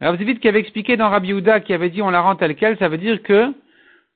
Ravzvid 0.00 0.40
qui 0.40 0.48
avait 0.48 0.60
expliqué 0.60 0.96
dans 0.96 1.08
Rabbi 1.08 1.30
Uda, 1.30 1.60
qui 1.60 1.72
avait 1.72 1.90
dit 1.90 2.02
on 2.02 2.10
la 2.10 2.20
rend 2.20 2.36
telle 2.36 2.56
qu'elle, 2.56 2.76
ça 2.78 2.88
veut 2.88 2.98
dire 2.98 3.22
que 3.22 3.52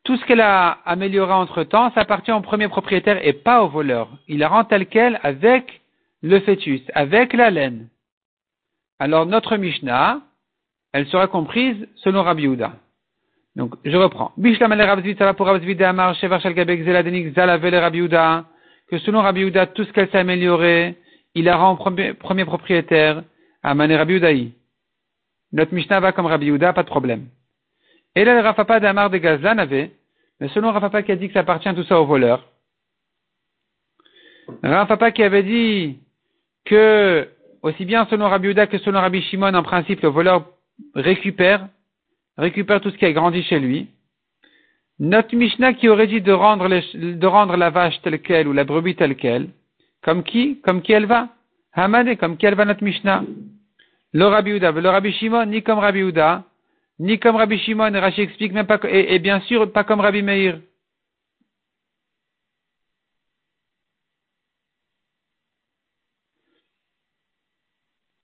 tout 0.08 0.16
ce 0.16 0.24
qu'elle 0.24 0.40
a 0.40 0.78
amélioré 0.86 1.34
entre 1.34 1.64
temps, 1.64 1.92
ça 1.92 2.00
appartient 2.00 2.32
au 2.32 2.40
premier 2.40 2.66
propriétaire 2.68 3.20
et 3.26 3.34
pas 3.34 3.62
au 3.62 3.68
voleur. 3.68 4.08
Il 4.26 4.38
la 4.38 4.48
rend 4.48 4.64
telle 4.64 4.86
qu'elle 4.86 5.20
avec 5.22 5.82
le 6.22 6.40
fœtus, 6.40 6.80
avec 6.94 7.34
la 7.34 7.50
laine. 7.50 7.88
Alors 8.98 9.26
notre 9.26 9.58
Mishnah, 9.58 10.22
elle 10.94 11.06
sera 11.08 11.26
comprise 11.26 11.86
selon 11.96 12.22
Rabbi 12.22 12.44
Uda. 12.44 12.72
Donc, 13.54 13.74
je 13.84 13.94
reprends. 13.98 14.32
Bishlam 14.38 14.74
ça 15.18 15.24
va 15.26 15.34
pour 15.34 15.46
Amar, 15.46 16.14
Shevar 16.14 16.40
Rabbi 16.40 18.08
que 18.90 18.98
selon 19.00 19.20
Rabbi 19.20 19.52
tout 19.74 19.84
ce 19.84 19.92
qu'elle 19.92 20.08
s'est 20.08 20.16
amélioré, 20.16 20.96
il 21.34 21.44
la 21.44 21.58
rend 21.58 21.76
premier, 21.76 22.14
premier 22.14 22.46
propriétaire 22.46 23.24
à 23.62 23.74
Mané 23.74 23.94
Rabbi. 23.94 24.54
Notre 25.52 25.74
Mishnah 25.74 26.00
va 26.00 26.12
comme 26.12 26.24
Rabbi 26.24 26.48
Uda, 26.48 26.72
pas 26.72 26.82
de 26.82 26.88
problème. 26.88 27.26
Et 28.16 28.24
là, 28.24 28.40
le 28.40 28.80
d'Amar 28.80 29.10
de 29.10 29.18
Gazlan 29.18 29.58
avait, 29.58 29.97
mais 30.40 30.48
selon 30.48 30.72
Rafapa 30.72 31.02
qui 31.02 31.12
a 31.12 31.16
dit 31.16 31.28
que 31.28 31.34
ça 31.34 31.40
appartient 31.40 31.74
tout 31.74 31.84
ça 31.84 32.00
aux 32.00 32.06
voleurs, 32.06 32.44
Rafapa 34.62 35.10
qui 35.10 35.22
avait 35.22 35.42
dit 35.42 35.98
que, 36.64 37.28
aussi 37.62 37.84
bien 37.84 38.06
selon 38.06 38.28
Rabbi 38.28 38.48
Uda 38.48 38.66
que 38.66 38.78
selon 38.78 39.00
Rabbi 39.00 39.22
Shimon, 39.22 39.54
en 39.54 39.62
principe, 39.62 40.00
le 40.02 40.08
voleur 40.08 40.46
récupère, 40.94 41.68
récupère 42.36 42.80
tout 42.80 42.90
ce 42.90 42.96
qui 42.96 43.04
a 43.04 43.12
grandi 43.12 43.42
chez 43.42 43.58
lui. 43.58 43.88
Notre 45.00 45.34
Mishnah 45.36 45.74
qui 45.74 45.88
aurait 45.88 46.08
dit 46.08 46.20
de 46.20 46.32
rendre, 46.32 46.68
de 46.68 47.26
rendre 47.26 47.56
la 47.56 47.70
vache 47.70 48.00
telle 48.02 48.20
qu'elle 48.20 48.48
ou 48.48 48.52
la 48.52 48.64
brebis 48.64 48.96
telle 48.96 49.16
qu'elle, 49.16 49.48
comme 50.02 50.22
qui 50.22 50.60
Comme 50.62 50.82
qui 50.82 50.92
elle 50.92 51.06
va? 51.06 51.28
Hamane, 51.72 52.16
comme 52.16 52.36
qui 52.36 52.46
elle 52.46 52.54
va 52.54 52.64
notre 52.64 52.82
Mishnah? 52.82 53.24
Le 54.12 54.24
Rabbi 54.26 54.52
Uda, 54.52 54.72
le 54.72 54.88
Rabbi 54.88 55.12
Shimon, 55.12 55.46
ni 55.46 55.62
comme 55.62 55.78
Rabbi 55.78 56.00
Uda, 56.00 56.44
ni 56.98 57.18
comme 57.18 57.36
Rabbi 57.36 57.58
Shimon, 57.58 57.92
Rashi 57.92 58.22
explique 58.22 58.52
même 58.52 58.66
pas, 58.66 58.80
et, 58.88 59.18
bien 59.18 59.40
sûr 59.40 59.72
pas 59.72 59.84
comme 59.84 60.00
Rabbi 60.00 60.22
Meir. 60.22 60.60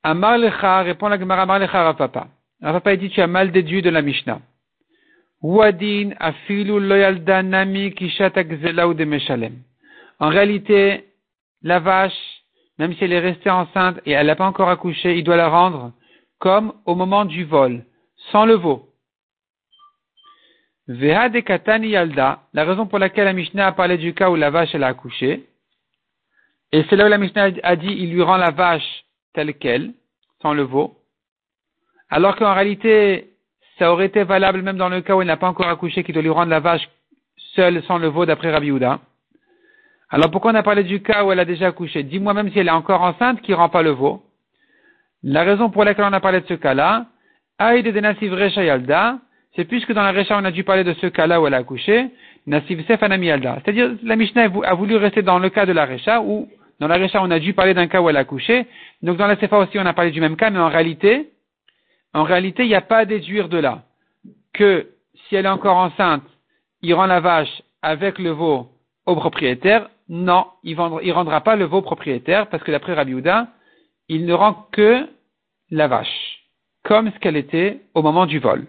Amar 0.02 0.38
lecha, 0.38 0.82
répond 0.82 1.08
la 1.08 1.18
Gemara 1.18 1.42
Amar 1.42 1.58
lecha 1.58 1.82
Rafapa. 1.82 2.28
Rafapa 2.60 2.96
dit 2.96 3.10
tu 3.10 3.20
as 3.20 3.26
mal 3.26 3.52
déduit 3.52 3.82
de 3.82 3.90
la 3.90 4.02
Mishnah. 4.02 4.40
Wadin 5.40 6.14
afilu 6.20 6.80
loyalda 6.80 7.42
nami 7.42 7.92
kishat 7.92 8.32
ou 8.86 8.94
de 8.94 9.04
meshalem. 9.04 9.62
En 10.18 10.28
réalité, 10.28 11.04
la 11.62 11.80
vache, 11.80 12.42
même 12.78 12.94
si 12.94 13.04
elle 13.04 13.12
est 13.12 13.20
restée 13.20 13.50
enceinte 13.50 14.00
et 14.06 14.12
elle 14.12 14.26
n'a 14.26 14.36
pas 14.36 14.46
encore 14.46 14.70
accouché, 14.70 15.18
il 15.18 15.24
doit 15.24 15.36
la 15.36 15.48
rendre 15.48 15.92
comme 16.38 16.72
au 16.86 16.94
moment 16.94 17.24
du 17.24 17.44
vol, 17.44 17.84
sans 18.30 18.44
le 18.46 18.54
veau. 18.54 18.88
Veha 20.86 21.28
de 21.30 21.40
katani 21.40 21.88
yalda, 21.88 22.40
la 22.52 22.64
raison 22.64 22.86
pour 22.86 22.98
laquelle 22.98 23.24
la 23.24 23.32
Mishnah 23.32 23.68
a 23.68 23.72
parlé 23.72 23.96
du 23.96 24.12
cas 24.12 24.28
où 24.30 24.36
la 24.36 24.50
vache 24.50 24.74
elle 24.74 24.84
a 24.84 24.88
accouché, 24.88 25.48
et 26.72 26.84
c'est 26.88 26.96
là 26.96 27.06
où 27.06 27.08
la 27.08 27.18
Mishnah 27.18 27.50
a 27.62 27.76
dit 27.76 27.88
il 27.88 28.12
lui 28.12 28.22
rend 28.22 28.36
la 28.36 28.50
vache 28.50 29.04
telle 29.32 29.54
qu'elle, 29.54 29.94
sans 30.42 30.52
le 30.52 30.62
veau, 30.62 30.98
alors 32.10 32.36
qu'en 32.36 32.52
réalité, 32.52 33.30
ça 33.78 33.92
aurait 33.92 34.06
été 34.06 34.24
valable 34.24 34.62
même 34.62 34.76
dans 34.76 34.88
le 34.88 35.00
cas 35.00 35.16
où 35.16 35.22
elle 35.22 35.26
n'a 35.26 35.36
pas 35.36 35.48
encore 35.48 35.68
accouché, 35.68 36.04
qu'il 36.04 36.14
doit 36.14 36.22
lui 36.22 36.30
rendre 36.30 36.50
la 36.50 36.60
vache 36.60 36.88
seule, 37.54 37.82
sans 37.84 37.98
le 37.98 38.08
veau, 38.08 38.26
d'après 38.26 38.52
Rabbi 38.52 38.70
Houda. 38.70 39.00
Alors 40.10 40.30
pourquoi 40.30 40.52
on 40.52 40.54
a 40.54 40.62
parlé 40.62 40.84
du 40.84 41.02
cas 41.02 41.24
où 41.24 41.32
elle 41.32 41.40
a 41.40 41.44
déjà 41.44 41.68
accouché? 41.68 42.02
Dis-moi 42.02 42.34
même 42.34 42.52
si 42.52 42.58
elle 42.58 42.68
est 42.68 42.70
encore 42.70 43.02
enceinte, 43.02 43.40
qui 43.40 43.54
rend 43.54 43.68
pas 43.68 43.82
le 43.82 43.90
veau. 43.90 44.22
La 45.22 45.42
raison 45.42 45.70
pour 45.70 45.84
laquelle 45.84 46.04
on 46.04 46.12
a 46.12 46.20
parlé 46.20 46.40
de 46.40 46.46
ce 46.46 46.54
cas-là, 46.54 47.06
C'est 49.56 49.64
puisque 49.64 49.92
dans 49.92 50.02
la 50.02 50.12
Recha 50.12 50.36
on 50.38 50.44
a 50.44 50.50
dû 50.50 50.64
parler 50.64 50.84
de 50.84 50.94
ce 50.94 51.06
cas-là 51.06 51.40
où 51.40 51.46
elle 51.46 51.54
a 51.54 51.58
accouché, 51.58 52.10
Nassiv 52.46 52.84
Sefanami 52.86 53.26
Yalda. 53.26 53.60
C'est-à-dire, 53.62 53.92
la 54.02 54.16
Mishnah 54.16 54.48
a 54.64 54.74
voulu 54.74 54.96
rester 54.96 55.22
dans 55.22 55.38
le 55.38 55.48
cas 55.48 55.64
de 55.64 55.72
la 55.72 55.86
Recha, 55.86 56.20
où 56.20 56.48
dans 56.80 56.88
la 56.88 56.96
Recha 56.96 57.22
on 57.22 57.30
a 57.30 57.38
dû 57.38 57.54
parler 57.54 57.74
d'un 57.74 57.86
cas 57.86 58.00
où 58.00 58.10
elle 58.10 58.16
a 58.16 58.20
accouché, 58.20 58.66
donc 59.02 59.16
dans 59.16 59.26
la 59.26 59.36
Sefa 59.36 59.58
aussi 59.58 59.78
on 59.78 59.86
a 59.86 59.92
parlé 59.92 60.10
du 60.10 60.20
même 60.20 60.36
cas, 60.36 60.50
mais 60.50 60.58
en 60.58 60.68
réalité, 60.68 61.30
en 62.12 62.24
réalité, 62.24 62.64
il 62.64 62.68
n'y 62.68 62.74
a 62.74 62.80
pas 62.80 62.98
à 62.98 63.04
déduire 63.04 63.48
de 63.48 63.58
là 63.58 63.82
que 64.52 64.88
si 65.28 65.36
elle 65.36 65.46
est 65.46 65.48
encore 65.48 65.76
enceinte, 65.76 66.22
il 66.82 66.94
rend 66.94 67.06
la 67.06 67.20
vache 67.20 67.62
avec 67.82 68.18
le 68.18 68.30
veau 68.30 68.68
au 69.06 69.16
propriétaire, 69.16 69.88
non, 70.08 70.46
il 70.62 70.76
ne 70.76 71.12
rendra 71.12 71.40
pas 71.40 71.56
le 71.56 71.64
veau 71.64 71.82
propriétaire 71.82 72.48
parce 72.48 72.62
que 72.62 72.70
d'après 72.70 72.94
Rabbi 72.94 73.14
Houda, 73.14 73.48
il 74.08 74.26
ne 74.26 74.32
rend 74.34 74.66
que 74.70 75.08
la 75.70 75.88
vache, 75.88 76.33
comme 76.84 77.10
ce 77.10 77.18
qu'elle 77.18 77.36
était 77.36 77.80
au 77.94 78.02
moment 78.02 78.26
du 78.26 78.38
vol. 78.38 78.66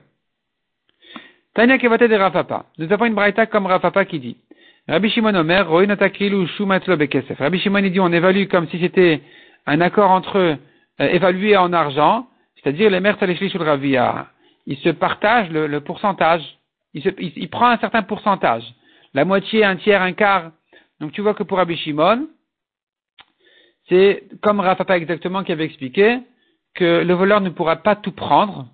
Tanya 1.53 1.77
Kevate 1.77 2.03
de 2.03 2.15
Rafapa. 2.15 2.65
Nous 2.77 2.91
avons 2.91 3.05
une 3.05 3.13
braïta 3.13 3.45
comme 3.45 3.65
Rafapa 3.65 4.05
qui 4.05 4.19
dit 4.19 4.37
Rabbi 4.87 5.09
Shimon 5.09 5.35
Omer, 5.35 5.65
Bekesef. 5.65 7.37
Rabbi 7.37 7.59
Shimon 7.59 7.81
dit 7.81 7.99
on 7.99 8.11
évalue 8.11 8.47
comme 8.47 8.67
si 8.69 8.79
c'était 8.79 9.21
un 9.65 9.81
accord 9.81 10.11
entre 10.11 10.37
eux 10.37 10.57
euh, 11.01 11.07
évalué 11.09 11.57
en 11.57 11.73
argent, 11.73 12.27
c'est-à-dire 12.55 12.89
les 12.89 12.99
mères 12.99 13.17
le 13.21 13.63
Ravia. 13.63 14.27
Il 14.65 14.77
se 14.77 14.89
partage 14.89 15.49
le, 15.51 15.79
pourcentage. 15.79 16.41
Il, 16.93 17.03
il 17.19 17.49
prend 17.49 17.67
un 17.67 17.77
certain 17.77 18.01
pourcentage. 18.01 18.63
La 19.13 19.25
moitié, 19.25 19.63
un 19.63 19.75
tiers, 19.75 20.01
un 20.01 20.13
quart 20.13 20.51
donc 20.99 21.11
tu 21.11 21.21
vois 21.21 21.33
que 21.33 21.43
pour 21.43 21.57
Rabbi 21.57 21.75
Shimon, 21.77 22.27
c'est 23.89 24.23
comme 24.41 24.59
Rafapa 24.59 24.97
exactement 24.97 25.43
qui 25.43 25.51
avait 25.51 25.65
expliqué, 25.65 26.19
que 26.75 27.03
le 27.03 27.13
voleur 27.13 27.41
ne 27.41 27.49
pourra 27.49 27.77
pas 27.77 27.95
tout 27.95 28.11
prendre, 28.11 28.67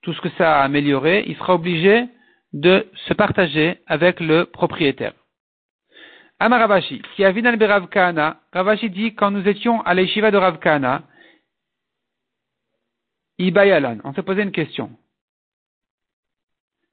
tout 0.00 0.14
ce 0.14 0.20
que 0.20 0.30
ça 0.30 0.60
a 0.60 0.64
amélioré, 0.64 1.24
il 1.26 1.36
sera 1.36 1.54
obligé 1.54 2.08
de 2.52 2.88
se 3.06 3.14
partager 3.14 3.78
avec 3.86 4.20
le 4.20 4.44
propriétaire. 4.46 5.14
Ama 6.38 6.58
Ravashi, 6.58 7.02
qui 7.14 7.24
a 7.24 7.32
dans 7.32 7.50
le 7.50 7.86
Kahana, 7.86 8.40
Ravashi 8.52 8.90
dit, 8.90 9.14
quand 9.14 9.30
nous 9.30 9.46
étions 9.46 9.80
à 9.82 9.94
l'Eshiva 9.94 10.30
de 10.30 10.36
Rav 10.36 10.58
Ibayalan, 13.38 13.98
on 14.04 14.12
s'est 14.12 14.22
posé 14.22 14.42
une 14.42 14.52
question. 14.52 14.90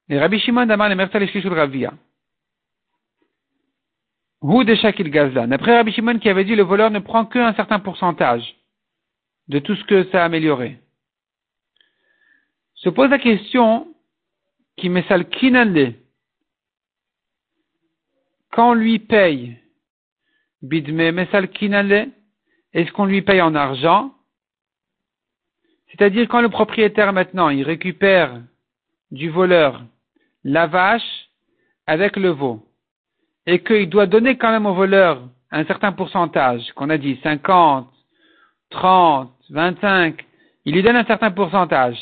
Les 0.08 0.18
Rabbi 0.18 0.40
Shimon 0.40 0.66
d'Amar 0.66 0.88
les 0.88 0.94
Mertal 0.96 1.24
Ravia. 1.44 1.92
Ou 4.40 4.64
de 4.64 4.74
Shakil 4.74 5.10
Gazlan. 5.10 5.52
Après 5.52 5.76
Rabbi 5.76 5.92
Shimon 5.92 6.18
qui 6.18 6.28
avait 6.28 6.44
dit 6.44 6.56
le 6.56 6.62
voleur 6.62 6.90
ne 6.90 6.98
prend 6.98 7.26
qu'un 7.26 7.54
certain 7.54 7.78
pourcentage 7.78 8.56
de 9.48 9.58
tout 9.58 9.74
ce 9.74 9.84
que 9.84 10.04
ça 10.10 10.22
a 10.22 10.26
amélioré. 10.26 10.78
Se 12.74 12.88
pose 12.88 13.10
la 13.10 13.18
question 13.18 13.88
qui 14.76 14.88
le 14.88 15.94
Quand 18.52 18.70
on 18.70 18.74
lui 18.74 18.98
paye 18.98 19.58
bidme 20.62 21.10
mesal 21.12 21.48
est-ce 22.72 22.92
qu'on 22.92 23.04
lui 23.04 23.22
paye 23.22 23.42
en 23.42 23.54
argent? 23.54 24.14
C'est-à-dire 25.90 26.28
quand 26.28 26.40
le 26.40 26.48
propriétaire 26.48 27.12
maintenant 27.12 27.48
il 27.48 27.64
récupère 27.64 28.40
du 29.10 29.28
voleur 29.28 29.82
la 30.44 30.66
vache 30.66 31.28
avec 31.86 32.16
le 32.16 32.30
veau 32.30 32.64
et 33.46 33.62
qu'il 33.62 33.88
doit 33.88 34.06
donner 34.06 34.38
quand 34.38 34.50
même 34.50 34.66
au 34.66 34.74
voleur 34.74 35.28
un 35.50 35.64
certain 35.64 35.92
pourcentage, 35.92 36.72
qu'on 36.74 36.90
a 36.90 36.98
dit 36.98 37.18
50, 37.22 37.92
30, 38.70 39.32
25, 39.50 40.24
il 40.64 40.74
lui 40.74 40.82
donne 40.82 40.96
un 40.96 41.04
certain 41.04 41.30
pourcentage. 41.30 41.98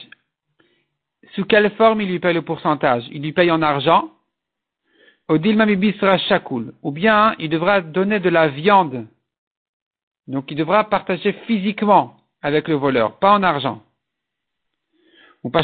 Sous 1.35 1.45
quelle 1.45 1.71
forme 1.73 2.01
il 2.01 2.09
lui 2.09 2.19
paye 2.19 2.35
le 2.35 2.43
pourcentage? 2.43 3.05
Il 3.11 3.23
lui 3.23 3.33
paye 3.33 3.51
en 3.51 3.63
argent, 3.63 4.11
ou 5.29 5.39
bien 6.91 7.35
il 7.39 7.51
devra 7.51 7.81
donner 7.81 8.21
de 8.21 8.31
la 8.31 8.49
viande. 8.49 9.07
Donc 10.27 10.51
il 10.51 10.57
devra 10.57 10.85
partager 10.85 11.33
physiquement 11.47 12.17
avec 12.43 12.69
le 12.69 12.75
voleur, 12.75 13.19
pas 13.19 13.33
en 13.33 13.43
argent. 13.43 13.83
On 15.45 15.51
a 15.51 15.63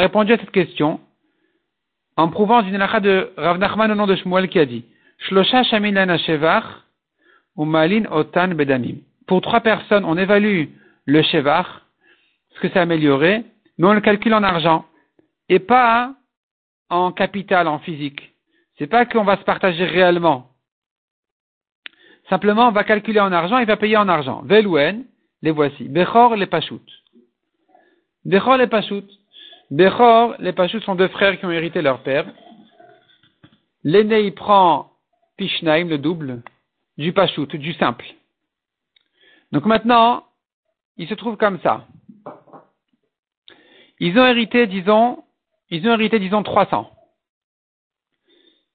répondu 0.00 0.32
à 0.32 0.38
cette 0.38 0.50
question 0.50 1.00
en 2.16 2.28
prouvant 2.28 2.62
d'une 2.62 2.78
de 2.78 3.32
Rav 3.36 3.58
Nachman 3.58 3.90
au 3.90 3.94
nom 3.94 4.06
de 4.06 4.16
Shmuel 4.16 4.48
qui 4.48 4.58
a 4.58 4.64
dit 4.64 4.84
Shlosha 5.18 5.64
Shamilan 5.64 6.08
ou 6.08 6.85
Malin 7.64 8.04
Otan 8.10 8.48
Bedamim. 8.48 8.96
Pour 9.26 9.40
trois 9.40 9.60
personnes, 9.60 10.04
on 10.04 10.16
évalue 10.16 10.66
le 11.06 11.22
Shevach, 11.22 11.66
ce 12.54 12.60
que 12.60 12.68
c'est 12.68 12.78
amélioré, 12.78 13.44
mais 13.78 13.86
on 13.86 13.94
le 13.94 14.00
calcule 14.00 14.34
en 14.34 14.42
argent 14.42 14.84
et 15.48 15.58
pas 15.58 16.14
en 16.90 17.12
capital, 17.12 17.68
en 17.68 17.78
physique. 17.78 18.34
C'est 18.78 18.86
pas 18.86 19.06
qu'on 19.06 19.24
va 19.24 19.36
se 19.36 19.44
partager 19.44 19.84
réellement. 19.84 20.50
Simplement, 22.28 22.68
on 22.68 22.72
va 22.72 22.84
calculer 22.84 23.20
en 23.20 23.32
argent 23.32 23.58
et 23.58 23.64
va 23.64 23.76
payer 23.76 23.96
en 23.96 24.08
argent. 24.08 24.42
Velouen, 24.44 25.04
les 25.42 25.50
voici. 25.50 25.84
Bechor, 25.84 26.36
les 26.36 26.46
Pachout. 26.46 26.82
Bechor, 28.24 28.56
les 28.56 28.66
Pachout. 28.66 29.06
Bechor, 29.70 30.34
les 30.38 30.52
Pachut 30.52 30.80
sont 30.82 30.94
deux 30.94 31.08
frères 31.08 31.38
qui 31.38 31.46
ont 31.46 31.50
hérité 31.50 31.82
leur 31.82 32.02
père. 32.02 32.26
L'aîné, 33.84 34.22
il 34.22 34.34
prend 34.34 34.90
Pishnaim, 35.36 35.88
le 35.88 35.98
double, 35.98 36.42
du 36.98 37.12
Pachut, 37.12 37.46
du 37.56 37.72
simple. 37.74 38.06
Donc 39.52 39.64
maintenant, 39.64 40.24
il 40.96 41.08
se 41.08 41.14
trouve 41.14 41.36
comme 41.36 41.60
ça. 41.60 41.86
Ils 43.98 44.18
ont 44.18 44.26
hérité, 44.26 44.66
disons, 44.66 45.24
ils 45.70 45.86
ont 45.88 45.92
hérité, 45.92 46.18
disons, 46.18 46.42
300. 46.42 46.90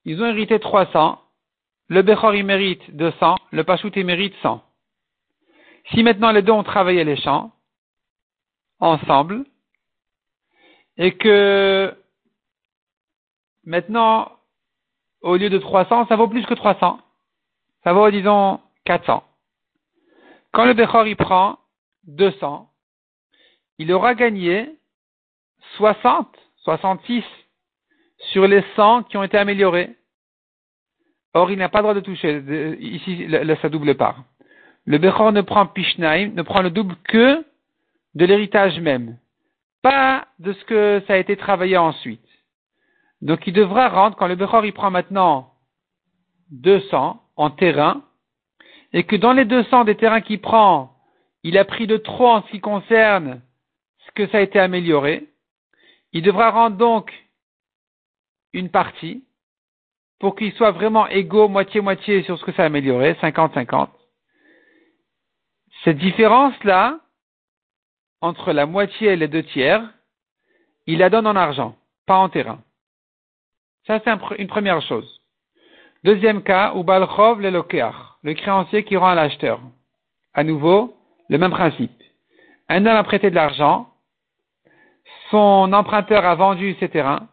Ils 0.04 0.20
ont 0.20 0.26
hérité 0.26 0.58
300. 0.58 1.20
Le 1.88 2.02
Bechor, 2.02 2.34
il 2.34 2.44
mérite 2.44 2.94
200. 2.96 3.36
Le 3.50 3.64
Pachut, 3.64 3.92
il 3.94 4.06
mérite 4.06 4.34
100. 4.42 4.62
Si 5.90 6.02
maintenant 6.02 6.30
les 6.32 6.42
deux 6.42 6.52
ont 6.52 6.62
travaillé 6.62 7.04
les 7.04 7.16
champs, 7.16 7.52
ensemble, 8.78 9.44
et 10.96 11.16
que 11.16 11.96
maintenant, 13.64 14.32
au 15.20 15.36
lieu 15.36 15.50
de 15.50 15.58
300, 15.58 16.06
ça 16.06 16.16
vaut 16.16 16.28
plus 16.28 16.44
que 16.46 16.54
300. 16.54 16.98
Ça 17.84 17.92
vaut, 17.92 18.10
disons, 18.10 18.60
400. 18.84 19.24
Quand 20.52 20.64
le 20.64 20.74
Bechor 20.74 21.06
y 21.06 21.14
prend 21.14 21.58
200, 22.04 22.68
il 23.78 23.92
aura 23.92 24.14
gagné 24.14 24.76
60, 25.76 26.28
66 26.64 27.24
sur 28.30 28.46
les 28.46 28.62
100 28.76 29.04
qui 29.04 29.16
ont 29.16 29.22
été 29.22 29.38
améliorés. 29.38 29.96
Or, 31.34 31.50
il 31.50 31.58
n'a 31.58 31.68
pas 31.68 31.78
le 31.78 31.82
droit 31.82 31.94
de 31.94 32.00
toucher 32.00 32.76
ici 32.80 33.26
sa 33.62 33.68
double 33.68 33.94
part. 33.96 34.22
Le 34.84 34.98
Bechor 34.98 35.32
ne 35.32 35.40
prend 35.40 35.66
Pishnaim, 35.66 36.32
ne 36.34 36.42
prend 36.42 36.60
le 36.60 36.70
double 36.70 36.96
que 37.04 37.44
de 38.14 38.24
l'héritage 38.26 38.78
même, 38.80 39.16
pas 39.80 40.26
de 40.38 40.52
ce 40.52 40.64
que 40.64 41.02
ça 41.06 41.14
a 41.14 41.16
été 41.16 41.36
travaillé 41.36 41.78
ensuite. 41.78 42.28
Donc 43.22 43.46
il 43.46 43.54
devra 43.54 43.88
rendre, 43.88 44.16
quand 44.16 44.26
le 44.26 44.34
Bechor 44.34 44.66
il 44.66 44.72
prend 44.72 44.90
maintenant 44.90 45.54
200 46.50 47.21
en 47.36 47.50
terrain, 47.50 48.02
et 48.92 49.04
que 49.04 49.16
dans 49.16 49.32
les 49.32 49.44
200 49.44 49.84
des 49.84 49.96
terrains 49.96 50.20
qu'il 50.20 50.40
prend, 50.40 50.94
il 51.42 51.58
a 51.58 51.64
pris 51.64 51.86
de 51.86 51.96
trop 51.96 52.28
en 52.28 52.42
ce 52.42 52.50
qui 52.50 52.60
concerne 52.60 53.40
ce 54.06 54.10
que 54.12 54.26
ça 54.28 54.38
a 54.38 54.42
été 54.42 54.58
amélioré, 54.58 55.28
il 56.12 56.22
devra 56.22 56.50
rendre 56.50 56.76
donc 56.76 57.12
une 58.52 58.70
partie 58.70 59.24
pour 60.20 60.36
qu'il 60.36 60.52
soit 60.52 60.70
vraiment 60.70 61.08
égaux 61.08 61.48
moitié-moitié 61.48 62.22
sur 62.22 62.38
ce 62.38 62.44
que 62.44 62.52
ça 62.52 62.62
a 62.62 62.66
amélioré, 62.66 63.14
50-50. 63.14 63.88
Cette 65.84 65.98
différence-là, 65.98 67.00
entre 68.20 68.52
la 68.52 68.66
moitié 68.66 69.08
et 69.08 69.16
les 69.16 69.26
deux 69.26 69.42
tiers, 69.42 69.82
il 70.86 70.98
la 70.98 71.10
donne 71.10 71.26
en 71.26 71.34
argent, 71.34 71.76
pas 72.06 72.18
en 72.18 72.28
terrain. 72.28 72.62
Ça, 73.86 74.00
c'est 74.04 74.38
une 74.38 74.46
première 74.46 74.80
chose. 74.82 75.21
Deuxième 76.04 76.42
cas, 76.42 76.72
ou 76.74 76.82
balchov 76.82 77.40
le 77.40 77.50
le 77.50 78.34
créancier 78.34 78.82
qui 78.82 78.96
rend 78.96 79.08
à 79.08 79.14
l'acheteur. 79.14 79.60
À 80.34 80.42
nouveau, 80.42 80.96
le 81.28 81.38
même 81.38 81.52
principe. 81.52 81.92
Un 82.68 82.86
homme 82.86 82.96
a 82.96 83.04
prêté 83.04 83.30
de 83.30 83.36
l'argent, 83.36 83.86
son 85.30 85.72
emprunteur 85.72 86.24
a 86.24 86.34
vendu 86.34 86.74
ses 86.80 86.88
terrains, 86.88 87.28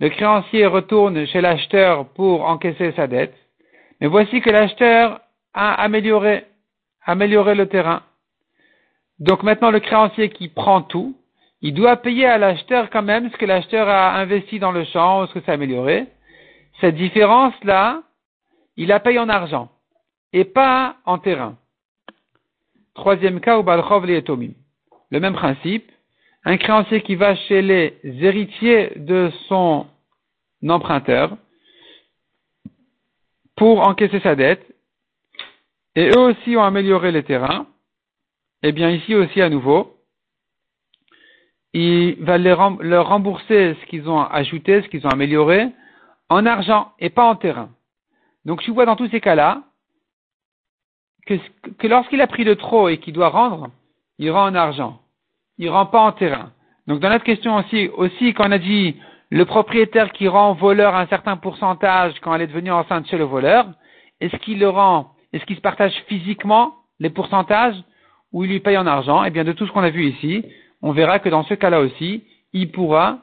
le 0.00 0.08
créancier 0.08 0.64
retourne 0.64 1.26
chez 1.26 1.42
l'acheteur 1.42 2.08
pour 2.14 2.46
encaisser 2.46 2.92
sa 2.92 3.06
dette, 3.06 3.36
mais 4.00 4.06
voici 4.06 4.40
que 4.40 4.50
l'acheteur 4.50 5.20
a 5.52 5.74
amélioré, 5.74 6.44
le 7.06 7.64
terrain. 7.64 8.02
Donc 9.18 9.42
maintenant, 9.42 9.70
le 9.70 9.80
créancier 9.80 10.30
qui 10.30 10.48
prend 10.48 10.80
tout, 10.80 11.16
il 11.60 11.74
doit 11.74 11.96
payer 11.96 12.26
à 12.26 12.38
l'acheteur 12.38 12.88
quand 12.88 13.02
même 13.02 13.30
ce 13.30 13.36
que 13.36 13.46
l'acheteur 13.46 13.88
a 13.88 14.16
investi 14.16 14.58
dans 14.58 14.72
le 14.72 14.84
champ 14.84 15.26
ce 15.26 15.34
que 15.34 15.40
ça 15.40 15.52
amélioré. 15.52 16.06
Cette 16.80 16.96
différence-là, 16.96 18.02
il 18.76 18.88
la 18.88 19.00
paye 19.00 19.18
en 19.18 19.28
argent 19.28 19.70
et 20.32 20.44
pas 20.44 20.96
en 21.04 21.18
terrain. 21.18 21.56
Troisième 22.94 23.40
cas, 23.40 23.58
au 23.58 23.62
Balchov 23.62 24.06
Tomim. 24.22 24.52
Le 25.10 25.20
même 25.20 25.34
principe. 25.34 25.90
Un 26.44 26.58
créancier 26.58 27.02
qui 27.02 27.16
va 27.16 27.34
chez 27.34 27.60
les 27.60 27.98
héritiers 28.04 28.92
de 28.96 29.30
son 29.48 29.86
emprunteur 30.68 31.36
pour 33.56 33.86
encaisser 33.86 34.20
sa 34.20 34.36
dette, 34.36 34.64
et 35.94 36.10
eux 36.10 36.18
aussi 36.18 36.56
ont 36.56 36.62
amélioré 36.62 37.10
les 37.10 37.24
terrains, 37.24 37.66
eh 38.62 38.72
bien 38.72 38.90
ici 38.90 39.14
aussi 39.14 39.40
à 39.40 39.48
nouveau, 39.48 39.96
il 41.72 42.16
va 42.22 42.38
leur 42.38 43.08
rembourser 43.08 43.76
ce 43.80 43.86
qu'ils 43.86 44.08
ont 44.08 44.20
ajouté, 44.20 44.82
ce 44.82 44.88
qu'ils 44.88 45.06
ont 45.06 45.10
amélioré, 45.10 45.68
en 46.28 46.46
argent 46.46 46.92
et 46.98 47.10
pas 47.10 47.24
en 47.24 47.36
terrain. 47.36 47.70
Donc 48.44 48.62
tu 48.62 48.70
vois 48.70 48.86
dans 48.86 48.96
tous 48.96 49.08
ces 49.08 49.20
cas-là 49.20 49.62
que, 51.26 51.34
que 51.78 51.86
lorsqu'il 51.86 52.20
a 52.20 52.26
pris 52.26 52.44
de 52.44 52.54
trop 52.54 52.88
et 52.88 52.98
qu'il 52.98 53.12
doit 53.12 53.28
rendre, 53.28 53.70
il 54.18 54.30
rend 54.30 54.46
en 54.46 54.54
argent. 54.54 55.00
Il 55.58 55.70
rend 55.70 55.86
pas 55.86 56.00
en 56.00 56.12
terrain. 56.12 56.52
Donc 56.86 57.00
dans 57.00 57.08
notre 57.08 57.24
question 57.24 57.56
aussi, 57.56 57.88
aussi 57.96 58.34
quand 58.34 58.48
on 58.48 58.52
a 58.52 58.58
dit 58.58 58.96
le 59.30 59.44
propriétaire 59.44 60.12
qui 60.12 60.28
rend 60.28 60.52
au 60.52 60.54
voleur 60.54 60.94
un 60.94 61.06
certain 61.08 61.36
pourcentage 61.36 62.14
quand 62.20 62.34
elle 62.34 62.42
est 62.42 62.46
devenue 62.46 62.70
enceinte 62.70 63.08
chez 63.08 63.18
le 63.18 63.24
voleur, 63.24 63.66
est-ce 64.20 64.36
qu'il 64.36 64.58
le 64.60 64.68
rend, 64.68 65.12
est-ce 65.32 65.44
qu'il 65.44 65.56
se 65.56 65.60
partage 65.60 65.94
physiquement 66.06 66.74
les 67.00 67.10
pourcentages 67.10 67.76
ou 68.32 68.44
il 68.44 68.50
lui 68.50 68.60
paye 68.60 68.76
en 68.76 68.86
argent, 68.86 69.24
eh 69.24 69.30
bien 69.30 69.44
de 69.44 69.52
tout 69.52 69.66
ce 69.66 69.72
qu'on 69.72 69.82
a 69.82 69.90
vu 69.90 70.06
ici, 70.06 70.44
on 70.82 70.92
verra 70.92 71.18
que 71.18 71.28
dans 71.28 71.42
ce 71.44 71.54
cas-là 71.54 71.80
aussi, 71.80 72.24
il 72.52 72.70
pourra 72.70 73.20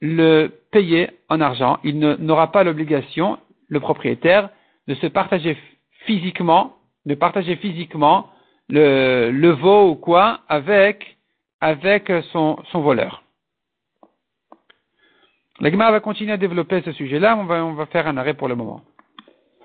le 0.00 0.48
payer 0.70 1.10
en 1.28 1.40
argent. 1.40 1.78
Il 1.84 1.98
n'aura 1.98 2.52
pas 2.52 2.64
l'obligation, 2.64 3.38
le 3.68 3.80
propriétaire, 3.80 4.50
de 4.86 4.94
se 4.94 5.06
partager 5.06 5.56
physiquement, 6.06 6.76
de 7.06 7.14
partager 7.14 7.56
physiquement 7.56 8.30
le, 8.68 9.30
le 9.30 9.50
veau 9.50 9.90
ou 9.90 9.94
quoi 9.94 10.40
avec, 10.48 11.18
avec 11.60 12.12
son, 12.32 12.58
son 12.70 12.80
voleur. 12.80 13.22
La 15.60 15.70
va 15.70 16.00
continuer 16.00 16.32
à 16.32 16.36
développer 16.36 16.82
ce 16.82 16.92
sujet-là, 16.92 17.36
on 17.36 17.44
va, 17.44 17.64
on 17.64 17.74
va 17.74 17.86
faire 17.86 18.06
un 18.06 18.16
arrêt 18.16 18.34
pour 18.34 18.46
le 18.48 18.54
moment. 18.54 18.82